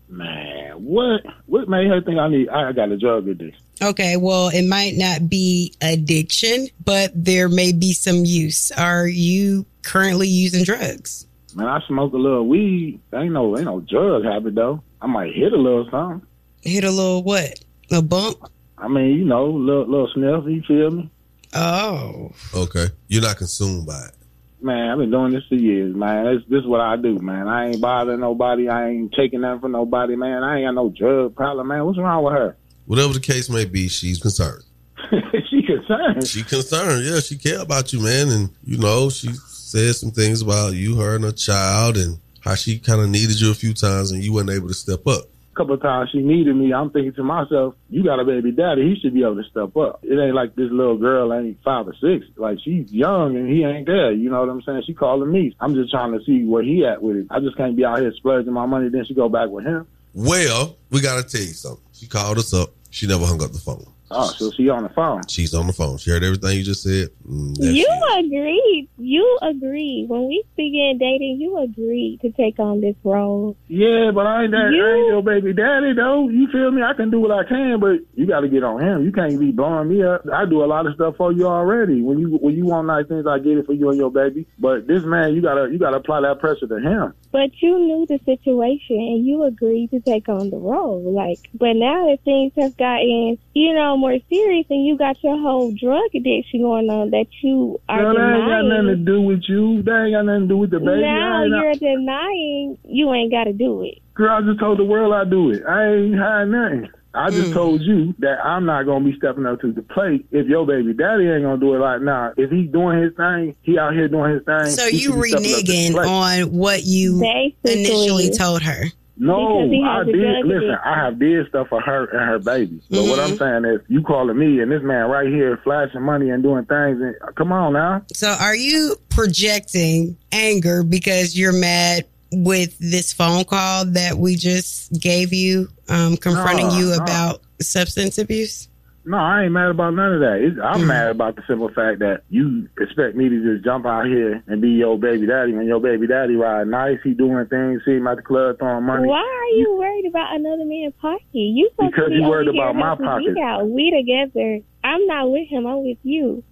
Man, 0.08 0.72
what? 0.84 1.22
What 1.46 1.68
made 1.68 1.88
her 1.88 2.00
think 2.00 2.18
I 2.18 2.28
need? 2.28 2.48
I 2.48 2.72
got 2.72 2.90
a 2.92 2.96
drug 2.96 3.26
addiction. 3.28 3.60
Okay, 3.82 4.16
well, 4.16 4.48
it 4.48 4.62
might 4.66 4.94
not 4.96 5.28
be 5.28 5.74
addiction, 5.80 6.68
but 6.84 7.10
there 7.14 7.48
may 7.48 7.72
be 7.72 7.92
some 7.92 8.24
use. 8.24 8.70
Are 8.72 9.06
you 9.08 9.66
currently 9.82 10.28
using 10.28 10.62
drugs? 10.64 11.26
Man, 11.54 11.66
I 11.66 11.80
smoke 11.86 12.12
a 12.12 12.16
little 12.16 12.46
weed. 12.46 13.00
Ain't 13.14 13.32
no, 13.32 13.56
ain't 13.56 13.66
no 13.66 13.80
drug 13.80 14.24
habit 14.24 14.54
though. 14.54 14.82
I 15.00 15.06
might 15.06 15.34
hit 15.34 15.52
a 15.52 15.56
little 15.56 15.88
something. 15.90 16.26
Hit 16.62 16.84
a 16.84 16.90
little 16.90 17.22
what? 17.22 17.60
A 17.92 18.02
bump? 18.02 18.38
I 18.78 18.88
mean, 18.88 19.18
you 19.18 19.24
know, 19.24 19.46
little 19.46 19.86
little 19.86 20.10
sniff. 20.12 20.44
You 20.46 20.62
feel 20.66 20.90
me? 20.90 21.10
Oh. 21.54 22.32
Okay, 22.54 22.86
you're 23.08 23.22
not 23.22 23.36
consumed 23.36 23.86
by 23.86 24.06
it. 24.06 24.14
Man, 24.60 24.90
I've 24.90 24.98
been 24.98 25.10
doing 25.10 25.32
this 25.32 25.44
for 25.48 25.56
years, 25.56 25.94
man. 25.94 26.24
This, 26.24 26.42
this 26.48 26.60
is 26.60 26.66
what 26.66 26.80
I 26.80 26.96
do, 26.96 27.18
man. 27.18 27.48
I 27.48 27.68
ain't 27.68 27.80
bothering 27.80 28.20
nobody. 28.20 28.68
I 28.68 28.88
ain't 28.88 29.12
taking 29.12 29.42
nothing 29.42 29.60
from 29.60 29.72
nobody, 29.72 30.16
man. 30.16 30.42
I 30.42 30.56
ain't 30.56 30.66
got 30.66 30.74
no 30.74 30.88
drug 30.88 31.36
problem, 31.36 31.68
man. 31.68 31.84
What's 31.84 31.98
wrong 31.98 32.24
with 32.24 32.32
her? 32.32 32.56
Whatever 32.86 33.12
the 33.12 33.20
case 33.20 33.50
may 33.50 33.66
be, 33.66 33.88
she's 33.88 34.18
concerned. 34.18 34.64
she 35.50 35.62
concerned. 35.62 36.26
She 36.26 36.42
concerned. 36.42 37.04
Yeah, 37.04 37.20
she 37.20 37.36
care 37.36 37.60
about 37.60 37.92
you, 37.92 38.00
man. 38.00 38.28
And 38.30 38.50
you 38.64 38.78
know, 38.78 39.10
she 39.10 39.30
said 39.74 39.96
some 39.96 40.12
things 40.12 40.40
about 40.40 40.74
you, 40.74 40.94
her, 40.96 41.16
and 41.16 41.24
her 41.24 41.32
child, 41.32 41.96
and 41.96 42.18
how 42.40 42.54
she 42.54 42.78
kind 42.78 43.00
of 43.00 43.08
needed 43.08 43.40
you 43.40 43.50
a 43.50 43.54
few 43.54 43.74
times, 43.74 44.12
and 44.12 44.22
you 44.22 44.32
weren't 44.32 44.50
able 44.50 44.68
to 44.68 44.74
step 44.74 45.04
up. 45.06 45.24
A 45.24 45.56
couple 45.56 45.74
of 45.74 45.82
times 45.82 46.10
she 46.10 46.18
needed 46.18 46.54
me. 46.54 46.72
I'm 46.72 46.90
thinking 46.90 47.12
to 47.14 47.24
myself, 47.24 47.74
you 47.90 48.04
got 48.04 48.20
a 48.20 48.24
baby 48.24 48.52
daddy. 48.52 48.88
He 48.88 49.00
should 49.00 49.14
be 49.14 49.22
able 49.22 49.42
to 49.42 49.48
step 49.48 49.76
up. 49.76 50.00
It 50.02 50.16
ain't 50.16 50.34
like 50.34 50.54
this 50.54 50.70
little 50.70 50.96
girl 50.96 51.32
ain't 51.32 51.60
five 51.62 51.86
or 51.88 51.94
six. 51.94 52.26
Like 52.36 52.58
she's 52.64 52.92
young 52.92 53.36
and 53.36 53.48
he 53.48 53.64
ain't 53.64 53.86
there. 53.86 54.10
You 54.12 54.30
know 54.30 54.40
what 54.40 54.48
I'm 54.48 54.62
saying? 54.62 54.82
She 54.84 54.94
calling 54.94 55.30
me. 55.30 55.54
I'm 55.60 55.74
just 55.74 55.92
trying 55.92 56.12
to 56.12 56.24
see 56.24 56.44
where 56.44 56.64
he 56.64 56.84
at 56.84 57.00
with 57.00 57.16
it. 57.18 57.26
I 57.30 57.38
just 57.38 57.56
can't 57.56 57.76
be 57.76 57.84
out 57.84 58.00
here 58.00 58.12
splurging 58.16 58.52
my 58.52 58.66
money. 58.66 58.88
Then 58.88 59.04
she 59.04 59.14
go 59.14 59.28
back 59.28 59.48
with 59.48 59.64
him. 59.64 59.86
Well, 60.12 60.76
we 60.90 61.00
gotta 61.00 61.22
tell 61.22 61.40
you 61.42 61.54
something. 61.54 61.84
She 61.92 62.08
called 62.08 62.38
us 62.38 62.52
up. 62.52 62.70
She 62.90 63.06
never 63.06 63.24
hung 63.24 63.40
up 63.42 63.52
the 63.52 63.60
phone. 63.60 63.86
Oh, 64.10 64.26
so 64.26 64.50
she 64.52 64.68
on 64.68 64.82
the 64.82 64.88
phone. 64.90 65.22
She's 65.28 65.54
on 65.54 65.66
the 65.66 65.72
phone. 65.72 65.96
She 65.98 66.10
heard 66.10 66.22
everything 66.22 66.56
you 66.58 66.62
just 66.62 66.82
said. 66.82 67.08
Mm, 67.28 67.56
You 67.58 67.86
is. 67.86 68.24
agreed. 68.26 68.88
You 68.98 69.38
agreed. 69.42 70.06
When 70.08 70.28
we 70.28 70.44
began 70.56 70.98
dating, 70.98 71.38
you 71.40 71.58
agreed 71.58 72.20
to 72.20 72.30
take 72.32 72.58
on 72.58 72.80
this 72.80 72.94
role. 73.02 73.56
Yeah, 73.68 74.10
but 74.14 74.26
I 74.26 74.42
ain't 74.42 74.50
that. 74.52 74.58
I 74.58 74.98
ain't 74.98 75.08
your 75.08 75.22
baby 75.22 75.52
daddy 75.54 75.94
though. 75.94 76.28
You 76.28 76.48
feel 76.52 76.70
me? 76.70 76.82
I 76.82 76.92
can 76.94 77.10
do 77.10 77.18
what 77.18 77.30
I 77.30 77.44
can, 77.48 77.80
but 77.80 78.00
you 78.14 78.26
got 78.26 78.40
to 78.40 78.48
get 78.48 78.62
on 78.62 78.80
him. 78.82 79.04
You 79.04 79.10
can't 79.12 79.40
be 79.40 79.50
blowing 79.52 79.88
me 79.88 80.02
up. 80.04 80.22
I 80.32 80.44
do 80.44 80.62
a 80.62 80.66
lot 80.66 80.86
of 80.86 80.94
stuff 80.94 81.16
for 81.16 81.32
you 81.32 81.46
already. 81.46 82.02
When 82.02 82.18
you 82.18 82.36
when 82.36 82.54
you 82.54 82.66
want 82.66 82.86
nice 82.86 83.06
things, 83.06 83.26
I 83.26 83.38
get 83.38 83.56
it 83.58 83.66
for 83.66 83.72
you 83.72 83.88
and 83.88 83.98
your 83.98 84.10
baby. 84.10 84.46
But 84.58 84.86
this 84.86 85.02
man, 85.04 85.34
you 85.34 85.40
gotta 85.42 85.70
you 85.72 85.78
gotta 85.78 85.96
apply 85.96 86.20
that 86.20 86.40
pressure 86.40 86.66
to 86.66 86.78
him. 86.78 87.14
But 87.34 87.50
you 87.60 87.76
knew 87.80 88.06
the 88.06 88.20
situation 88.24 88.94
and 88.94 89.26
you 89.26 89.42
agreed 89.42 89.90
to 89.90 89.98
take 89.98 90.28
on 90.28 90.50
the 90.50 90.56
role. 90.56 91.02
Like, 91.12 91.40
but 91.52 91.74
now 91.74 92.06
that 92.06 92.18
things 92.24 92.52
have 92.56 92.76
gotten, 92.76 93.38
you 93.54 93.74
know, 93.74 93.96
more 93.96 94.18
serious 94.30 94.66
and 94.70 94.86
you 94.86 94.96
got 94.96 95.20
your 95.24 95.36
whole 95.40 95.72
drug 95.72 96.14
addiction 96.14 96.62
going 96.62 96.88
on 96.88 97.10
that 97.10 97.26
you 97.42 97.80
are 97.88 98.02
Girl, 98.02 98.14
that 98.14 98.36
ain't 98.36 98.48
got 98.48 98.62
nothing 98.62 98.86
to 98.86 98.96
do 99.04 99.20
with 99.20 99.42
you. 99.48 99.82
That 99.82 100.04
ain't 100.04 100.14
got 100.14 100.26
nothing 100.26 100.42
to 100.42 100.46
do 100.46 100.56
with 100.58 100.70
the 100.70 100.78
baby. 100.78 101.02
Now 101.02 101.42
you're 101.42 101.74
denying 101.74 102.78
you 102.84 103.12
ain't 103.12 103.32
got 103.32 103.50
to 103.50 103.52
do 103.52 103.82
it. 103.82 103.98
Girl, 104.14 104.30
I 104.30 104.40
just 104.46 104.60
told 104.60 104.78
the 104.78 104.84
world 104.84 105.12
I 105.12 105.28
do 105.28 105.50
it. 105.50 105.64
I 105.68 105.90
ain't 105.90 106.16
hiding 106.16 106.52
nothing. 106.52 106.88
I 107.14 107.30
just 107.30 107.50
Mm. 107.50 107.54
told 107.54 107.80
you 107.82 108.14
that 108.18 108.44
I'm 108.44 108.64
not 108.66 108.84
gonna 108.86 109.04
be 109.04 109.16
stepping 109.16 109.46
up 109.46 109.60
to 109.60 109.72
the 109.72 109.82
plate 109.82 110.26
if 110.32 110.46
your 110.46 110.66
baby 110.66 110.92
daddy 110.92 111.28
ain't 111.28 111.42
gonna 111.44 111.58
do 111.60 111.74
it 111.74 111.78
like 111.78 112.02
now. 112.02 112.32
If 112.36 112.50
he's 112.50 112.70
doing 112.70 113.00
his 113.02 113.12
thing, 113.14 113.54
he 113.62 113.78
out 113.78 113.94
here 113.94 114.08
doing 114.08 114.34
his 114.34 114.42
thing. 114.44 114.66
So 114.66 114.86
you 114.86 114.98
should 114.98 115.22
be 115.22 115.28
stepping 115.28 115.52
up 115.52 115.58
to 115.60 115.64
the 115.64 115.72
reneging 115.72 116.06
on 116.08 116.52
what 116.52 116.82
you 116.84 117.22
initially 117.64 118.30
told 118.30 118.62
her. 118.62 118.86
No, 119.16 119.68
he 119.70 119.80
I 119.80 120.02
did. 120.02 120.44
Listen. 120.44 120.76
I 120.84 121.04
have 121.04 121.20
did 121.20 121.46
stuff 121.48 121.68
for 121.68 121.80
her 121.80 122.06
and 122.06 122.20
her 122.30 122.40
baby. 122.40 122.80
But 122.90 123.04
what 123.04 123.20
I'm 123.20 123.30
Mhm. 123.34 123.38
saying 123.38 123.64
is, 123.76 123.80
you 123.88 124.02
calling 124.02 124.36
me 124.36 124.58
and 124.60 124.72
this 124.72 124.82
man 124.82 125.08
right 125.08 125.28
here 125.28 125.56
flashing 125.62 126.02
money 126.02 126.30
and 126.30 126.42
doing 126.42 126.64
things. 126.64 127.00
And 127.00 127.14
come 127.36 127.52
on 127.52 127.74
now. 127.74 128.02
So 128.12 128.30
are 128.40 128.56
you 128.56 128.96
projecting 129.10 130.16
anger 130.32 130.82
because 130.82 131.38
you're 131.38 131.52
mad 131.52 132.06
with 132.42 132.76
this 132.78 133.12
phone 133.12 133.44
call 133.44 133.84
that 133.86 134.16
we 134.18 134.36
just 134.36 134.92
gave 135.00 135.32
you, 135.32 135.68
um, 135.88 136.16
confronting 136.16 136.68
No, 136.68 136.78
you 136.78 136.86
no. 136.96 137.02
about 137.02 137.40
substance 137.60 138.18
abuse? 138.18 138.68
No, 139.06 139.18
I 139.18 139.42
ain't 139.44 139.52
mad 139.52 139.68
about 139.68 139.92
none 139.92 140.14
of 140.14 140.20
that. 140.20 140.38
It's, 140.40 140.56
I'm 140.58 140.78
Mm-hmm. 140.78 140.86
mad 140.86 141.10
about 141.10 141.36
the 141.36 141.42
simple 141.46 141.68
fact 141.68 141.98
that 141.98 142.22
you 142.30 142.68
expect 142.80 143.14
me 143.16 143.28
to 143.28 143.42
just 143.52 143.62
jump 143.62 143.84
out 143.84 144.06
here 144.06 144.42
and 144.46 144.62
be 144.62 144.70
your 144.70 144.98
baby 144.98 145.26
daddy 145.26 145.52
when 145.52 145.66
your 145.66 145.78
baby 145.78 146.06
daddy 146.06 146.36
ride 146.36 146.68
nice. 146.68 146.98
He 147.04 147.10
doing 147.12 147.44
things. 147.46 147.82
See 147.84 147.96
him 147.96 148.06
at 148.06 148.16
the 148.16 148.22
club 148.22 148.58
throwing 148.58 148.84
money. 148.84 149.06
Why 149.06 149.18
are 149.20 149.58
you 149.58 149.76
worried 149.78 150.06
about 150.08 150.34
another 150.34 150.64
man's 150.64 150.94
pocket? 151.02 151.20
You 151.34 151.68
supposed 151.72 151.92
Because 151.92 152.04
to 152.06 152.10
be 152.12 152.16
you 152.16 152.22
over 152.22 152.30
worried 152.30 152.48
about 152.48 152.76
my 152.76 152.94
pocket. 152.96 153.34
Me 153.34 153.42
out. 153.42 153.68
We 153.68 153.90
together. 153.90 154.60
I'm 154.82 155.06
not 155.06 155.30
with 155.30 155.48
him. 155.48 155.66
I'm 155.66 155.84
with 155.84 155.98
you. 156.02 156.42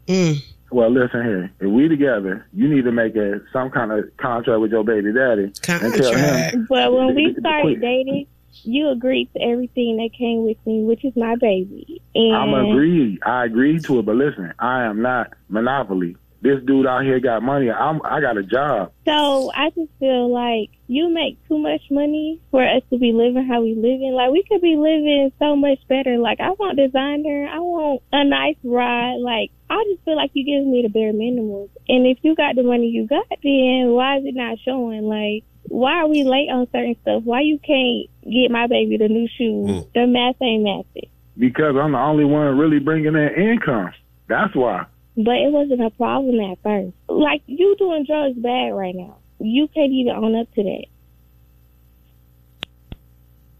Well, 0.72 0.90
listen 0.90 1.22
here. 1.22 1.52
If 1.60 1.70
we 1.70 1.88
together, 1.88 2.46
you 2.52 2.66
need 2.66 2.84
to 2.84 2.92
make 2.92 3.14
a 3.14 3.40
some 3.52 3.70
kind 3.70 3.92
of 3.92 4.04
contract 4.16 4.60
with 4.60 4.70
your 4.70 4.84
baby 4.84 5.12
daddy 5.12 5.52
and 5.68 5.94
tell 5.94 6.14
him. 6.14 6.66
But 6.68 6.92
when 6.92 7.14
we 7.14 7.34
to 7.34 7.40
started 7.40 7.80
dating, 7.80 8.26
you 8.62 8.88
agreed 8.88 9.28
to 9.34 9.42
everything 9.42 9.96
that 9.98 10.10
came 10.16 10.44
with 10.44 10.56
me, 10.66 10.82
which 10.84 11.04
is 11.04 11.14
my 11.16 11.36
baby. 11.36 12.00
And 12.14 12.34
I'm 12.34 12.54
agreed. 12.54 13.18
I 13.24 13.44
agreed 13.44 13.84
to 13.84 13.98
it, 13.98 14.06
but 14.06 14.16
listen, 14.16 14.52
I 14.58 14.84
am 14.84 15.02
not 15.02 15.32
monopoly. 15.48 16.16
This 16.42 16.58
dude 16.66 16.86
out 16.86 17.04
here 17.04 17.20
got 17.20 17.40
money. 17.40 17.70
I'm. 17.70 18.02
I 18.04 18.20
got 18.20 18.36
a 18.36 18.42
job. 18.42 18.92
So 19.04 19.52
I 19.54 19.70
just 19.70 19.92
feel 20.00 20.32
like 20.32 20.70
you 20.88 21.08
make 21.08 21.38
too 21.46 21.56
much 21.56 21.82
money 21.88 22.40
for 22.50 22.66
us 22.66 22.82
to 22.90 22.98
be 22.98 23.12
living 23.12 23.46
how 23.46 23.62
we 23.62 23.76
living. 23.76 24.12
Like 24.12 24.32
we 24.32 24.42
could 24.48 24.60
be 24.60 24.74
living 24.74 25.32
so 25.38 25.54
much 25.54 25.78
better. 25.88 26.18
Like 26.18 26.40
I 26.40 26.50
want 26.50 26.78
designer, 26.78 27.46
I 27.46 27.60
want 27.60 28.02
a 28.12 28.24
nice 28.24 28.56
ride. 28.64 29.18
Like 29.20 29.52
I 29.70 29.84
just 29.88 30.04
feel 30.04 30.16
like 30.16 30.32
you 30.34 30.44
give 30.44 30.66
me 30.66 30.82
the 30.82 30.88
bare 30.88 31.12
minimum. 31.12 31.68
And 31.88 32.08
if 32.08 32.18
you 32.22 32.34
got 32.34 32.56
the 32.56 32.64
money 32.64 32.88
you 32.88 33.06
got, 33.06 33.24
then 33.42 33.92
why 33.94 34.18
is 34.18 34.24
it 34.26 34.34
not 34.34 34.58
showing? 34.64 35.02
Like 35.02 35.44
why 35.68 36.02
are 36.02 36.08
we 36.08 36.24
late 36.24 36.50
on 36.50 36.66
certain 36.72 36.96
stuff? 37.02 37.22
Why 37.22 37.42
you 37.42 37.58
can't 37.58 38.10
get 38.24 38.50
my 38.50 38.66
baby 38.66 38.96
the 38.98 39.06
new 39.06 39.28
shoes? 39.38 39.70
Mm. 39.70 39.92
The 39.94 40.06
math 40.08 40.42
ain't 40.42 40.64
matching. 40.64 41.08
Because 41.38 41.76
I'm 41.80 41.92
the 41.92 41.98
only 41.98 42.24
one 42.24 42.58
really 42.58 42.80
bringing 42.80 43.14
in 43.14 43.28
income. 43.38 43.92
That's 44.28 44.54
why. 44.56 44.86
But 45.16 45.36
it 45.36 45.52
wasn't 45.52 45.82
a 45.82 45.90
problem 45.90 46.40
at 46.40 46.58
first. 46.62 46.94
Like 47.08 47.42
you 47.46 47.76
doing 47.78 48.04
drugs 48.06 48.38
bad 48.38 48.72
right 48.72 48.94
now. 48.94 49.18
You 49.38 49.68
can't 49.68 49.92
even 49.92 50.14
own 50.14 50.36
up 50.36 50.52
to 50.54 50.62
that. 50.62 50.84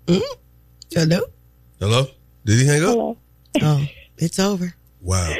mm 0.06 0.22
Hello? 0.90 1.20
Hello? 1.78 2.06
Did 2.44 2.58
he 2.58 2.66
hang 2.66 2.82
up? 2.82 2.90
Hello. 2.90 3.18
Oh, 3.62 3.86
it's 4.18 4.38
over. 4.38 4.74
Wow. 5.00 5.34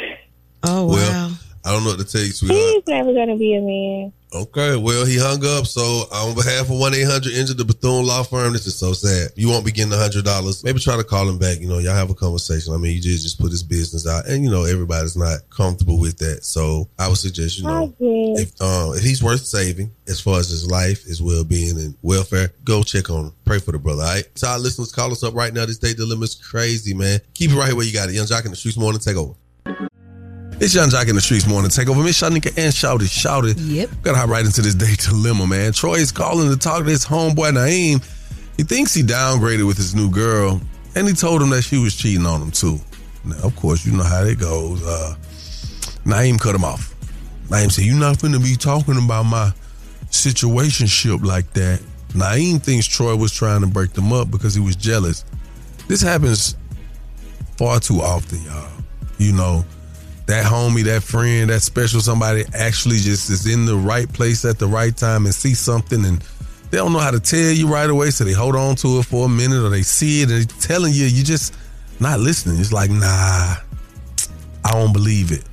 Oh, 0.62 0.87
wow. 0.87 0.92
Well, 0.92 1.38
I 1.64 1.72
don't 1.72 1.85
know 1.85 1.90
what 1.90 1.98
to 2.01 2.05
tell 2.05 2.22
you, 2.22 2.33
sweetheart. 2.33 2.61
He's 2.61 2.87
never 2.87 3.12
gonna 3.12 3.37
be 3.37 3.55
a 3.55 3.61
man. 3.61 4.12
Okay, 4.35 4.77
well, 4.77 5.05
he 5.05 5.18
hung 5.18 5.45
up. 5.45 5.66
So, 5.66 5.83
on 6.11 6.35
behalf 6.35 6.62
of 6.62 6.79
1 6.79 6.95
800 6.95 7.33
Injured 7.35 7.59
the 7.59 7.66
Bethune 7.66 8.07
Law 8.07 8.23
Firm, 8.23 8.55
this 8.55 8.66
is 8.66 8.75
so 8.75 8.95
sad. 8.95 9.31
You 9.37 9.49
won't 9.49 9.66
be 9.66 9.73
getting 9.73 9.92
$100. 9.92 10.64
Maybe 10.64 10.81
try 10.81 10.97
to 10.97 11.05
call 11.05 11.29
him 11.29 11.38
back. 11.38 11.61
You 11.61 11.68
know, 11.68 11.79
y'all 11.79 11.95
have 11.95 12.09
a 12.09 12.14
conversation. 12.14 12.73
I 12.73 12.79
mean, 12.79 12.97
you 12.97 13.03
just, 13.03 13.25
just 13.25 13.38
put 13.38 13.51
his 13.51 13.62
business 13.62 14.07
out. 14.07 14.27
And, 14.27 14.42
you 14.42 14.51
know, 14.51 14.64
everybody's 14.64 15.16
not 15.16 15.40
comfortable 15.51 15.99
with 15.99 16.16
that. 16.18 16.45
So, 16.45 16.88
I 16.99 17.09
would 17.09 17.18
suggest, 17.18 17.59
you 17.59 17.64
know, 17.64 17.95
if, 18.01 18.53
uh, 18.59 18.92
if 18.97 19.03
he's 19.03 19.23
worth 19.23 19.45
saving 19.45 19.90
as 20.09 20.18
far 20.18 20.40
as 20.40 20.49
his 20.49 20.66
life, 20.66 21.05
his 21.05 21.21
well 21.21 21.45
being, 21.45 21.79
and 21.79 21.95
welfare, 22.01 22.55
go 22.64 22.83
check 22.83 23.11
on 23.11 23.27
him. 23.27 23.33
Pray 23.45 23.59
for 23.59 23.73
the 23.73 23.79
brother, 23.79 24.03
all 24.03 24.14
right? 24.14 24.25
So, 24.35 24.49
our 24.49 24.59
listeners, 24.59 24.92
call 24.92 25.12
us 25.12 25.23
up 25.23 25.35
right 25.35 25.53
now. 25.53 25.66
This 25.66 25.79
date 25.79 25.99
dilemma's 25.99 26.37
crazy, 26.37 26.95
man. 26.95 27.21
Keep 27.35 27.51
it 27.51 27.57
right 27.57 27.66
here 27.66 27.77
where 27.77 27.85
you 27.85 27.92
got 27.92 28.09
it. 28.09 28.14
Yung 28.14 28.27
Joc 28.27 28.47
in 28.47 28.51
the 28.51 28.57
Streetz 28.57 28.79
morning, 28.79 29.01
take 29.01 29.16
over. 29.16 29.35
It's 30.62 30.77
Yung 30.77 30.90
Joc 30.90 31.09
in 31.09 31.16
the 31.16 31.20
Streetz 31.20 31.48
morning. 31.48 31.72
Take 31.72 31.88
over. 31.88 32.05
Miss 32.05 32.22
Shanika 32.22 32.57
and 32.57 32.72
Shouted. 32.72 33.11
Shouted. 33.11 33.59
Yep. 33.59 33.90
Gotta 34.03 34.16
hop 34.16 34.29
right 34.29 34.44
into 34.44 34.62
this 34.62 34.77
day 34.77 34.94
dilemma, 34.96 35.44
man. 35.44 35.72
Troy 35.72 35.94
is 35.94 36.12
calling 36.12 36.48
to 36.51 36.57
talk 36.57 36.85
to 36.85 36.88
his 36.88 37.05
homeboy 37.05 37.51
Naeem. 37.51 38.01
He 38.57 38.62
thinks 38.62 38.94
he 38.94 39.03
downgraded 39.03 39.66
with 39.66 39.77
his 39.77 39.92
new 39.96 40.09
girl, 40.09 40.61
and 40.94 41.09
he 41.09 41.14
told 41.14 41.42
him 41.42 41.51
that 41.51 41.62
she 41.62 41.79
was 41.79 41.96
cheating 41.96 42.27
on 42.27 42.40
him 42.40 42.53
too. 42.53 42.79
Now, 43.25 43.38
of 43.42 43.57
course, 43.57 43.85
you 43.85 43.90
know 43.90 44.05
how 44.05 44.22
it 44.22 44.38
goes. 44.38 44.87
Uh, 44.87 45.16
Naeem 46.05 46.40
cut 46.40 46.55
him 46.55 46.62
off. 46.62 46.94
Naeem 47.48 47.72
said, 47.72 47.85
You're 47.85 47.98
not 47.98 48.18
finna 48.18 48.40
be 48.40 48.55
talking 48.55 49.05
about 49.05 49.25
my 49.25 49.51
situationship 50.11 51.25
like 51.25 51.53
that. 51.55 51.81
Naeem 52.11 52.62
thinks 52.62 52.87
Troy 52.87 53.16
was 53.16 53.33
trying 53.33 53.62
to 53.62 53.66
break 53.66 53.94
them 53.94 54.12
up 54.12 54.31
because 54.31 54.55
he 54.55 54.61
was 54.61 54.77
jealous. 54.77 55.25
This 55.88 56.03
happens 56.03 56.55
far 57.57 57.81
too 57.81 58.01
often, 58.01 58.40
y'all. 58.44 58.70
You 59.18 59.33
know, 59.33 59.64
that 60.33 60.47
homie, 60.47 60.83
that 60.85 61.03
friend, 61.03 61.51
that 61.51 61.61
special 61.61 62.01
somebody 62.01 62.45
actually 62.55 62.97
just 62.97 63.29
is 63.29 63.47
in 63.47 63.66
the 63.66 63.77
right 63.77 64.11
place 64.11 64.47
at 64.47 64.59
the 64.59 64.66
right 64.66 64.97
time 64.97 65.27
and 65.27 65.35
see 65.35 65.53
something 65.53 66.03
and 66.07 66.25
they 66.71 66.79
don't 66.79 66.95
know 66.95 67.01
how 67.01 67.11
to 67.11 67.21
tell 67.21 67.51
you 67.51 67.68
right 67.68 67.90
away, 67.90 68.09
so 68.09 68.25
they 68.25 68.33
hold 68.33 68.57
on 68.57 68.77
to 68.77 69.01
it 69.01 69.03
for 69.03 69.27
a 69.27 69.29
minute 69.29 69.62
or 69.62 69.68
they 69.68 69.83
see 69.83 70.23
it 70.23 70.31
and 70.31 70.40
they 70.40 70.47
telling 70.59 70.95
you, 70.95 71.05
you 71.05 71.23
just 71.23 71.55
not 72.01 72.18
listening. 72.18 72.59
It's 72.59 72.73
like, 72.73 72.90
nah, 72.90 73.05
I 73.05 74.73
don't 74.73 74.95
believe 74.95 75.33
it. 75.33 75.45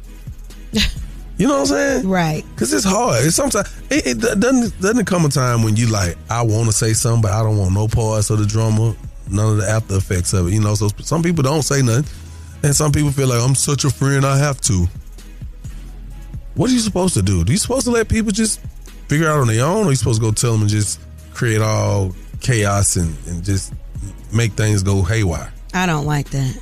You 1.40 1.48
know 1.48 1.54
what 1.54 1.60
I'm 1.62 1.66
saying? 1.68 2.10
Right. 2.10 2.44
Cause 2.58 2.74
it's 2.74 2.84
hard. 2.84 3.24
It's 3.24 3.38
sometimes 3.38 3.74
it, 3.90 4.08
it 4.08 4.20
doesn't 4.20 4.78
doesn't 4.82 5.06
come 5.06 5.24
a 5.24 5.30
time 5.30 5.64
when 5.64 5.78
you 5.78 5.88
like 5.88 6.18
I 6.30 6.42
want 6.42 6.66
to 6.66 6.74
say 6.74 6.92
something, 6.92 7.22
but 7.22 7.32
I 7.32 7.42
don't 7.44 7.58
want 7.58 7.74
no 7.74 7.88
parts 7.88 8.30
of 8.30 8.40
the 8.40 8.46
drama, 8.46 8.94
none 9.32 9.54
of 9.54 9.58
the 9.60 9.70
after 9.70 9.96
effects 9.96 10.34
of 10.34 10.50
it. 10.50 10.52
You 10.52 10.60
know, 10.60 10.76
so 10.76 10.90
some 10.98 11.24
people 11.24 11.42
don't 11.42 11.62
say 11.62 11.82
nothing, 11.82 12.04
and 12.64 12.76
some 12.76 12.92
people 12.92 13.12
feel 13.12 13.28
like 13.28 13.42
I'm 13.42 13.56
such 13.56 13.86
a 13.86 13.90
friend, 13.90 14.26
I 14.26 14.38
have 14.38 14.60
to. 14.62 14.88
What 16.56 16.70
are 16.70 16.74
you 16.74 16.80
supposed 16.80 17.14
to 17.14 17.22
do? 17.22 17.42
Are 17.42 17.52
you 17.52 17.58
supposed 17.58 17.86
to 17.86 17.92
let 17.92 18.10
people 18.10 18.32
just 18.32 18.60
figure 19.08 19.30
out 19.30 19.40
on 19.40 19.48
their 19.48 19.66
own, 19.66 19.86
or 19.86 19.88
are 19.88 19.90
you 19.92 19.96
supposed 19.96 20.22
to 20.22 20.28
go 20.28 20.32
tell 20.32 20.52
them 20.54 20.62
and 20.62 20.70
just 20.70 21.00
create 21.34 21.62
all 21.62 22.14
chaos 22.42 22.96
and, 22.96 23.16
and 23.28 23.44
just 23.44 23.74
make 24.34 24.54
things 24.54 24.84
go 24.84 25.02
haywire? 25.02 25.54
I 25.74 25.86
don't 25.86 26.06
like 26.06 26.30
that. 26.32 26.62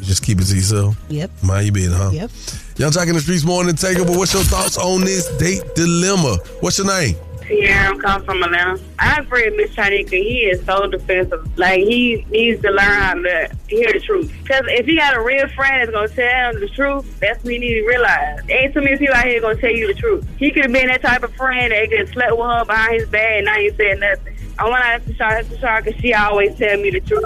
Just 0.00 0.22
keep 0.22 0.40
it 0.40 0.44
to 0.44 0.54
yourself. 0.54 0.96
Yep. 1.08 1.30
Mind 1.42 1.66
your 1.66 1.74
business, 1.74 1.98
huh? 1.98 2.10
Yep. 2.12 2.30
Yung 2.78 2.90
Joc 2.90 3.08
in 3.08 3.14
the 3.14 3.20
Streetz 3.20 3.44
morning 3.44 3.74
take 3.74 3.98
over. 3.98 4.16
What's 4.16 4.32
your 4.32 4.42
thoughts 4.42 4.78
on 4.78 5.02
this 5.02 5.28
date 5.36 5.62
dilemma? 5.74 6.38
What's 6.60 6.78
your 6.78 6.86
name? 6.86 7.16
Sierra, 7.50 7.88
I'm 7.88 7.98
calling 7.98 8.24
from 8.24 8.42
Atlanta. 8.44 8.80
I 9.00 9.20
agree 9.20 9.50
with 9.50 9.56
Miss 9.56 9.74
Shanika. 9.74 10.10
He 10.10 10.42
is 10.42 10.64
so 10.64 10.86
defensive. 10.86 11.58
Like, 11.58 11.80
he 11.80 12.24
needs 12.30 12.62
to 12.62 12.70
learn 12.70 13.02
how 13.02 13.14
to 13.14 13.50
hear 13.66 13.92
the 13.92 13.98
truth. 13.98 14.32
Because 14.42 14.62
if 14.68 14.86
he 14.86 14.96
got 14.96 15.16
a 15.16 15.20
real 15.20 15.48
friend 15.48 15.82
that's 15.82 15.90
going 15.90 16.08
to 16.08 16.14
tell 16.14 16.50
him 16.50 16.60
the 16.60 16.68
truth, 16.68 17.18
that's 17.18 17.42
what 17.42 17.52
he 17.52 17.58
need 17.58 17.74
to 17.74 17.86
realize. 17.86 18.40
There 18.46 18.56
ain't 18.56 18.72
too 18.72 18.82
many 18.82 18.98
people 18.98 19.16
out 19.16 19.24
here 19.24 19.40
going 19.40 19.56
to 19.56 19.60
tell 19.60 19.72
you 19.72 19.92
the 19.92 20.00
truth. 20.00 20.26
He 20.38 20.52
could 20.52 20.62
have 20.62 20.72
been 20.72 20.86
that 20.86 21.02
type 21.02 21.24
of 21.24 21.34
friend 21.34 21.72
that 21.72 21.88
could 21.90 21.98
have 21.98 22.08
slept 22.10 22.32
with 22.32 22.46
her 22.46 22.64
behind 22.64 23.00
his 23.00 23.08
back 23.08 23.32
and 23.32 23.46
now 23.46 23.56
you 23.56 23.74
said 23.74 23.98
nothing. 23.98 24.36
I 24.58 24.68
want 24.68 24.82
to 24.82 24.88
ask 24.88 25.04
the 25.06 25.14
Shar, 25.14 25.42
the 25.42 25.58
Shar, 25.58 25.82
because 25.82 26.00
she 26.00 26.14
always 26.14 26.56
tell 26.56 26.76
me 26.76 26.90
the 26.90 27.00
truth. 27.00 27.24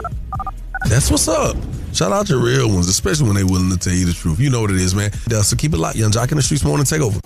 That's 0.89 1.11
what's 1.11 1.29
up. 1.29 1.57
Shout 1.93 2.13
out 2.13 2.27
to 2.29 2.39
real 2.39 2.69
ones, 2.69 2.89
especially 2.89 3.27
when 3.27 3.37
they 3.37 3.45
willing 3.45 3.71
to 3.71 3.77
tell 3.77 3.93
you 3.93 4.07
the 4.07 4.13
truth. 4.13 4.41
You 4.41 4.51
know 4.51 4.63
what 4.63 4.71
it 4.71 4.79
is, 4.79 4.95
man. 4.95 5.11
Uh, 5.31 5.43
so 5.43 5.55
keep 5.55 5.75
it 5.75 5.79
locked. 5.79 5.97
Yung 5.97 6.11
Joc 6.11 6.31
in 6.31 6.39
the 6.39 6.43
Streetz 6.43 6.65
morning 6.65 6.87
take 6.87 7.03
over. 7.03 7.21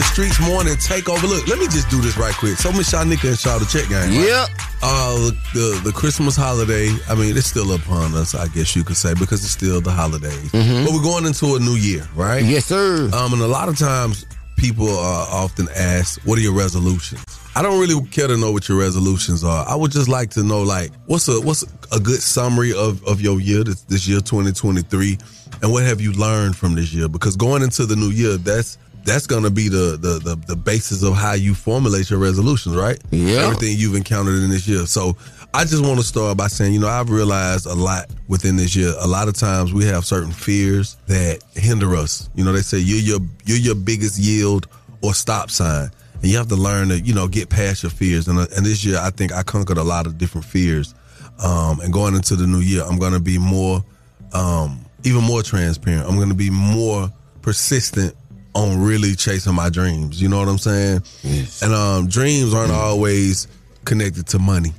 The 0.00 0.06
Streetz 0.06 0.40
morning 0.48 0.76
take 0.78 1.10
over. 1.10 1.26
Look, 1.26 1.46
let 1.46 1.58
me 1.58 1.66
just 1.66 1.90
do 1.90 2.00
this 2.00 2.16
right 2.16 2.32
quick. 2.32 2.56
So 2.56 2.72
Miss 2.72 2.90
Shanika 2.90 3.28
and 3.28 3.38
Shaw 3.38 3.58
the 3.58 3.66
check 3.66 3.86
game. 3.90 4.08
Right? 4.08 4.28
Yep. 4.28 4.48
Uh, 4.82 5.30
the 5.52 5.78
the 5.84 5.92
Christmas 5.92 6.34
holiday. 6.34 6.88
I 7.06 7.14
mean, 7.14 7.36
it's 7.36 7.48
still 7.48 7.74
upon 7.74 8.14
us. 8.14 8.34
I 8.34 8.48
guess 8.48 8.74
you 8.74 8.82
could 8.82 8.96
say 8.96 9.12
because 9.12 9.44
it's 9.44 9.52
still 9.52 9.82
the 9.82 9.90
holidays. 9.90 10.52
Mhm. 10.52 10.86
But 10.86 10.94
we're 10.94 11.02
going 11.02 11.26
into 11.26 11.54
a 11.54 11.58
new 11.60 11.74
year, 11.74 12.08
right? 12.16 12.42
Yes, 12.42 12.64
sir. 12.64 13.10
Um, 13.12 13.34
and 13.34 13.42
a 13.42 13.46
lot 13.46 13.68
of 13.68 13.76
times 13.76 14.24
people 14.56 14.88
are 14.88 15.26
often 15.28 15.68
asked, 15.76 16.20
"What 16.24 16.38
are 16.38 16.40
your 16.40 16.54
resolutions?" 16.54 17.22
I 17.54 17.60
don't 17.60 17.78
really 17.78 18.00
care 18.06 18.26
to 18.26 18.38
know 18.38 18.52
what 18.52 18.70
your 18.70 18.78
resolutions 18.78 19.44
are. 19.44 19.68
I 19.68 19.74
would 19.74 19.90
just 19.92 20.08
like 20.08 20.30
to 20.30 20.42
know, 20.42 20.62
like, 20.62 20.92
what's 21.08 21.28
a 21.28 21.38
what's 21.42 21.62
a 21.92 22.00
good 22.00 22.22
summary 22.22 22.72
of 22.72 23.04
of 23.04 23.20
your 23.20 23.38
year 23.38 23.64
this, 23.64 23.82
this 23.82 24.08
year 24.08 24.20
2023, 24.22 25.18
and 25.60 25.70
what 25.70 25.82
have 25.84 26.00
you 26.00 26.12
learned 26.12 26.56
from 26.56 26.74
this 26.74 26.90
year? 26.90 27.06
Because 27.06 27.36
going 27.36 27.62
into 27.62 27.84
the 27.84 27.96
new 27.96 28.08
year, 28.08 28.38
that's 28.38 28.78
that's 29.04 29.26
going 29.26 29.44
to 29.44 29.50
be 29.50 29.68
the, 29.68 29.98
the 30.00 30.18
the 30.18 30.36
the 30.46 30.56
basis 30.56 31.02
of 31.02 31.14
how 31.14 31.32
you 31.32 31.54
formulate 31.54 32.10
your 32.10 32.18
resolutions, 32.18 32.76
right? 32.76 32.98
Yeah. 33.10 33.46
Everything 33.46 33.76
you've 33.76 33.94
encountered 33.94 34.42
in 34.42 34.50
this 34.50 34.66
year. 34.68 34.86
So 34.86 35.16
I 35.52 35.64
just 35.64 35.84
want 35.84 35.98
to 35.98 36.04
start 36.04 36.36
by 36.36 36.46
saying, 36.46 36.74
you 36.74 36.80
know, 36.80 36.88
I've 36.88 37.10
realized 37.10 37.66
a 37.66 37.74
lot 37.74 38.06
within 38.28 38.56
this 38.56 38.76
year. 38.76 38.92
A 39.00 39.06
lot 39.06 39.26
of 39.28 39.34
times 39.34 39.72
we 39.72 39.84
have 39.86 40.04
certain 40.04 40.30
fears 40.30 40.96
that 41.06 41.42
hinder 41.54 41.96
us. 41.96 42.28
You 42.34 42.44
know, 42.44 42.52
they 42.52 42.62
say 42.62 42.78
you're 42.78 43.00
your 43.00 43.28
you're 43.44 43.58
your 43.58 43.74
biggest 43.74 44.18
yield 44.18 44.68
or 45.02 45.14
stop 45.14 45.50
sign, 45.50 45.90
and 46.14 46.30
you 46.30 46.36
have 46.36 46.48
to 46.48 46.56
learn 46.56 46.88
to 46.88 47.00
you 47.00 47.14
know 47.14 47.26
get 47.26 47.48
past 47.48 47.82
your 47.82 47.90
fears. 47.90 48.28
And 48.28 48.38
uh, 48.38 48.46
and 48.56 48.64
this 48.64 48.84
year, 48.84 48.98
I 49.00 49.10
think 49.10 49.32
I 49.32 49.42
conquered 49.42 49.78
a 49.78 49.84
lot 49.84 50.06
of 50.06 50.18
different 50.18 50.46
fears. 50.46 50.94
Um, 51.42 51.80
and 51.80 51.92
going 51.92 52.14
into 52.14 52.36
the 52.36 52.46
new 52.46 52.60
year, 52.60 52.84
I'm 52.84 52.98
going 52.98 53.14
to 53.14 53.20
be 53.20 53.38
more, 53.38 53.82
um, 54.34 54.84
even 55.04 55.24
more 55.24 55.42
transparent. 55.42 56.06
I'm 56.06 56.16
going 56.16 56.28
to 56.28 56.34
be 56.34 56.50
more 56.50 57.10
persistent 57.40 58.14
on 58.54 58.80
really 58.82 59.14
chasing 59.14 59.54
my 59.54 59.70
dreams. 59.70 60.20
You 60.20 60.28
know 60.28 60.38
what 60.38 60.48
I'm 60.48 60.58
saying? 60.58 61.02
And 61.62 61.72
um, 61.72 62.08
dreams 62.08 62.52
aren't 62.54 62.72
always 62.72 63.46
connected 63.84 64.26
to 64.28 64.38
money. 64.38 64.72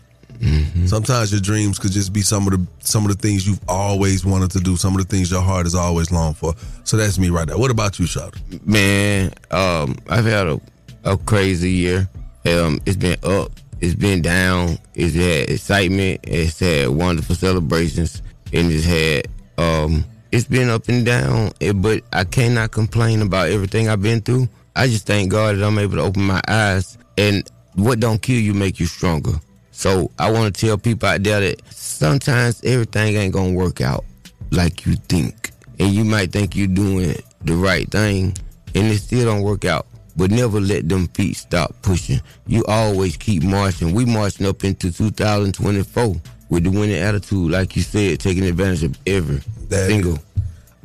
Sometimes 0.87 1.31
your 1.31 1.39
dreams 1.39 1.77
could 1.77 1.91
just 1.91 2.11
be 2.13 2.21
some 2.21 2.47
of 2.47 2.53
the 2.53 2.67
some 2.79 3.05
of 3.05 3.11
the 3.15 3.17
things 3.17 3.45
you've 3.47 3.61
always 3.67 4.25
wanted 4.25 4.49
to 4.51 4.59
do, 4.59 4.75
some 4.75 4.95
of 4.95 5.01
the 5.01 5.07
things 5.07 5.29
your 5.29 5.41
heart 5.41 5.67
has 5.67 5.75
always 5.75 6.11
longed 6.11 6.35
for. 6.35 6.55
So 6.83 6.97
that's 6.97 7.19
me 7.19 7.29
right 7.29 7.47
there. 7.47 7.59
What 7.59 7.69
about 7.69 7.99
you, 7.99 8.05
Shawty? 8.05 8.65
Man, 8.65 9.31
um, 9.51 9.97
I've 10.09 10.25
had 10.25 10.47
a, 10.47 10.59
a 11.03 11.15
crazy 11.17 11.69
year. 11.71 12.09
Um, 12.47 12.79
it's 12.87 12.97
been 12.97 13.17
up, 13.23 13.51
it's 13.81 13.93
been 13.93 14.23
down, 14.23 14.79
it's 14.95 15.13
had 15.13 15.49
excitement, 15.51 16.21
it's 16.23 16.59
had 16.59 16.89
wonderful 16.89 17.35
celebrations, 17.35 18.23
and 18.51 18.71
it's 18.71 18.85
had 18.85 19.27
um, 19.63 20.03
it's 20.31 20.45
been 20.45 20.69
up 20.69 20.87
and 20.89 21.05
down. 21.05 21.51
eh, 21.61 21.71
But 21.73 22.03
I 22.13 22.23
cannot 22.23 22.71
complain 22.71 23.21
about 23.21 23.49
everything 23.49 23.89
I've 23.89 24.01
been 24.01 24.21
through. 24.21 24.47
I 24.75 24.87
just 24.87 25.05
thank 25.05 25.31
God 25.31 25.57
that 25.57 25.65
I'm 25.65 25.77
able 25.79 25.95
to 25.97 26.01
open 26.03 26.23
my 26.23 26.41
eyes, 26.47 26.97
and 27.17 27.49
what 27.75 27.99
don't 27.99 28.21
kill 28.21 28.39
you 28.39 28.53
make 28.53 28.79
you 28.79 28.85
stronger. 28.85 29.33
So 29.71 30.11
I 30.19 30.31
want 30.31 30.53
to 30.55 30.65
tell 30.65 30.77
people 30.77 31.09
out 31.09 31.23
there 31.23 31.39
that 31.41 31.61
sometimes 31.73 32.61
everything 32.63 33.15
ain't 33.15 33.33
gonna 33.33 33.53
work 33.53 33.81
out 33.81 34.05
like 34.51 34.85
you 34.85 34.95
think, 35.09 35.51
and 35.79 35.93
you 35.93 36.03
might 36.03 36.31
think 36.31 36.55
you're 36.55 36.67
doing 36.67 37.15
the 37.43 37.55
right 37.55 37.89
thing, 37.89 38.35
and 38.75 38.87
it 38.87 38.99
still 38.99 39.25
don't 39.25 39.41
work 39.43 39.65
out. 39.65 39.87
But 40.17 40.29
never 40.29 40.59
let 40.59 40.89
them 40.89 41.07
feet 41.09 41.37
stop 41.37 41.73
pushing. 41.81 42.19
You 42.45 42.65
always 42.67 43.15
keep 43.17 43.43
marching. 43.43 43.93
We 43.93 44.03
marching 44.05 44.45
up 44.45 44.63
into 44.65 44.91
2024 44.91 46.15
with 46.51 46.63
the 46.65 46.69
winning 46.69 46.97
attitude, 46.97 47.49
like 47.49 47.75
you 47.75 47.81
said, 47.81 48.19
taking 48.19 48.43
advantage 48.43 48.83
of 48.83 48.97
every 49.07 49.41
single. 49.69 50.19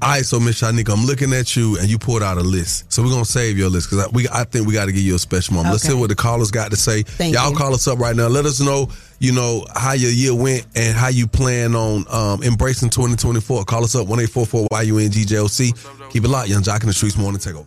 All 0.03 0.11
right, 0.11 0.25
so 0.27 0.39
Miss 0.39 0.61
Shanika, 0.61 0.93
I'm 0.93 1.07
looking 1.07 1.33
at 1.33 1.57
you, 1.57 1.79
and 1.79 1.89
you 1.89 1.99
pulled 1.99 2.23
out 2.23 2.37
a 2.37 2.43
list. 2.43 2.93
So 2.93 3.03
we're 3.03 3.09
gonna 3.11 3.25
save 3.25 3.57
your 3.57 3.71
list 3.71 3.89
because 3.91 4.07
I, 4.07 4.09
we 4.11 4.29
I 4.29 4.45
think 4.45 4.67
we 4.67 4.75
got 4.75 4.85
to 4.87 4.93
give 4.93 5.01
you 5.03 5.15
a 5.15 5.19
special 5.19 5.55
moment. 5.55 5.73
Let's 5.73 5.85
Okay. 5.85 5.95
hear 5.95 6.01
what 6.01 6.11
the 6.11 6.15
callers 6.15 6.51
got 6.51 6.71
to 6.71 6.77
say. 6.77 7.03
Thank 7.03 7.35
Y'all 7.35 7.51
you. 7.51 7.57
call 7.57 7.73
us 7.75 7.89
up 7.89 7.99
right 7.99 8.15
now. 8.15 8.27
Let 8.29 8.45
us 8.45 8.61
know, 8.61 8.91
you 9.21 9.33
know, 9.33 9.65
how 9.75 9.93
your 9.93 10.11
year 10.11 10.35
went 10.35 10.67
and 10.77 10.95
how 10.95 11.09
you 11.09 11.27
plan 11.27 11.75
on 11.75 12.05
um, 12.11 12.43
embracing 12.43 12.91
2024. 12.91 13.65
Call 13.65 13.85
us 13.85 13.95
up 13.95 14.07
one 14.07 14.21
eight 14.21 14.29
four 14.29 14.45
four 14.45 14.69
YUNGJOC. 14.71 16.11
Keep 16.11 16.25
it 16.25 16.29
locked, 16.29 16.51
Yung 16.51 16.63
Joc 16.63 16.83
in 16.83 16.89
the 16.89 16.93
Streetz 16.95 17.17
Morning 17.19 17.41
Takeover. 17.41 17.67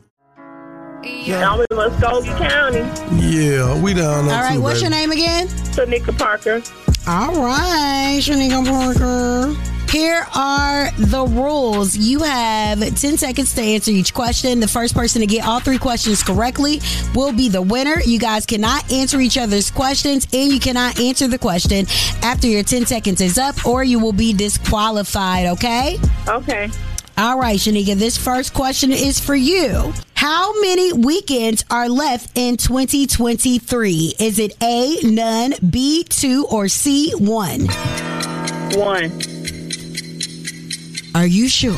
I'm 1.02 1.60
in 1.62 1.68
Muskogee 1.72 2.38
County. 2.38 2.80
Yeah, 3.26 3.82
we 3.82 3.94
down 3.96 4.28
there 4.28 4.36
All 4.36 4.42
right, 4.44 4.54
too, 4.56 4.62
what's 4.62 4.82
your 4.82 4.92
name 4.92 5.12
again? 5.12 5.48
Tanika 5.48 6.16
Parker. 6.18 6.62
All 7.12 7.44
right, 7.44 8.20
Shanika 8.22 8.64
Parker. 8.70 9.56
Here 9.92 10.28
are 10.36 10.92
the 10.92 11.26
rules. 11.26 11.98
You 11.98 12.20
have 12.20 12.82
10 12.82 13.18
seconds 13.18 13.56
to 13.56 13.62
answer 13.64 13.90
each 13.90 14.14
question. 14.14 14.60
The 14.60 14.68
first 14.68 14.94
person 14.94 15.22
to 15.22 15.26
get 15.26 15.44
all 15.44 15.60
three 15.60 15.80
questions 15.80 16.22
correctly 16.22 16.82
will 17.16 17.34
be 17.34 17.50
the 17.50 17.64
winner. 17.64 18.00
You 18.00 18.20
guys 18.20 18.46
cannot 18.46 18.92
answer 18.92 19.20
each 19.20 19.40
other's 19.40 19.72
questions 19.72 20.28
and 20.32 20.52
you 20.52 20.60
cannot 20.60 21.00
answer 21.00 21.28
the 21.28 21.40
question 21.40 21.88
after 22.22 22.46
your 22.46 22.62
10 22.62 22.86
seconds 22.86 23.22
is 23.22 23.40
up 23.40 23.66
or 23.66 23.84
you 23.84 23.98
will 23.98 24.14
be 24.14 24.32
disqualified, 24.32 25.48
okay? 25.48 25.98
Okay. 26.28 26.70
All 27.20 27.38
right, 27.38 27.60
Shanika, 27.60 27.96
this 27.96 28.18
first 28.18 28.54
question 28.54 28.94
is 28.94 29.20
for 29.20 29.36
you. 29.36 29.92
How 30.14 30.58
many 30.62 30.94
weekends 30.94 31.66
are 31.70 31.90
left 31.90 32.38
in 32.38 32.56
2023? 32.56 34.14
Is 34.18 34.40
it 34.40 34.56
A, 34.64 35.02
none, 35.04 35.54
B, 35.70 36.06
two, 36.06 36.48
or 36.50 36.70
C, 36.70 37.12
one? 37.18 37.68
One. 38.72 39.12
Are 41.14 41.28
you 41.28 41.50
sure? 41.50 41.74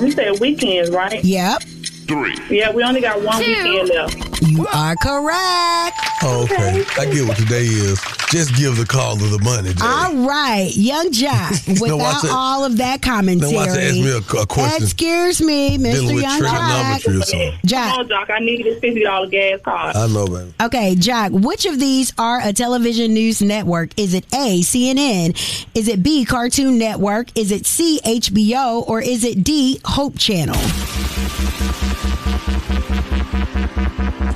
You 0.00 0.12
said 0.12 0.40
weekends, 0.40 0.88
right? 0.90 1.22
Yep. 1.22 1.62
Three. 2.08 2.34
Yeah, 2.48 2.72
we 2.72 2.82
only 2.84 3.02
got 3.02 3.20
one 3.22 3.38
weekend 3.38 3.90
left. 3.90 4.31
You 4.44 4.66
are 4.66 4.96
correct. 4.96 5.96
Oh, 6.24 6.42
okay. 6.44 6.84
I 6.98 7.06
get 7.06 7.26
what 7.28 7.36
today 7.36 7.62
is. 7.64 8.00
Just 8.30 8.54
give 8.56 8.76
the 8.76 8.84
call 8.86 9.16
caller 9.16 9.28
the 9.28 9.38
money, 9.44 9.74
Jay. 9.74 9.84
All 9.84 10.26
right, 10.26 10.70
Yung 10.74 11.10
Joc, 11.12 11.68
Now 11.88 11.96
without 11.96 12.24
it. 12.24 12.30
all 12.32 12.64
of 12.64 12.76
that 12.78 13.02
commentary. 13.02 13.52
Now 13.52 13.56
watch 13.58 13.68
it. 13.76 13.82
Ask 13.82 13.94
me 13.96 14.10
a- 14.10 14.42
a 14.42 14.46
question. 14.46 14.82
Excuse 14.84 15.40
me, 15.42 15.76
Mr. 15.78 16.08
Yung 16.08 16.20
Joc. 16.22 16.38
trigonometry 16.38 17.16
or 17.16 17.22
something. 17.22 17.52
Jack. 17.66 17.90
Come 17.90 18.00
on, 18.00 18.08
Doc. 18.08 18.30
I 18.30 18.38
need 18.38 18.64
this 18.64 18.78
fifty 18.80 19.02
dollar 19.04 19.26
gas 19.28 19.60
card. 19.62 19.96
I 19.96 20.06
know, 20.06 20.26
baby. 20.26 20.52
Okay, 20.62 20.94
Jack, 20.94 21.32
which 21.32 21.66
of 21.66 21.78
these 21.78 22.12
are 22.18 22.40
a 22.42 22.52
television 22.52 23.12
news 23.14 23.42
network? 23.42 23.90
Is 23.98 24.14
it 24.14 24.24
A, 24.34 24.60
CNN? 24.62 25.36
Is 25.74 25.88
it 25.88 26.02
B, 26.02 26.24
Cartoon 26.24 26.78
Network? 26.78 27.36
Is 27.36 27.50
it 27.52 27.66
C, 27.66 28.00
HBO? 28.04 28.88
Or 28.88 29.00
is 29.00 29.24
it 29.24 29.42
D, 29.44 29.80
Hope 29.84 30.16
Channel? 30.18 30.56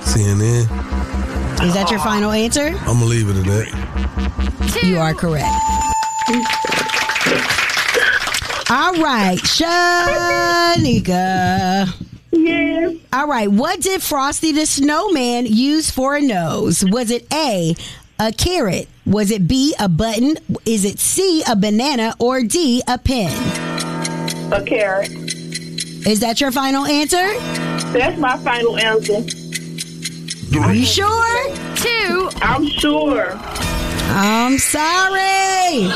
CNN. 0.06 0.62
Is 1.64 1.74
that 1.74 1.90
your 1.90 1.98
final 2.00 2.30
answer? 2.30 2.68
I'm 2.68 2.98
gonna 2.98 3.04
leave 3.06 3.28
it 3.28 3.36
at 3.36 3.44
that. 3.44 4.82
You 4.82 4.98
are 4.98 5.14
correct. 5.14 5.44
All 8.68 8.94
right, 8.94 9.38
Shanika. 10.76 11.14
Yes. 12.32 12.96
All 13.12 13.26
right, 13.26 13.50
what 13.50 13.80
did 13.80 14.02
Frosty 14.02 14.52
the 14.52 14.66
Snowman 14.66 15.46
use 15.46 15.90
for 15.90 16.16
a 16.16 16.20
nose? 16.20 16.84
Was 16.84 17.10
it 17.10 17.26
A, 17.32 17.74
a 18.18 18.32
carrot? 18.32 18.88
Was 19.06 19.30
it 19.30 19.46
B, 19.48 19.74
a 19.78 19.88
button? 19.88 20.36
Is 20.64 20.84
it 20.84 20.98
C, 20.98 21.42
a 21.48 21.56
banana? 21.56 22.14
Or 22.18 22.42
D, 22.42 22.82
a 22.86 22.98
pen? 22.98 23.32
A 24.52 24.62
carrot. 24.64 25.10
Is 26.06 26.20
that 26.20 26.40
your 26.40 26.52
final 26.52 26.84
answer? 26.86 27.38
That's 27.92 28.18
my 28.18 28.36
final 28.38 28.76
answer. 28.76 29.24
Are 30.62 30.74
you 30.74 30.84
sure? 30.86 31.54
Two. 31.76 32.30
I'm 32.42 32.66
sure. 32.68 33.32
I'm 34.08 34.58
sorry. 34.58 35.88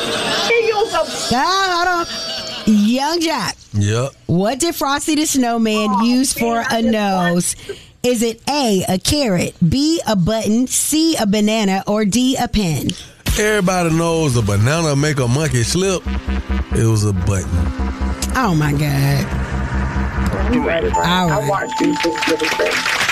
Hold 1.32 1.88
on. 1.88 2.06
Yung 2.66 3.20
Joc, 3.20 3.54
Yep. 3.74 4.12
what 4.26 4.58
did 4.60 4.74
Frosty 4.74 5.14
the 5.14 5.26
Snowman 5.26 6.04
use 6.04 6.32
for 6.32 6.62
a 6.70 6.82
nose? 6.82 7.56
Is 8.02 8.22
it 8.22 8.40
A, 8.48 8.84
a 8.88 8.98
carrot, 8.98 9.54
B, 9.66 10.00
a 10.06 10.14
button, 10.16 10.66
C, 10.66 11.16
a 11.18 11.26
banana, 11.26 11.82
or 11.86 12.04
D, 12.04 12.36
a 12.36 12.46
pen? 12.48 12.90
Everybody 13.38 13.90
knows 13.90 14.36
a 14.36 14.42
banana 14.42 14.94
make 14.96 15.18
a 15.18 15.28
monkey 15.28 15.62
slip. 15.62 16.02
It 16.76 16.84
was 16.86 17.04
a 17.04 17.12
button. 17.12 17.50
Oh 18.36 18.54
my 18.56 18.72
God. 18.72 20.54
You 20.54 20.66
ready? 20.66 20.88
All 20.90 21.30
I 21.30 21.48
watched 21.48 21.78
these 21.80 21.98
things. 22.00 23.09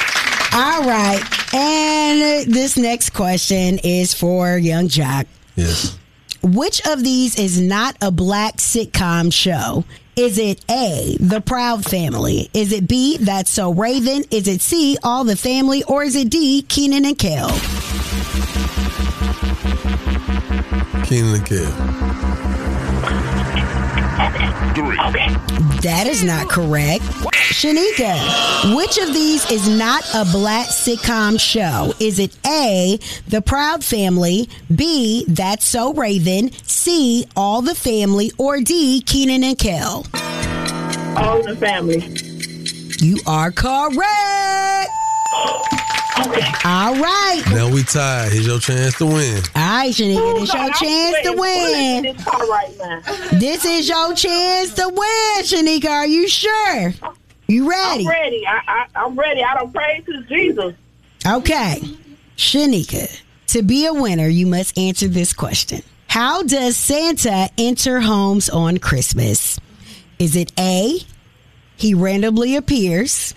All 0.53 0.83
right. 0.83 1.23
And 1.55 2.53
this 2.53 2.77
next 2.77 3.11
question 3.11 3.79
is 3.85 4.15
for 4.15 4.57
Yung 4.59 4.89
Joc. 4.89 5.27
Yes. 5.57 5.99
Which 6.43 6.87
of 6.87 7.03
these 7.03 7.39
is 7.39 7.61
not 7.61 7.97
a 8.01 8.11
black 8.11 8.57
sitcom 8.57 9.33
show? 9.33 9.85
Is 10.17 10.39
it 10.39 10.65
A, 10.71 11.17
The 11.21 11.41
Proud 11.41 11.85
Family? 11.85 12.51
Is 12.53 12.73
it 12.73 12.89
B, 12.89 13.19
That's 13.19 13.51
So 13.51 13.73
Raven? 13.73 14.25
Is 14.31 14.49
it 14.49 14.61
C, 14.61 14.97
All 15.03 15.25
the 15.25 15.37
Family? 15.37 15.85
Or 15.85 16.03
is 16.03 16.17
it 16.17 16.31
D, 16.31 16.63
Kenan 16.63 17.05
and 17.05 17.19
Kel? 17.19 17.51
Kenan 21.05 21.35
and 21.35 21.47
Kel. 21.47 21.71
That 25.83 26.07
is 26.09 26.25
not 26.25 26.49
correct. 26.49 27.05
Shanika, 27.49 28.77
which 28.77 28.99
of 28.99 29.15
these 29.15 29.51
is 29.51 29.69
not 29.69 30.05
a 30.15 30.25
black 30.27 30.69
sitcom 30.69 31.41
show? 31.41 31.95
Is 31.99 32.19
it 32.19 32.37
A, 32.47 32.99
The 33.27 33.41
Proud 33.41 33.83
Family, 33.83 34.51
B, 34.75 35.25
That's 35.27 35.65
So 35.65 35.95
Raven, 35.95 36.53
C, 36.65 37.25
All 37.35 37.63
the 37.63 37.75
Family, 37.75 38.31
or 38.37 38.61
D, 38.61 39.01
Kenan 39.01 39.43
and 39.43 39.59
Kel? 39.59 40.05
All 41.17 41.43
the 41.43 41.57
family. 41.59 42.01
You 43.01 43.19
are 43.27 43.51
correct. 43.51 44.91
All 46.65 46.95
right. 46.97 47.43
Now 47.51 47.73
we 47.73 47.83
tied. 47.83 48.33
Here's 48.33 48.47
your 48.47 48.61
chance 48.61 48.99
to 48.99 49.07
win. 49.07 49.43
All 49.57 49.63
right, 49.63 49.93
Shanika, 49.93 50.41
this 50.41 50.53
your 50.53 50.73
chance 50.75 51.17
to 51.23 51.33
win. 51.33 52.03
This 52.03 52.25
car. 52.25 53.31
This 53.33 53.65
is 53.65 53.89
your 53.89 54.15
chance 54.15 54.75
to 54.75 54.89
win, 54.89 55.45
Shanika. 55.45 55.89
Are 55.89 56.07
you 56.07 56.29
sure? 56.29 56.93
You 57.49 57.69
ready? 57.69 58.07
I'm 58.07 58.11
ready. 58.11 58.47
I, 58.47 58.61
I, 58.69 58.87
I'm 58.95 59.19
ready. 59.19 59.43
I 59.43 59.55
don't 59.55 59.73
pray 59.73 60.03
to 60.05 60.23
Jesus. 60.25 60.75
Okay. 61.27 61.81
Shanika, 62.37 63.23
to 63.49 63.63
be 63.63 63.87
a 63.87 63.95
winner, 63.95 64.29
you 64.29 64.47
must 64.47 64.77
answer 64.77 65.09
this 65.09 65.33
question. 65.33 65.83
How 66.09 66.43
does 66.43 66.77
Santa 66.77 67.49
enter 67.57 68.01
homes 68.01 68.51
on 68.51 68.77
Christmas? 68.79 69.59
Is 70.19 70.37
it 70.37 70.53
A, 70.59 71.01
he 71.77 71.95
randomly 71.95 72.55
appears, 72.55 73.35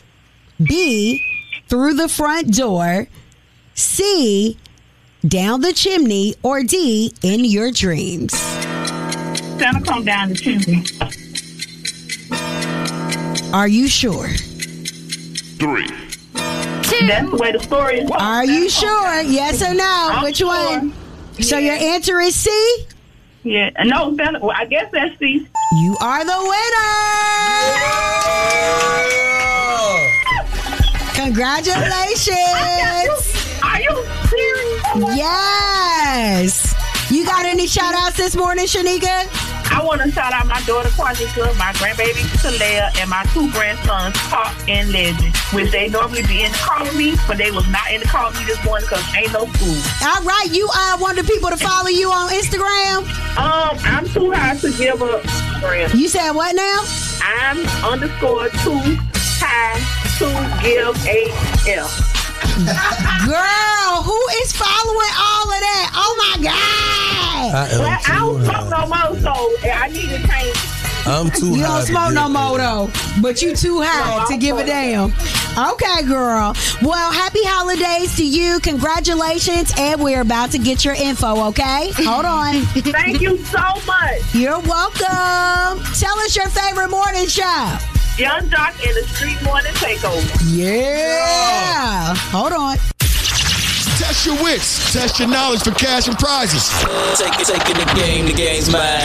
B, 0.61 1.23
through 1.69 1.93
the 1.93 2.09
front 2.09 2.53
door, 2.53 3.07
C, 3.75 4.57
down 5.25 5.61
the 5.61 5.71
chimney, 5.71 6.35
or 6.43 6.63
D, 6.63 7.13
in 7.23 7.45
your 7.45 7.71
dreams? 7.71 8.33
Santa 8.33 9.81
come 9.85 10.03
down 10.03 10.29
the 10.29 10.35
chimney. 10.35 10.83
Are 13.53 13.67
you 13.67 13.87
sure? 13.89 14.27
Three. 15.59 15.85
Two. 15.87 17.07
That's 17.07 17.29
the 17.29 17.37
way 17.37 17.51
the 17.51 17.59
story 17.59 17.99
is. 17.99 18.09
Are 18.11 18.45
you 18.45 18.69
sure? 18.69 19.21
Yes 19.21 19.61
or 19.61 19.73
no? 19.73 20.09
I'm 20.11 20.23
Which 20.23 20.37
sure. 20.37 20.47
one? 20.47 20.93
So 21.41 21.57
your 21.57 21.75
answer 21.75 22.19
is 22.21 22.33
C? 22.35 22.85
Yeah. 23.43 23.71
No, 23.83 24.15
Santa. 24.15 24.39
Well, 24.39 24.55
I 24.57 24.65
guess 24.65 24.89
that's 24.91 25.17
C. 25.19 25.45
You 25.73 25.97
are 26.01 26.23
the 26.23 26.37
winner! 26.39 26.91
Congratulations! 31.13 32.37
Are 33.63 33.81
you 33.81 34.05
serious? 34.29 35.17
Yes! 35.17 36.75
You 37.11 37.25
got 37.25 37.45
any 37.45 37.67
shout 37.67 37.93
outs 37.95 38.17
this 38.17 38.35
morning, 38.35 38.65
Shanika? 38.65 39.27
I 39.71 39.81
want 39.83 40.01
to 40.01 40.11
shout 40.11 40.33
out 40.33 40.47
my 40.47 40.59
daughter 40.67 40.89
Quanika, 40.89 41.57
my 41.57 41.71
grandbaby 41.79 42.27
Kalea, 42.43 42.91
and 42.99 43.09
my 43.09 43.23
two 43.33 43.49
grandsons, 43.51 44.17
Pop 44.27 44.51
and 44.67 44.91
Legend, 44.91 45.35
which 45.53 45.71
they 45.71 45.87
normally 45.87 46.23
be 46.23 46.43
in 46.43 46.51
the 46.51 46.57
car 46.59 46.83
with 46.83 46.97
me, 46.97 47.15
but 47.25 47.37
they 47.37 47.51
was 47.51 47.67
not 47.69 47.89
in 47.91 48.01
the 48.01 48.07
car 48.07 48.29
with 48.29 48.39
me 48.39 48.45
this 48.45 48.61
morning 48.65 48.85
because 48.89 49.03
ain't 49.15 49.31
no 49.31 49.47
school. 49.47 49.79
All 50.03 50.23
right, 50.23 50.51
you 50.51 50.67
uh, 50.67 50.97
want 50.99 51.17
the 51.17 51.23
people 51.23 51.49
to 51.49 51.57
follow 51.57 51.87
you 51.87 52.11
on 52.11 52.29
Instagram? 52.29 53.07
Um, 53.39 53.79
I'm 53.87 54.07
too 54.09 54.31
high 54.31 54.57
to 54.57 54.69
give 54.75 55.01
up 55.01 55.23
Instagram. 55.23 55.95
You 55.95 56.07
said 56.09 56.31
what 56.31 56.53
now? 56.55 56.83
I'm 57.23 57.57
underscore 57.87 58.49
too 58.49 58.75
high 59.39 59.79
to 60.19 60.27
give 60.61 60.95
a 61.07 61.31
F. 61.71 62.11
Girl, 63.25 64.03
who 64.03 64.19
is 64.43 64.51
following 64.51 65.13
all 65.15 65.47
of 65.47 65.59
that? 65.63 65.91
Oh 65.95 66.13
my 66.19 66.43
God! 66.43 67.10
I 67.49 67.69
am 67.71 67.79
Well, 67.79 67.99
I 68.05 68.15
don't 68.17 68.39
too 68.39 68.45
smoke 68.45 68.69
no 68.69 68.87
more, 68.87 69.19
so 69.21 69.69
I 69.71 69.87
need 69.89 70.09
to 70.09 70.27
change. 70.27 70.57
I'm 71.03 71.31
too 71.31 71.55
You 71.57 71.63
high 71.65 71.77
don't 71.79 71.87
smoke 71.87 72.13
no 72.13 72.29
more 72.29 72.57
though, 72.59 72.89
but 73.21 73.41
you 73.41 73.55
too 73.55 73.81
high 73.81 74.19
No, 74.21 74.27
to 74.27 74.37
give 74.37 74.57
a 74.57 74.65
damn. 74.65 75.11
Okay, 75.57 76.03
girl. 76.07 76.53
Well, 76.83 77.11
happy 77.11 77.43
holidays 77.43 78.15
to 78.17 78.23
you. 78.25 78.59
Congratulations, 78.61 79.73
and 79.77 79.99
we're 80.01 80.21
about 80.21 80.51
to 80.51 80.59
get 80.59 80.85
your 80.85 80.93
info. 80.93 81.47
Okay, 81.49 81.91
hold 81.97 82.25
on. 82.25 82.53
Thank 82.93 83.19
you 83.19 83.37
so 83.45 83.59
much. 83.85 84.21
You're 84.33 84.59
welcome. 84.59 85.83
Tell 85.95 86.17
us 86.19 86.35
your 86.35 86.47
favorite 86.49 86.89
morning 86.89 87.27
show. 87.27 87.77
Yung 88.17 88.49
Joc 88.49 88.75
and 88.85 88.95
the 88.95 89.07
Street 89.15 89.41
Morning 89.43 89.73
Takeover. 89.73 90.39
Yeah. 90.53 92.13
Hold 92.29 92.53
on. 92.53 92.77
Test 94.01 94.25
your 94.25 94.41
wits. 94.41 94.91
Test 94.91 95.19
your 95.19 95.27
knowledge 95.27 95.61
for 95.61 95.69
cash 95.71 96.07
and 96.07 96.17
prizes. 96.17 96.69
Take 97.21 97.39
it, 97.39 97.45
taking 97.45 97.77
the 97.77 97.93
game, 97.93 98.25
the 98.25 98.33
game's 98.33 98.67
mine. 98.71 98.97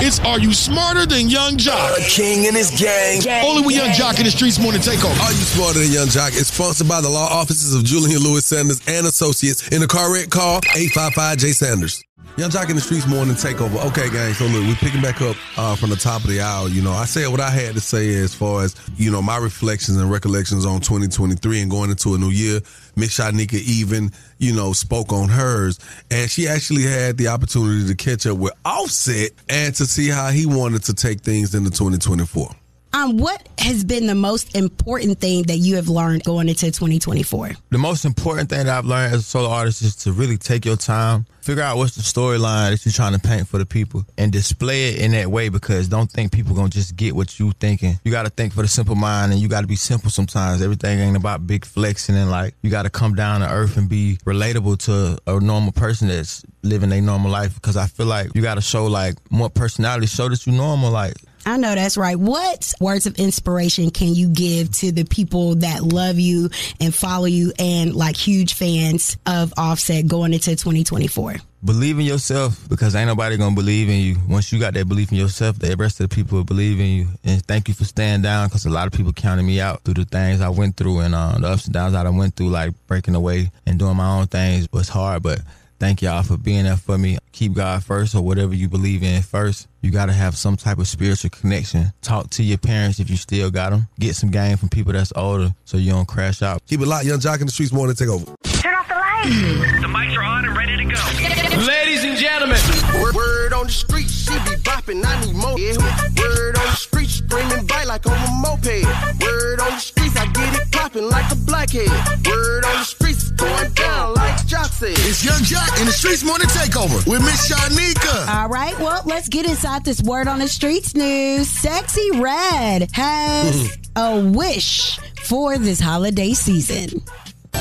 It's 0.00 0.20
Are 0.20 0.38
You 0.40 0.54
Smarter 0.54 1.04
Than 1.04 1.28
Yung 1.28 1.58
Joc? 1.58 1.98
A 1.98 2.00
king 2.08 2.46
and 2.46 2.56
his 2.56 2.70
gang. 2.70 3.20
Only 3.44 3.66
with 3.66 3.76
Yung 3.76 3.90
Joc 3.90 4.16
in 4.16 4.24
the 4.24 4.30
Streetz 4.30 4.58
Morning 4.58 4.80
Takeover. 4.80 5.20
Are 5.20 5.32
You 5.32 5.44
Smarter 5.44 5.80
Than 5.80 5.92
Yung 5.92 6.06
Joc? 6.08 6.28
It's 6.28 6.48
sponsored 6.50 6.88
by 6.88 7.02
the 7.02 7.10
law 7.10 7.28
offices 7.28 7.74
of 7.74 7.84
Julian 7.84 8.22
Lewis 8.22 8.46
Sanders 8.46 8.80
and 8.88 9.06
Associates. 9.06 9.68
In 9.68 9.82
the 9.82 9.86
car 9.86 10.10
wreck, 10.10 10.30
call 10.30 10.62
855-J 10.62 11.52
Sanders. 11.52 12.02
Yung 12.38 12.50
Joc 12.50 12.70
in 12.70 12.76
the 12.76 12.82
Streetz 12.82 13.08
Morning 13.08 13.34
Takeover. 13.34 13.84
Okay, 13.88 14.08
gang, 14.10 14.32
so 14.32 14.46
look, 14.46 14.64
we're 14.64 14.76
picking 14.76 15.02
back 15.02 15.20
up 15.20 15.34
uh, 15.56 15.74
from 15.74 15.90
the 15.90 15.96
top 15.96 16.22
of 16.22 16.30
the 16.30 16.40
hour. 16.40 16.68
You 16.68 16.82
know, 16.82 16.92
I 16.92 17.04
said 17.04 17.26
what 17.28 17.40
I 17.40 17.50
had 17.50 17.74
to 17.74 17.80
say 17.80 18.14
as 18.14 18.32
far 18.32 18.62
as, 18.62 18.76
you 18.96 19.10
know, 19.10 19.20
my 19.20 19.38
reflections 19.38 19.96
and 19.96 20.08
recollections 20.08 20.64
on 20.64 20.80
2023 20.80 21.62
and 21.62 21.70
going 21.70 21.90
into 21.90 22.14
a 22.14 22.18
new 22.18 22.30
year. 22.30 22.60
Miss 22.98 23.18
Shanika 23.18 23.54
even, 23.54 24.12
you 24.38 24.54
know, 24.54 24.72
spoke 24.72 25.12
on 25.12 25.28
hers. 25.28 25.78
And 26.10 26.30
she 26.30 26.48
actually 26.48 26.82
had 26.82 27.16
the 27.16 27.28
opportunity 27.28 27.86
to 27.86 27.94
catch 27.94 28.26
up 28.26 28.38
with 28.38 28.52
Offset 28.64 29.30
and 29.48 29.74
to 29.76 29.86
see 29.86 30.08
how 30.08 30.30
he 30.30 30.46
wanted 30.46 30.84
to 30.84 30.94
take 30.94 31.20
things 31.20 31.54
into 31.54 31.70
2024. 31.70 32.50
Um, 32.98 33.16
what 33.16 33.48
has 33.58 33.84
been 33.84 34.08
the 34.08 34.14
most 34.16 34.56
important 34.56 35.20
thing 35.20 35.44
that 35.44 35.58
you 35.58 35.76
have 35.76 35.88
learned 35.88 36.24
going 36.24 36.48
into 36.48 36.66
2024? 36.66 37.52
The 37.70 37.78
most 37.78 38.04
important 38.04 38.50
thing 38.50 38.66
that 38.66 38.76
I've 38.76 38.86
learned 38.86 39.14
as 39.14 39.20
a 39.20 39.22
solo 39.22 39.50
artist 39.50 39.82
is 39.82 39.94
to 39.96 40.12
really 40.12 40.36
take 40.36 40.64
your 40.64 40.74
time, 40.74 41.24
figure 41.40 41.62
out 41.62 41.76
what's 41.76 41.94
the 41.94 42.02
storyline 42.02 42.70
that 42.72 42.84
you're 42.84 42.92
trying 42.92 43.12
to 43.12 43.20
paint 43.20 43.46
for 43.46 43.58
the 43.58 43.66
people, 43.66 44.04
and 44.16 44.32
display 44.32 44.88
it 44.88 45.00
in 45.00 45.12
that 45.12 45.28
way. 45.28 45.48
Because 45.48 45.86
don't 45.86 46.10
think 46.10 46.32
people 46.32 46.56
gonna 46.56 46.70
just 46.70 46.96
get 46.96 47.14
what 47.14 47.38
you're 47.38 47.52
thinking. 47.52 48.00
You 48.02 48.10
got 48.10 48.24
to 48.24 48.30
think 48.30 48.52
for 48.52 48.62
the 48.62 48.68
simple 48.68 48.96
mind, 48.96 49.30
and 49.30 49.40
you 49.40 49.46
got 49.46 49.60
to 49.60 49.68
be 49.68 49.76
simple 49.76 50.10
sometimes. 50.10 50.60
Everything 50.60 50.98
ain't 50.98 51.16
about 51.16 51.46
big 51.46 51.64
flexing, 51.64 52.16
and 52.16 52.32
like 52.32 52.54
you 52.62 52.70
got 52.70 52.82
to 52.82 52.90
come 52.90 53.14
down 53.14 53.42
to 53.42 53.48
earth 53.48 53.76
and 53.76 53.88
be 53.88 54.18
relatable 54.24 54.76
to 54.86 55.18
a 55.32 55.38
normal 55.38 55.70
person 55.70 56.08
that's 56.08 56.42
living 56.64 56.90
a 56.90 57.00
normal 57.00 57.30
life. 57.30 57.54
Because 57.54 57.76
I 57.76 57.86
feel 57.86 58.06
like 58.06 58.32
you 58.34 58.42
got 58.42 58.56
to 58.56 58.60
show 58.60 58.86
like 58.86 59.14
more 59.30 59.50
personality, 59.50 60.06
show 60.08 60.28
that 60.28 60.44
you're 60.44 60.56
normal. 60.56 60.90
Like 60.90 61.14
I 61.48 61.56
know 61.56 61.74
that's 61.74 61.96
right. 61.96 62.18
What 62.18 62.74
words 62.80 63.06
of 63.06 63.16
inspiration 63.18 63.90
can 63.90 64.14
you 64.14 64.28
give 64.28 64.70
to 64.72 64.92
the 64.92 65.04
people 65.04 65.56
that 65.56 65.82
love 65.82 66.18
you 66.18 66.50
and 66.80 66.94
follow 66.94 67.24
you 67.24 67.52
and 67.58 67.94
like 67.94 68.16
huge 68.16 68.54
fans 68.54 69.16
of 69.26 69.54
Offset 69.56 70.06
going 70.06 70.34
into 70.34 70.50
2024? 70.50 71.36
believe 71.64 71.98
in 71.98 72.04
yourself 72.04 72.68
because 72.68 72.94
ain't 72.94 73.08
nobody 73.08 73.36
gonna 73.36 73.54
believe 73.54 73.88
in 73.88 73.98
you. 73.98 74.16
Once 74.28 74.52
you 74.52 74.60
got 74.60 74.74
that 74.74 74.88
belief 74.88 75.10
in 75.10 75.18
yourself, 75.18 75.58
the 75.58 75.74
rest 75.76 75.98
of 76.00 76.08
the 76.08 76.14
people 76.14 76.38
will 76.38 76.44
believe 76.44 76.78
in 76.78 76.86
you. 76.86 77.08
And 77.24 77.44
thank 77.44 77.68
you 77.68 77.74
for 77.74 77.84
staying 77.84 78.22
down 78.22 78.48
because 78.48 78.64
a 78.66 78.70
lot 78.70 78.86
of 78.86 78.92
people 78.92 79.12
counted 79.12 79.42
me 79.42 79.60
out 79.60 79.82
through 79.82 79.94
the 79.94 80.04
things 80.04 80.40
I 80.40 80.50
went 80.50 80.76
through 80.76 81.00
and 81.00 81.14
uh, 81.14 81.38
the 81.38 81.48
ups 81.48 81.64
and 81.64 81.74
downs 81.74 81.94
that 81.94 82.06
I 82.06 82.10
went 82.10 82.36
through, 82.36 82.50
like 82.50 82.74
breaking 82.86 83.14
away 83.14 83.50
and 83.66 83.78
doing 83.78 83.96
my 83.96 84.18
own 84.18 84.26
things 84.28 84.68
was 84.72 84.88
hard. 84.88 85.22
But 85.22 85.40
thank 85.78 86.02
y'all 86.02 86.22
for 86.22 86.36
being 86.36 86.64
there 86.64 86.76
for 86.76 86.98
me. 86.98 87.18
Keep 87.32 87.54
God 87.54 87.84
first 87.84 88.14
or 88.14 88.22
whatever 88.22 88.54
you 88.54 88.68
believe 88.68 89.02
in 89.02 89.22
first. 89.22 89.68
You 89.80 89.90
got 89.90 90.06
to 90.06 90.12
have 90.12 90.36
some 90.36 90.56
type 90.56 90.78
of 90.78 90.88
spiritual 90.88 91.30
connection. 91.30 91.92
Talk 92.02 92.30
to 92.30 92.42
your 92.42 92.58
parents 92.58 92.98
if 92.98 93.08
you 93.10 93.16
still 93.16 93.50
got 93.50 93.70
them. 93.70 93.86
Get 93.98 94.16
some 94.16 94.30
game 94.30 94.56
from 94.56 94.68
people 94.68 94.92
that's 94.92 95.12
older 95.14 95.54
so 95.64 95.76
you 95.76 95.92
don't 95.92 96.08
crash 96.08 96.42
out. 96.42 96.60
Keep 96.66 96.80
it 96.80 96.86
locked. 96.86 97.04
Yung 97.06 97.20
Joc 97.20 97.40
in 97.40 97.46
the 97.46 97.52
Streetz 97.52 97.72
Morning 97.72 97.94
Takeover. 97.94 98.34
Turn 98.44 98.74
off 98.74 98.88
the 98.88 98.94
lights. 98.94 99.80
The 99.80 99.86
mics 99.86 100.16
are 100.16 100.22
on 100.22 100.44
and 100.44 100.56
ready 100.56 100.76
to 100.76 100.84
go. 100.84 101.64
Ladies 101.64 102.04
and 102.04 102.16
gentlemen. 102.16 102.58
Word, 103.00 103.14
word 103.14 103.52
on 103.52 103.66
the 103.66 103.72
street, 103.72 104.08
she 104.08 104.32
be 104.40 104.56
bopping, 104.62 105.04
I 105.04 105.24
need 105.24 105.34
more. 105.34 105.58
Yeah. 105.58 105.76
Word 106.18 106.56
on 106.58 106.66
the 106.66 106.76
street, 106.76 107.08
screaming 107.08 107.66
bite 107.66 107.86
like 107.86 108.06
on 108.06 108.14
a 108.14 108.30
moped. 108.42 108.84
Word 109.20 109.60
on 109.60 109.70
the 109.70 109.78
streets, 109.78 110.16
I 110.16 110.26
get 110.26 110.60
it 110.60 110.72
popping 110.72 111.08
like 111.08 111.30
a 111.30 111.36
blackhead. 111.36 111.88
Word 112.26 112.64
on 112.64 112.78
the 112.78 112.84
streets, 112.84 113.27
going 113.38 113.72
down 113.72 114.14
like 114.14 114.36
Joc. 114.46 114.68
It's 114.82 115.24
Yung 115.24 115.40
Joc 115.42 115.80
in 115.80 115.86
the 115.86 115.92
Streetz 115.92 116.24
Morning 116.24 116.48
Takeover 116.48 117.06
with 117.06 117.20
Miss 117.22 117.50
Shanika. 117.50 118.28
All 118.28 118.48
right, 118.48 118.78
well, 118.78 119.02
let's 119.06 119.28
get 119.28 119.46
inside 119.48 119.84
this 119.84 120.02
word 120.02 120.28
on 120.28 120.38
the 120.40 120.48
streets 120.48 120.94
news. 120.94 121.48
Sexyy 121.50 122.20
Red 122.20 122.90
has 122.92 123.76
a 123.96 124.20
wish 124.20 124.98
for 125.24 125.56
this 125.58 125.80
holiday 125.80 126.32
season. 126.32 127.02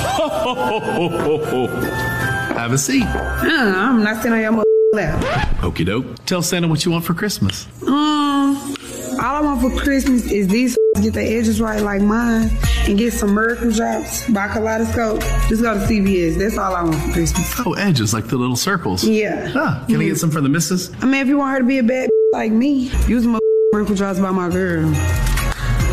Have 2.57 2.73
a 2.73 2.78
seat. 2.78 3.03
Uh, 3.03 3.47
I'm 3.47 4.03
not 4.03 4.17
sitting 4.17 4.34
on 4.34 4.41
your 4.41 4.51
mother 4.51 4.65
lap. 4.93 5.21
Okie 5.61 5.86
doke. 5.86 6.25
Tell 6.25 6.41
Santa 6.41 6.67
what 6.67 6.84
you 6.86 6.91
want 6.91 7.05
for 7.05 7.13
Christmas. 7.13 7.67
Um, 7.88 8.75
all 9.20 9.36
I 9.36 9.41
want 9.41 9.61
for 9.61 9.70
Christmas 9.82 10.32
is 10.32 10.47
these 10.47 10.78
get 11.01 11.13
the 11.13 11.22
edges 11.22 11.61
right 11.61 11.82
like 11.82 12.01
mine 12.01 12.49
and 12.88 12.97
get 12.97 13.13
some 13.13 13.34
miracle 13.34 13.72
drops 13.72 14.30
by 14.30 14.47
Kaleidoscope. 14.47 15.22
Just 15.47 15.61
go 15.61 15.74
to 15.74 15.80
CVS. 15.80 16.38
That's 16.38 16.57
all 16.57 16.76
I 16.76 16.84
want 16.84 16.95
for 16.95 17.11
Christmas. 17.13 17.59
Oh, 17.65 17.74
edges 17.74 18.13
like 18.13 18.28
the 18.28 18.38
little 18.38 18.55
circles. 18.55 19.03
Yeah. 19.03 19.51
Ah, 19.55 19.84
can 19.88 20.01
I 20.01 20.05
get 20.05 20.18
some 20.18 20.32
for 20.32 20.41
the 20.41 20.49
missus? 20.49 20.91
I 21.01 21.05
mean, 21.05 21.22
if 21.22 21.28
you 21.28 21.38
want 21.38 21.53
her 21.53 21.59
to 21.59 21.65
be 21.65 21.80
a 21.80 21.84
bad 21.84 22.09
like 22.34 22.51
me, 22.51 22.91
use 23.07 23.26
my 23.26 23.39
miracle 23.74 23.95
drops 23.95 24.20
by 24.20 24.32
my 24.32 24.49
girl. 24.49 24.93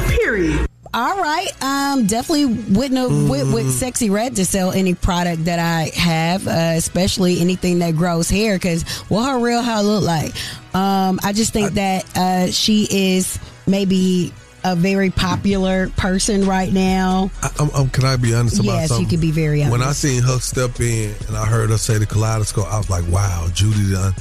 Period. 0.08 0.66
All 0.94 1.20
right. 1.20 1.48
Um, 1.60 2.06
definitely 2.06 2.46
wouldn't 2.46 2.98
have 2.98 3.28
went 3.28 3.52
with 3.52 3.66
Sexyy 3.66 4.10
Red 4.12 4.36
to 4.36 4.44
sell 4.46 4.70
any 4.70 4.94
product 4.94 5.46
that 5.46 5.58
I 5.58 5.90
have, 5.98 6.46
uh, 6.46 6.74
especially 6.76 7.40
anything 7.40 7.80
that 7.80 7.96
grows 7.96 8.30
hair, 8.30 8.54
because 8.54 8.82
what 9.08 9.28
her 9.28 9.38
real 9.40 9.60
hair 9.60 9.82
look 9.82 10.04
like. 10.04 10.32
Um, 10.72 11.18
I 11.24 11.32
just 11.32 11.52
think 11.52 11.72
that 11.72 12.04
uh, 12.16 12.46
she 12.52 12.86
is 12.90 13.40
maybe 13.66 14.32
a 14.62 14.76
very 14.76 15.10
popular 15.10 15.88
person 15.90 16.46
right 16.46 16.72
now. 16.72 17.30
I, 17.42 17.50
I'm, 17.58 17.70
I'm- 17.72 17.88
can 17.90 18.04
I 18.04 18.16
be 18.16 18.32
honest 18.32 18.60
about 18.60 18.66
Yes, 18.66 19.00
you 19.00 19.06
can 19.06 19.20
be 19.20 19.30
very 19.32 19.62
When 19.64 19.82
I 19.82 19.92
seen 19.92 20.22
her 20.22 20.38
step 20.38 20.80
in 20.80 21.12
and 21.26 21.36
I 21.36 21.44
heard 21.44 21.70
her 21.70 21.76
say 21.78 21.98
the 21.98 22.06
kaleidoscope, 22.06 22.72
I 22.72 22.78
was 22.78 22.88
like, 22.88 23.06
wow, 23.08 23.48
Judy 23.52 23.90
done 23.92 24.14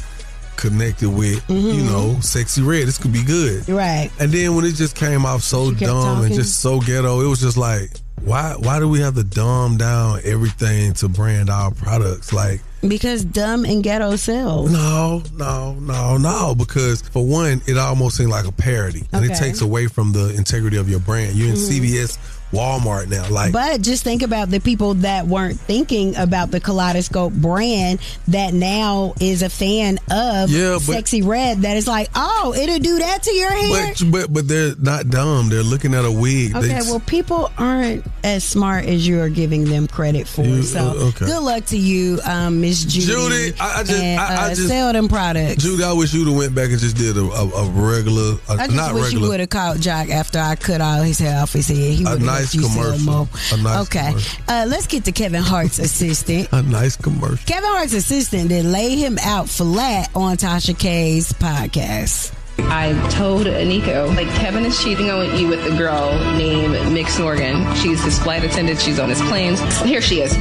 connected 0.57 1.09
with, 1.09 1.41
you 1.49 1.55
Mhm. 1.55 1.85
know, 1.85 2.15
Sexyy 2.19 2.65
Red. 2.65 2.87
This 2.87 2.97
could 2.97 3.11
be 3.13 3.23
good. 3.23 3.67
Right. 3.69 4.09
And 4.19 4.31
then 4.31 4.55
when 4.55 4.65
it 4.65 4.73
just 4.75 4.95
came 4.95 5.25
off 5.25 5.43
so 5.43 5.71
dumb 5.71 6.23
and 6.23 6.33
just 6.33 6.59
so 6.61 6.79
ghetto, 6.79 7.21
it 7.21 7.27
was 7.27 7.39
just 7.39 7.57
like, 7.57 7.91
why 8.23 8.55
why 8.59 8.79
do 8.79 8.87
we 8.87 9.01
have 9.01 9.15
to 9.15 9.23
dumb 9.23 9.75
down 9.77 10.19
everything 10.23 10.93
to 10.93 11.09
brand 11.09 11.49
our 11.49 11.71
products? 11.71 12.31
Like 12.31 12.61
Because 12.87 13.23
dumb 13.25 13.65
and 13.65 13.83
ghetto 13.83 14.15
sells. 14.15 14.71
no, 14.71 15.23
no, 15.37 15.73
no, 15.79 16.17
no. 16.17 16.55
Because 16.55 17.01
for 17.01 17.25
one, 17.25 17.61
it 17.65 17.77
almost 17.77 18.15
seemed 18.17 18.29
like 18.29 18.45
a 18.45 18.51
parody, 18.51 19.03
and 19.11 19.25
it 19.25 19.35
takes 19.35 19.61
away 19.61 19.87
from 19.87 20.11
the 20.13 20.29
integrity 20.35 20.77
of 20.77 20.89
your 20.89 20.99
brand. 20.99 21.35
You're 21.35 21.49
in 21.49 21.55
Mhm. 21.55 21.67
CVS, 21.67 22.17
Walmart 22.53 23.09
now. 23.09 23.27
Like, 23.29 23.51
but 23.51 23.81
just 23.81 24.03
think 24.03 24.21
about 24.21 24.49
the 24.49 24.59
people 24.59 24.93
that 24.95 25.25
weren't 25.27 25.59
thinking 25.59 26.15
about 26.15 26.51
the 26.51 26.59
Kaleidoscope 26.59 27.33
brand 27.33 27.99
that 28.27 28.53
now 28.53 29.13
is 29.19 29.41
a 29.41 29.49
fan 29.49 29.97
of 30.11 30.49
Yeah, 30.49 30.77
but- 30.85 31.03
Sexyy 31.03 31.25
Red 31.25 31.63
that 31.63 31.75
is 31.77 31.87
like, 31.87 32.09
oh, 32.15 32.53
it'll 32.55 32.79
do 32.79 32.99
that 32.99 33.23
to 33.23 33.31
your 33.33 33.49
hair. 33.51 33.93
but 33.97 34.11
but 34.11 34.33
but 34.33 34.47
they're 34.47 34.75
not 34.79 35.09
dumb. 35.09 35.49
They're 35.49 35.63
looking 35.63 35.93
at 35.93 36.05
a 36.05 36.11
wig. 36.11 36.55
Okay, 36.55 36.67
They- 36.67 36.73
well, 36.81 36.99
people 36.99 37.51
aren't 37.57 38.05
as 38.23 38.43
smart 38.43 38.85
as 38.85 39.05
you 39.07 39.19
are 39.21 39.29
giving 39.29 39.65
them 39.65 39.87
credit 39.87 40.27
for. 40.27 40.43
You- 40.43 40.63
so, 40.63 40.79
uh, 40.79 40.93
okay. 41.09 41.25
good 41.25 41.41
luck 41.41 41.65
to 41.67 41.77
you, 41.77 42.19
um, 42.23 42.61
Miss 42.61 42.83
Judy. 42.85 43.05
Judy, 43.07 43.53
I, 43.59 43.79
I 43.79 43.83
just, 43.83 43.91
and, 44.01 44.19
I, 44.19 44.25
I 44.25 44.45
uh, 44.45 44.49
just 44.55 44.67
sell 44.67 44.93
them 44.93 45.07
products. 45.07 45.63
Judy, 45.63 45.83
I 45.83 45.91
wish 45.93 46.13
you'd 46.13 46.27
have 46.27 46.37
went 46.37 46.53
back 46.53 46.69
and 46.69 46.79
just 46.79 46.95
did 46.97 47.17
a, 47.17 47.21
a, 47.21 47.47
a 47.49 47.69
regular, 47.71 48.37
a, 48.47 48.51
I 48.53 48.65
just 48.67 48.75
not 48.75 48.93
wish 48.93 49.01
you 49.11 49.19
regular, 49.19 49.27
would 49.29 49.39
have 49.39 49.49
called 49.49 49.77
Joc 49.79 50.09
after 50.09 50.39
I 50.39 50.55
cut 50.55 50.81
all 50.81 51.01
his 51.01 51.17
hair 51.19 51.41
off 51.41 51.53
his 51.53 51.67
head. 51.67 51.77
He 51.77 52.03
would 52.03 52.11
have 52.11 52.21
nice 52.21 52.42
you 52.51 52.63
sell 52.63 52.91
commercial. 52.93 53.29
A 53.51 53.61
nice 53.61 53.87
okay, 53.87 54.07
commercial. 54.07 54.43
uh, 54.47 54.65
let's 54.67 54.87
get 54.87 55.05
to 55.05 55.11
Kevin 55.11 55.41
Hart's 55.41 55.79
assistant. 55.79 56.49
a 56.51 56.61
nice 56.61 56.95
commercial. 56.95 57.45
Kevin 57.45 57.69
Hart's 57.69 57.93
assistant 57.93 58.49
did 58.49 58.65
lay 58.65 58.95
him 58.95 59.17
out 59.19 59.49
flat 59.49 60.09
on 60.15 60.37
Tasha 60.37 60.77
K's 60.77 61.31
podcast. 61.33 62.33
I 62.59 62.93
told 63.09 63.45
Nico, 63.45 64.07
like, 64.15 64.27
Kevin 64.35 64.63
is 64.65 64.81
cheating 64.81 65.09
on 65.09 65.37
you 65.37 65.47
with 65.47 65.65
a 65.65 65.75
girl 65.77 66.11
named 66.37 66.93
Mix 66.93 67.19
Morgan. 67.19 67.73
She's 67.75 68.03
his 68.03 68.19
flight 68.19 68.43
attendant. 68.43 68.79
She's 68.79 68.99
on 68.99 69.09
his 69.09 69.21
planes. 69.21 69.59
Here 69.81 70.01
she 70.01 70.21
is. 70.21 70.33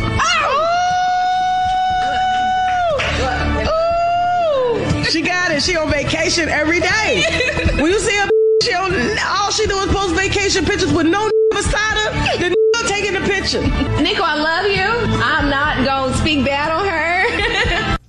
She 5.10 5.20
got 5.20 5.50
it. 5.52 5.62
She 5.62 5.76
on 5.76 5.90
vacation 5.90 6.48
every 6.48 6.80
day. 6.80 7.24
when 7.74 7.90
you 7.92 7.98
see 7.98 8.16
her, 8.16 8.28
all 8.70 9.50
she 9.50 9.66
do 9.66 9.76
is 9.78 9.92
post 9.92 10.14
vacation 10.14 10.64
pictures 10.64 10.92
with 10.92 11.06
no 11.06 11.28
beside 11.50 11.96
her. 11.98 12.38
The 12.38 12.54
taking 12.86 13.14
the 13.14 13.20
picture. 13.20 13.62
Nico, 14.00 14.22
I 14.22 14.36
love 14.36 14.66
you. 14.70 15.16
I'm 15.22 15.50
not 15.50 15.84
to 16.12 16.18
speak 16.18 16.44
bad 16.44 16.70
on 16.70 16.86
her. 16.86 17.01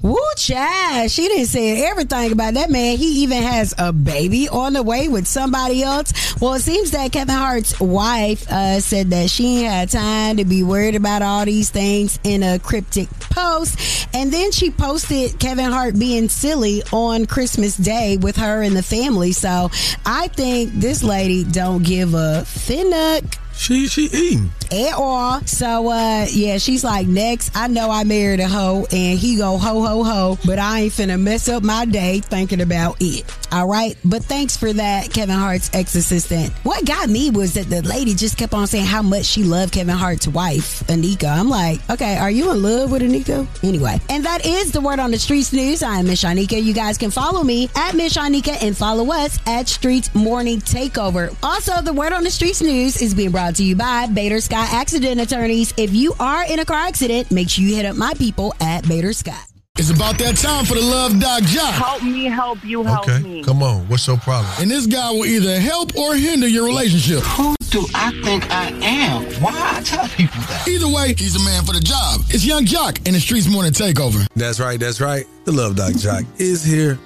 Woo 0.04 0.20
child, 0.36 1.10
she 1.10 1.30
didn't 1.30 1.46
say 1.46 1.82
everything 1.86 2.34
about 2.34 2.56
that 2.56 2.70
man. 2.70 2.98
He 2.98 3.24
even 3.24 3.42
has 3.42 3.74
a 3.78 3.94
baby 3.94 4.50
on 4.50 4.74
the 4.74 4.84
way 4.84 5.08
with 5.08 5.26
somebody 5.26 5.82
else. 5.82 6.12
Well, 6.42 6.56
it 6.56 6.60
seems 6.60 6.92
that 6.92 7.14
Kevin 7.14 7.36
Hart's 7.36 7.80
wife 7.80 8.46
uh, 8.52 8.82
said 8.82 9.12
that 9.12 9.30
she 9.30 9.64
had 9.64 9.90
time 9.90 10.36
to 10.38 10.44
be 10.44 10.62
worried 10.62 10.96
about 10.96 11.22
all 11.22 11.46
these 11.46 11.70
things 11.70 12.20
in 12.26 12.44
a 12.44 12.60
cryptic 12.60 13.10
post. 13.22 14.10
And 14.14 14.32
then 14.34 14.52
she 14.52 14.72
posted 14.72 15.40
Kevin 15.40 15.72
Hart 15.72 15.98
being 15.98 16.28
silly 16.28 16.84
on 16.92 17.26
Christmas 17.26 17.78
Day 17.78 18.18
with 18.18 18.36
her 18.36 18.62
and 18.62 18.76
the 18.76 18.84
family. 18.84 19.32
So 19.32 19.72
I 20.06 20.28
think 20.28 20.74
this 20.74 21.02
lady 21.02 21.46
don't 21.46 21.82
give 21.82 22.14
a 22.14 22.44
finnuck. 22.46 23.40
She 23.56 23.88
she 23.88 24.06
eating. 24.06 24.50
At 24.72 24.94
all. 24.94 25.42
So 25.42 25.90
uh 25.90 26.26
yeah, 26.30 26.58
she's 26.58 26.84
like, 26.84 27.08
next, 27.08 27.56
I 27.56 27.68
know 27.68 27.90
I 27.90 28.04
married 28.04 28.40
a 28.40 28.48
hoe 28.48 28.88
and 28.92 29.18
he 29.20 29.38
go 29.38 29.58
ho 29.58 29.86
ho 29.86 30.04
ho, 30.04 30.38
but 30.46 30.60
I 30.60 30.82
ain't 30.82 30.94
finna 30.94 31.20
mess 31.20 31.48
up 31.48 31.64
my 31.64 31.86
day 31.86 32.20
thinking 32.20 32.62
about 32.62 32.98
it. 33.00 33.24
All 33.52 33.68
right. 33.68 33.96
But 34.04 34.24
thanks 34.24 34.58
for 34.58 34.74
that, 34.74 35.12
Kevin 35.12 35.36
Hart's 35.36 35.70
ex 35.74 35.94
assistant. 35.96 36.52
What 36.64 36.86
got 36.86 37.10
me 37.10 37.30
was 37.30 37.54
that 37.54 37.70
the 37.70 37.82
lady 37.84 38.16
just 38.16 38.38
kept 38.38 38.54
on 38.54 38.66
saying 38.66 38.86
how 38.86 39.04
much 39.04 39.26
she 39.26 39.44
loved 39.44 39.74
Kevin 39.74 39.96
Hart's 39.96 40.28
wife, 40.28 40.84
Eniko. 40.88 41.30
I'm 41.30 41.50
like, 41.50 41.88
okay, 41.90 42.18
are 42.18 42.32
you 42.32 42.52
in 42.52 42.64
love 42.64 42.92
with 42.92 43.04
Eniko? 43.04 43.48
Anyway. 43.64 44.00
And 44.10 44.26
that 44.26 44.46
is 44.46 44.72
the 44.72 44.82
word 44.82 45.00
on 45.00 45.12
the 45.12 45.20
streets 45.20 45.54
news. 45.54 45.84
I 45.84 45.98
am 46.00 46.08
Miss 46.08 46.24
Shanika. 46.24 46.62
You 46.62 46.74
guys 46.74 46.98
can 46.98 47.12
follow 47.12 47.44
me 47.44 47.70
at 47.76 47.96
Miss 47.96 48.18
Shanika 48.18 48.62
and 48.64 48.76
follow 48.76 49.12
us 49.12 49.38
at 49.46 49.68
Streetz 49.68 50.14
Morning 50.16 50.60
Takeover. 50.60 51.36
Also, 51.44 51.82
the 51.82 51.94
word 51.94 52.12
on 52.12 52.24
the 52.24 52.32
streets 52.32 52.62
news 52.62 53.02
is 53.02 53.14
being 53.14 53.32
brought 53.32 53.43
to 53.52 53.64
you 53.64 53.76
by 53.76 54.08
Bader 54.08 54.40
Scott 54.40 54.70
Accident 54.72 55.20
Attorneys. 55.20 55.74
If 55.78 55.94
you 55.94 56.14
are 56.20 56.46
in 56.46 56.60
a 56.60 56.66
car 56.66 56.78
accident, 56.88 57.32
make 57.32 57.50
sure 57.50 57.64
you 57.66 57.76
hit 57.76 57.86
up 57.86 57.96
my 57.96 58.14
people 58.14 58.54
at 58.62 58.88
Bader 58.88 59.14
Scott. 59.14 59.46
It's 59.76 59.90
about 59.90 60.20
that 60.20 60.38
time 60.38 60.66
for 60.66 60.76
the 60.76 60.82
Love 60.82 61.20
Doc 61.20 61.42
Joc. 61.44 61.72
Help 61.72 62.04
me 62.04 62.26
help 62.26 62.64
you 62.64 62.84
help 62.84 63.10
Okay, 63.10 63.24
me. 63.24 63.44
come 63.44 63.64
on. 63.64 63.88
What's 63.90 64.06
your 64.06 64.18
problem? 64.18 64.54
And 64.60 64.70
this 64.70 64.86
guy 64.86 65.10
will 65.12 65.26
either 65.26 65.60
help 65.60 65.96
or 65.98 66.14
hinder 66.16 66.48
your 66.48 66.66
relationship. 66.66 67.22
Who 67.24 67.56
do 67.72 67.84
I 67.96 68.12
think 68.24 68.50
I 68.52 68.68
am? 68.84 69.24
Why 69.42 69.52
I 69.78 69.82
tell 69.82 70.08
people 70.10 70.40
that? 70.42 70.68
Either 70.68 70.88
way, 70.88 71.16
he's 71.18 71.36
a 71.36 71.44
man 71.44 71.66
for 71.66 71.74
the 71.74 71.80
job. 71.80 72.22
It's 72.30 72.46
Yung 72.46 72.66
Joc 72.66 73.00
in 73.08 73.14
the 73.14 73.20
Streetz 73.20 73.52
Morning 73.52 73.72
Takeover. 73.72 74.28
That's 74.36 74.60
right. 74.60 74.80
That's 74.80 75.02
right. 75.02 75.26
The 75.46 75.52
Love 75.52 75.76
Doc 75.76 75.94
Joc 75.94 76.24
is 76.40 76.64
here. 76.64 77.00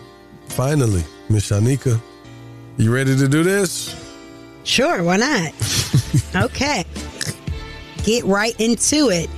Finally, 0.49 1.05
Miss 1.29 1.49
Shanika, 1.49 2.01
you 2.75 2.93
ready 2.93 3.15
to 3.15 3.29
do 3.29 3.43
this? 3.43 4.06
Sure, 4.67 5.01
why 5.01 5.15
not? 5.15 5.53
okay. 6.35 6.83
Get 8.03 8.25
right 8.25 8.53
into 8.59 9.09
it. 9.09 9.29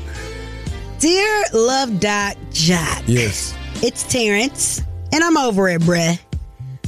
Dear 0.98 1.44
Love 1.54 2.00
Doc 2.00 2.36
Joc. 2.50 3.04
Yes. 3.06 3.54
It's 3.84 4.04
Terrence, 4.04 4.82
and 5.14 5.24
I'm 5.24 5.38
over 5.38 5.70
it, 5.70 5.82
bruh. 5.82 6.20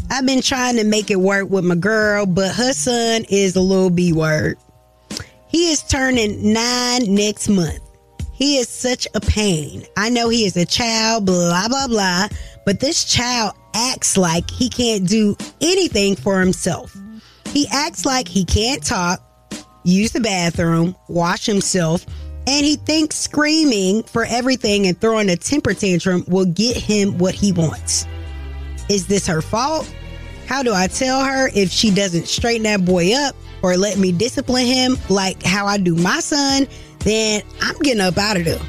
I've 0.10 0.26
been 0.26 0.42
trying 0.42 0.76
to 0.78 0.84
make 0.84 1.12
it 1.12 1.20
work 1.20 1.52
with 1.52 1.64
my 1.64 1.76
girl, 1.76 2.26
but 2.26 2.54
her 2.56 2.74
son 2.74 3.26
is 3.30 3.56
a 3.56 3.62
little 3.62 3.92
B 3.92 4.12
word. 4.12 4.58
He 5.48 5.72
is 5.72 5.84
turning 5.84 6.52
nine 6.52 7.14
next 7.14 7.48
month. 7.48 7.80
He 8.34 8.58
is 8.58 8.68
such 8.68 9.08
a 9.14 9.22
pain. 9.22 9.86
I 9.98 10.10
know 10.10 10.30
he 10.30 10.46
is 10.46 10.58
a 10.58 10.66
child, 10.66 11.28
blah, 11.28 11.68
blah, 11.68 11.88
blah, 11.88 12.28
but 12.66 12.80
this 12.80 13.06
child 13.06 13.54
acts 13.76 14.18
like 14.18 14.50
he 14.50 14.68
can't 14.68 15.08
do 15.08 15.38
anything 15.62 16.16
for 16.16 16.40
himself. 16.40 16.98
He 17.52 17.68
acts 17.72 18.06
like 18.06 18.28
he 18.28 18.46
can't 18.46 18.84
talk, 18.84 19.22
use 19.84 20.12
the 20.12 20.22
bathroom, 20.22 20.96
wash 21.10 21.46
himself, 21.46 22.06
and 22.48 22.66
he 22.66 22.78
thinks 22.78 23.18
screaming 23.18 24.04
for 24.04 24.26
everything 24.26 24.88
and 24.88 25.00
throwing 25.00 25.30
a 25.30 25.36
temper 25.36 25.74
tantrum 25.74 26.24
will 26.28 26.46
get 26.46 26.78
him 26.78 27.18
what 27.18 27.36
he 27.36 27.52
wants. 27.52 28.06
Is 28.90 29.08
this 29.08 29.28
her 29.28 29.42
fault? 29.42 29.94
How 30.48 30.64
do 30.64 30.74
I 30.74 30.88
tell 30.88 31.24
her 31.24 31.50
if 31.54 31.72
she 31.72 31.92
doesn't 31.92 32.28
straighten 32.28 32.64
that 32.64 32.86
boy 32.86 33.14
up 33.14 33.36
or 33.62 33.78
let 33.78 33.98
me 33.98 34.12
discipline 34.12 34.66
him 34.66 34.98
like 35.10 35.44
how 35.44 35.66
I 35.66 35.78
do 35.78 35.96
my 35.96 36.20
son? 36.20 36.68
Then 37.00 37.42
I'm 37.62 37.78
getting 37.80 38.02
up 38.02 38.18
out 38.18 38.38
of 38.38 38.46
there. 38.46 38.60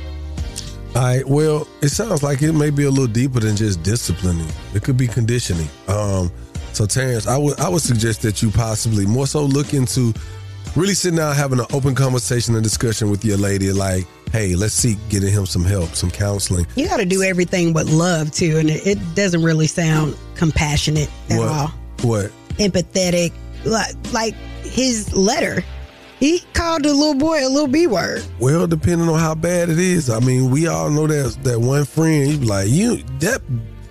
All 0.95 1.03
right. 1.03 1.27
Well, 1.27 1.67
it 1.81 1.89
sounds 1.89 2.23
like 2.23 2.43
it 2.43 2.53
may 2.53 2.71
be 2.71 2.85
a 2.85 2.91
little 2.91 3.07
deeper 3.07 3.41
than 3.41 3.57
just 3.57 3.83
disciplining. 3.83 4.49
It 4.75 4.83
could 4.83 4.97
be 4.97 5.07
conditioning. 5.07 5.69
Um, 5.89 6.31
so 6.73 6.87
Terrence, 6.87 7.27
I 7.27 7.37
would 7.37 7.59
I 7.61 7.69
would 7.69 7.83
suggest 7.83 8.23
that 8.23 8.43
you 8.43 8.51
possibly 8.51 9.07
more 9.07 9.27
so 9.27 9.45
look 9.45 9.75
into 9.75 10.15
really 10.77 10.95
sitting 10.95 11.19
down 11.19 11.35
having 11.35 11.61
an 11.61 11.67
open 11.73 11.95
conversation 11.95 12.55
and 12.55 12.65
discussion 12.65 13.11
with 13.11 13.25
your 13.25 13.37
lady, 13.37 13.73
like, 13.73 14.07
hey, 14.31 14.55
let's 14.55 14.75
seek 14.75 14.97
getting 15.09 15.33
him 15.33 15.47
some 15.47 15.65
help, 15.65 15.91
some 15.95 16.11
counseling. 16.11 16.67
You 16.77 16.89
got 16.89 16.99
to 16.99 17.05
do 17.05 17.23
everything 17.23 17.73
with 17.73 17.91
love 17.91 18.31
too, 18.33 18.59
and 18.59 18.71
it, 18.71 18.87
it 18.87 19.15
doesn't 19.15 19.43
really 19.43 19.67
sound 19.67 20.17
compassionate 20.35 21.11
at 21.31 21.39
what? 21.39 21.49
all. 21.49 21.69
What? 22.03 22.33
Empathetic, 22.59 23.33
like 23.65 23.95
like 24.13 24.35
his 24.63 25.13
letter. 25.15 25.63
He 26.19 26.39
called 26.55 26.85
the 26.85 26.95
little 26.95 27.15
boy 27.15 27.45
a 27.45 27.49
little 27.49 27.67
b 27.67 27.89
word. 27.89 28.25
Well, 28.39 28.69
depending 28.69 29.09
on 29.09 29.19
how 29.19 29.35
bad 29.35 29.69
it 29.69 29.81
is, 29.81 30.09
I 30.09 30.21
mean, 30.21 30.51
we 30.51 30.69
all 30.69 30.89
know 30.89 31.07
that 31.09 31.37
that 31.43 31.59
one 31.59 31.85
friend, 31.85 32.31
you 32.31 32.39
like, 32.39 32.69
you 32.69 33.03
that 33.19 33.43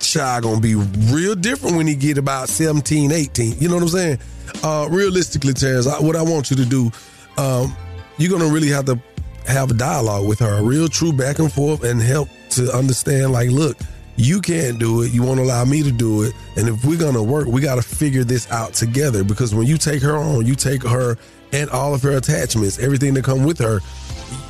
child 0.02 0.44
gonna 0.44 0.60
be 0.60 0.76
real 0.76 1.36
different 1.36 1.76
when 1.78 1.88
he 1.88 1.96
get 1.96 2.18
about 2.18 2.50
17, 2.50 3.12
18. 3.12 3.60
You 3.60 3.68
know 3.70 3.76
what 3.76 3.84
I'm 3.84 3.90
saying? 3.90 4.20
Uh, 4.64 4.88
realistically, 4.90 5.54
Terrence, 5.54 5.88
I, 5.88 6.00
what 6.00 6.16
I 6.16 6.22
want 6.22 6.52
you 6.52 6.58
to 6.58 6.66
do, 6.66 6.92
um, 7.38 7.76
you're 8.18 8.32
gonna 8.32 8.52
really 8.52 8.70
have 8.70 8.86
to 8.86 9.00
have 9.48 9.72
a 9.72 9.74
dialogue 9.74 10.28
with 10.28 10.40
her, 10.40 10.60
a 10.60 10.64
real 10.64 10.88
true 10.88 11.14
back 11.14 11.40
and 11.40 11.52
forth, 11.52 11.84
and 11.84 12.02
help 12.02 12.30
to 12.52 12.72
understand. 12.76 13.32
Like, 13.32 13.50
look, 13.50 13.78
you 14.16 14.42
can't 14.42 14.78
do 14.78 15.02
it. 15.02 15.12
You 15.12 15.24
won't 15.24 15.40
allow 15.40 15.66
me 15.66 15.84
to 15.84 15.92
do 15.92 16.24
it. 16.24 16.34
And 16.56 16.68
if 16.68 16.84
we're 16.86 17.00
gonna 17.00 17.24
work, 17.24 17.48
we 17.48 17.62
got 17.62 17.76
to 17.76 17.82
figure 17.82 18.24
this 18.24 18.50
out 18.52 18.74
together. 18.74 19.24
Because 19.24 19.56
when 19.56 19.68
you 19.68 19.78
take 19.78 20.02
her 20.04 20.16
on, 20.16 20.46
you 20.46 20.56
take 20.56 20.84
her 20.84 21.18
and 21.54 21.70
all 21.70 21.94
of 21.94 22.02
her 22.04 22.12
attachments, 22.18 22.80
everything 22.80 23.14
that 23.16 23.24
come 23.24 23.44
with 23.44 23.60
her. 23.60 23.80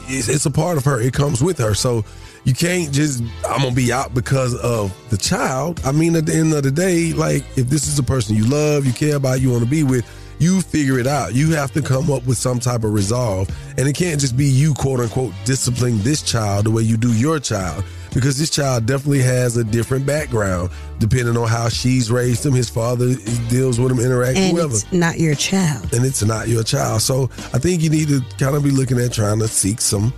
It's, 0.08 0.28
it's 0.28 0.46
a 0.46 0.52
part 0.52 0.78
of 0.78 0.86
her. 0.86 1.00
It 1.00 1.14
comes 1.14 1.42
with 1.42 1.58
her. 1.60 1.74
So 1.74 2.04
you 2.44 2.54
can't 2.54 2.92
just 2.92 3.22
I'm 3.48 3.62
gonna 3.62 3.72
be 3.76 3.92
out 3.94 4.14
because 4.14 4.56
of 4.56 4.96
the 5.10 5.18
child. 5.18 5.80
I 5.86 5.92
mean, 5.92 6.16
at 6.16 6.26
the 6.26 6.34
end 6.34 6.54
of 6.54 6.64
the 6.64 6.72
day, 6.72 7.14
like 7.14 7.44
if 7.58 7.68
this 7.70 7.88
is 7.88 8.00
a 8.00 8.04
person 8.04 8.36
you 8.36 8.46
love, 8.46 8.86
you 8.86 8.94
care 8.94 9.16
about, 9.16 9.42
you 9.42 9.52
want 9.52 9.64
to 9.64 9.70
be 9.70 9.84
with, 9.84 10.06
You 10.40 10.60
figure 10.62 10.98
it 10.98 11.06
out. 11.06 11.36
You 11.36 11.52
have 11.52 11.72
to 11.74 11.84
come 11.84 12.10
up 12.10 12.26
with 12.26 12.36
some 12.38 12.60
type 12.60 12.84
of 12.84 12.94
resolve. 12.94 13.48
And 13.78 13.88
it 13.88 13.94
can't 13.94 14.20
just 14.20 14.36
be 14.36 14.48
you, 14.48 14.74
quote 14.74 15.00
unquote, 15.00 15.34
disciplining 15.46 16.00
this 16.00 16.24
child 16.24 16.66
the 16.66 16.72
way 16.72 16.82
you 16.82 16.98
do 16.98 17.14
your 17.14 17.40
child. 17.40 17.84
Because 18.12 18.40
this 18.40 18.50
child 18.50 18.88
definitely 18.88 19.22
has 19.22 19.56
a 19.58 19.64
different 19.64 20.06
background, 20.08 20.72
depending 20.98 21.38
on 21.38 21.48
how 21.48 21.70
she's 21.70 22.10
raised 22.12 22.44
him. 22.44 22.54
His 22.54 22.70
father 22.70 23.14
deals 23.50 23.80
with 23.80 23.92
him, 23.92 24.00
interacts, 24.00 24.36
And 24.36 24.58
whoever 24.58 24.74
it's 24.74 24.92
not 24.92 25.20
your 25.20 25.36
child. 25.36 25.94
and 25.94 26.04
it's 26.04 26.24
not 26.24 26.48
your 26.48 26.64
child. 26.64 27.04
So 27.04 27.30
I 27.54 27.60
think 27.60 27.84
you 27.84 27.92
need 27.92 28.08
to 28.08 28.22
kind 28.40 28.56
of 28.56 28.64
be 28.64 28.72
looking 28.72 29.00
at 29.00 29.14
trying 29.14 29.38
to 29.40 29.48
seek 29.48 29.80
some 29.80 30.12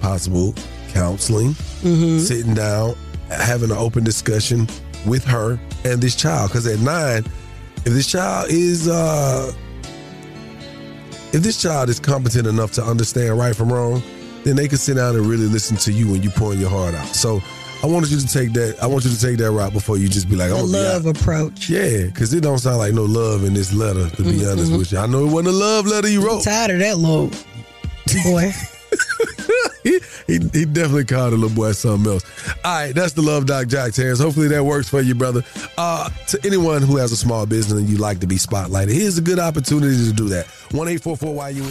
possible 0.00 0.54
counseling, 0.88 1.50
Mm-hmm. 1.82 2.18
sitting 2.18 2.54
down, 2.54 2.94
having 3.30 3.70
an 3.70 3.76
open 3.76 4.02
discussion 4.04 4.68
with 5.06 5.24
her 5.24 5.58
and 5.84 6.00
this 6.02 6.14
child. 6.16 6.50
Because 6.50 6.66
at 6.66 6.80
nine, 6.80 7.24
if 7.78 7.92
this 7.92 8.06
child 8.06 8.46
is, 8.50 8.88
uh, 8.88 9.52
if 11.32 11.42
this 11.42 11.60
child 11.60 11.88
is 11.88 12.00
competent 12.00 12.46
enough 12.46 12.72
to 12.72 12.82
understand 12.82 13.38
right 13.38 13.54
from 13.54 13.72
wrong, 13.72 14.02
then 14.44 14.56
they 14.56 14.66
can 14.68 14.78
sit 14.78 14.94
down 14.94 15.14
and 15.14 15.26
really 15.26 15.46
listen 15.46 15.76
to 15.76 15.92
you 15.92 16.10
when 16.10 16.22
you 16.22 16.30
pouring 16.30 16.58
your 16.60 16.70
heart 16.70 16.94
out. 16.94 17.06
So. 17.08 17.40
I 17.80 17.86
wanted 17.86 18.10
you 18.10 18.18
to 18.18 18.26
take 18.26 18.52
that. 18.54 18.76
I 18.82 18.88
want 18.88 19.04
you 19.04 19.10
to 19.12 19.20
take 19.20 19.38
that 19.38 19.52
route 19.52 19.72
before 19.72 19.98
you 19.98 20.08
just 20.08 20.28
be 20.28 20.34
like, 20.34 20.50
A 20.50 20.54
"I'm 20.54 20.62
gonna 20.62 20.72
be 20.72 20.78
out." 20.78 21.04
love 21.04 21.06
approach. 21.06 21.70
Yeah, 21.70 22.06
because 22.06 22.34
it 22.34 22.40
don't 22.40 22.58
sound 22.58 22.78
like 22.78 22.92
no 22.92 23.04
love 23.04 23.44
in 23.44 23.54
this 23.54 23.72
letter, 23.72 24.10
to 24.10 24.22
be 24.24 24.30
Mm-hmm. 24.32 24.50
honest 24.50 24.72
with 24.72 24.90
you. 24.90 24.98
I 24.98 25.06
know 25.06 25.24
it 25.24 25.30
wasn't 25.30 25.54
a 25.54 25.56
love 25.56 25.86
letter 25.86 26.08
you 26.08 26.20
wrote. 26.26 26.42
tired 26.42 26.72
of 26.72 26.80
that 26.80 26.98
little 26.98 27.30
boy. 28.24 28.50
he, 30.26 30.38
he, 30.52 30.64
definitely 30.64 31.04
called 31.04 31.32
the 31.32 31.36
little 31.36 31.54
boy 31.54 31.72
something 31.72 32.12
else. 32.12 32.24
All 32.64 32.74
right, 32.74 32.94
that's 32.94 33.12
the 33.12 33.22
Love 33.22 33.46
Doc 33.46 33.66
Joc 33.66 33.94
Terrence. 33.94 34.20
Hopefully 34.20 34.48
that 34.48 34.64
works 34.64 34.88
for 34.88 35.00
you, 35.00 35.14
brother. 35.14 35.42
Uh, 35.76 36.08
to 36.28 36.38
anyone 36.44 36.82
who 36.82 36.96
has 36.96 37.12
a 37.12 37.16
small 37.16 37.46
business 37.46 37.78
and 37.78 37.88
you 37.88 37.98
like 37.98 38.20
to 38.20 38.26
be 38.26 38.36
spotlighted, 38.36 38.92
here's 38.92 39.18
a 39.18 39.22
good 39.22 39.38
opportunity 39.38 39.96
to 40.06 40.12
do 40.12 40.28
that. 40.28 40.46
1 40.72 40.86
844 40.86 41.50
YUN 41.50 41.64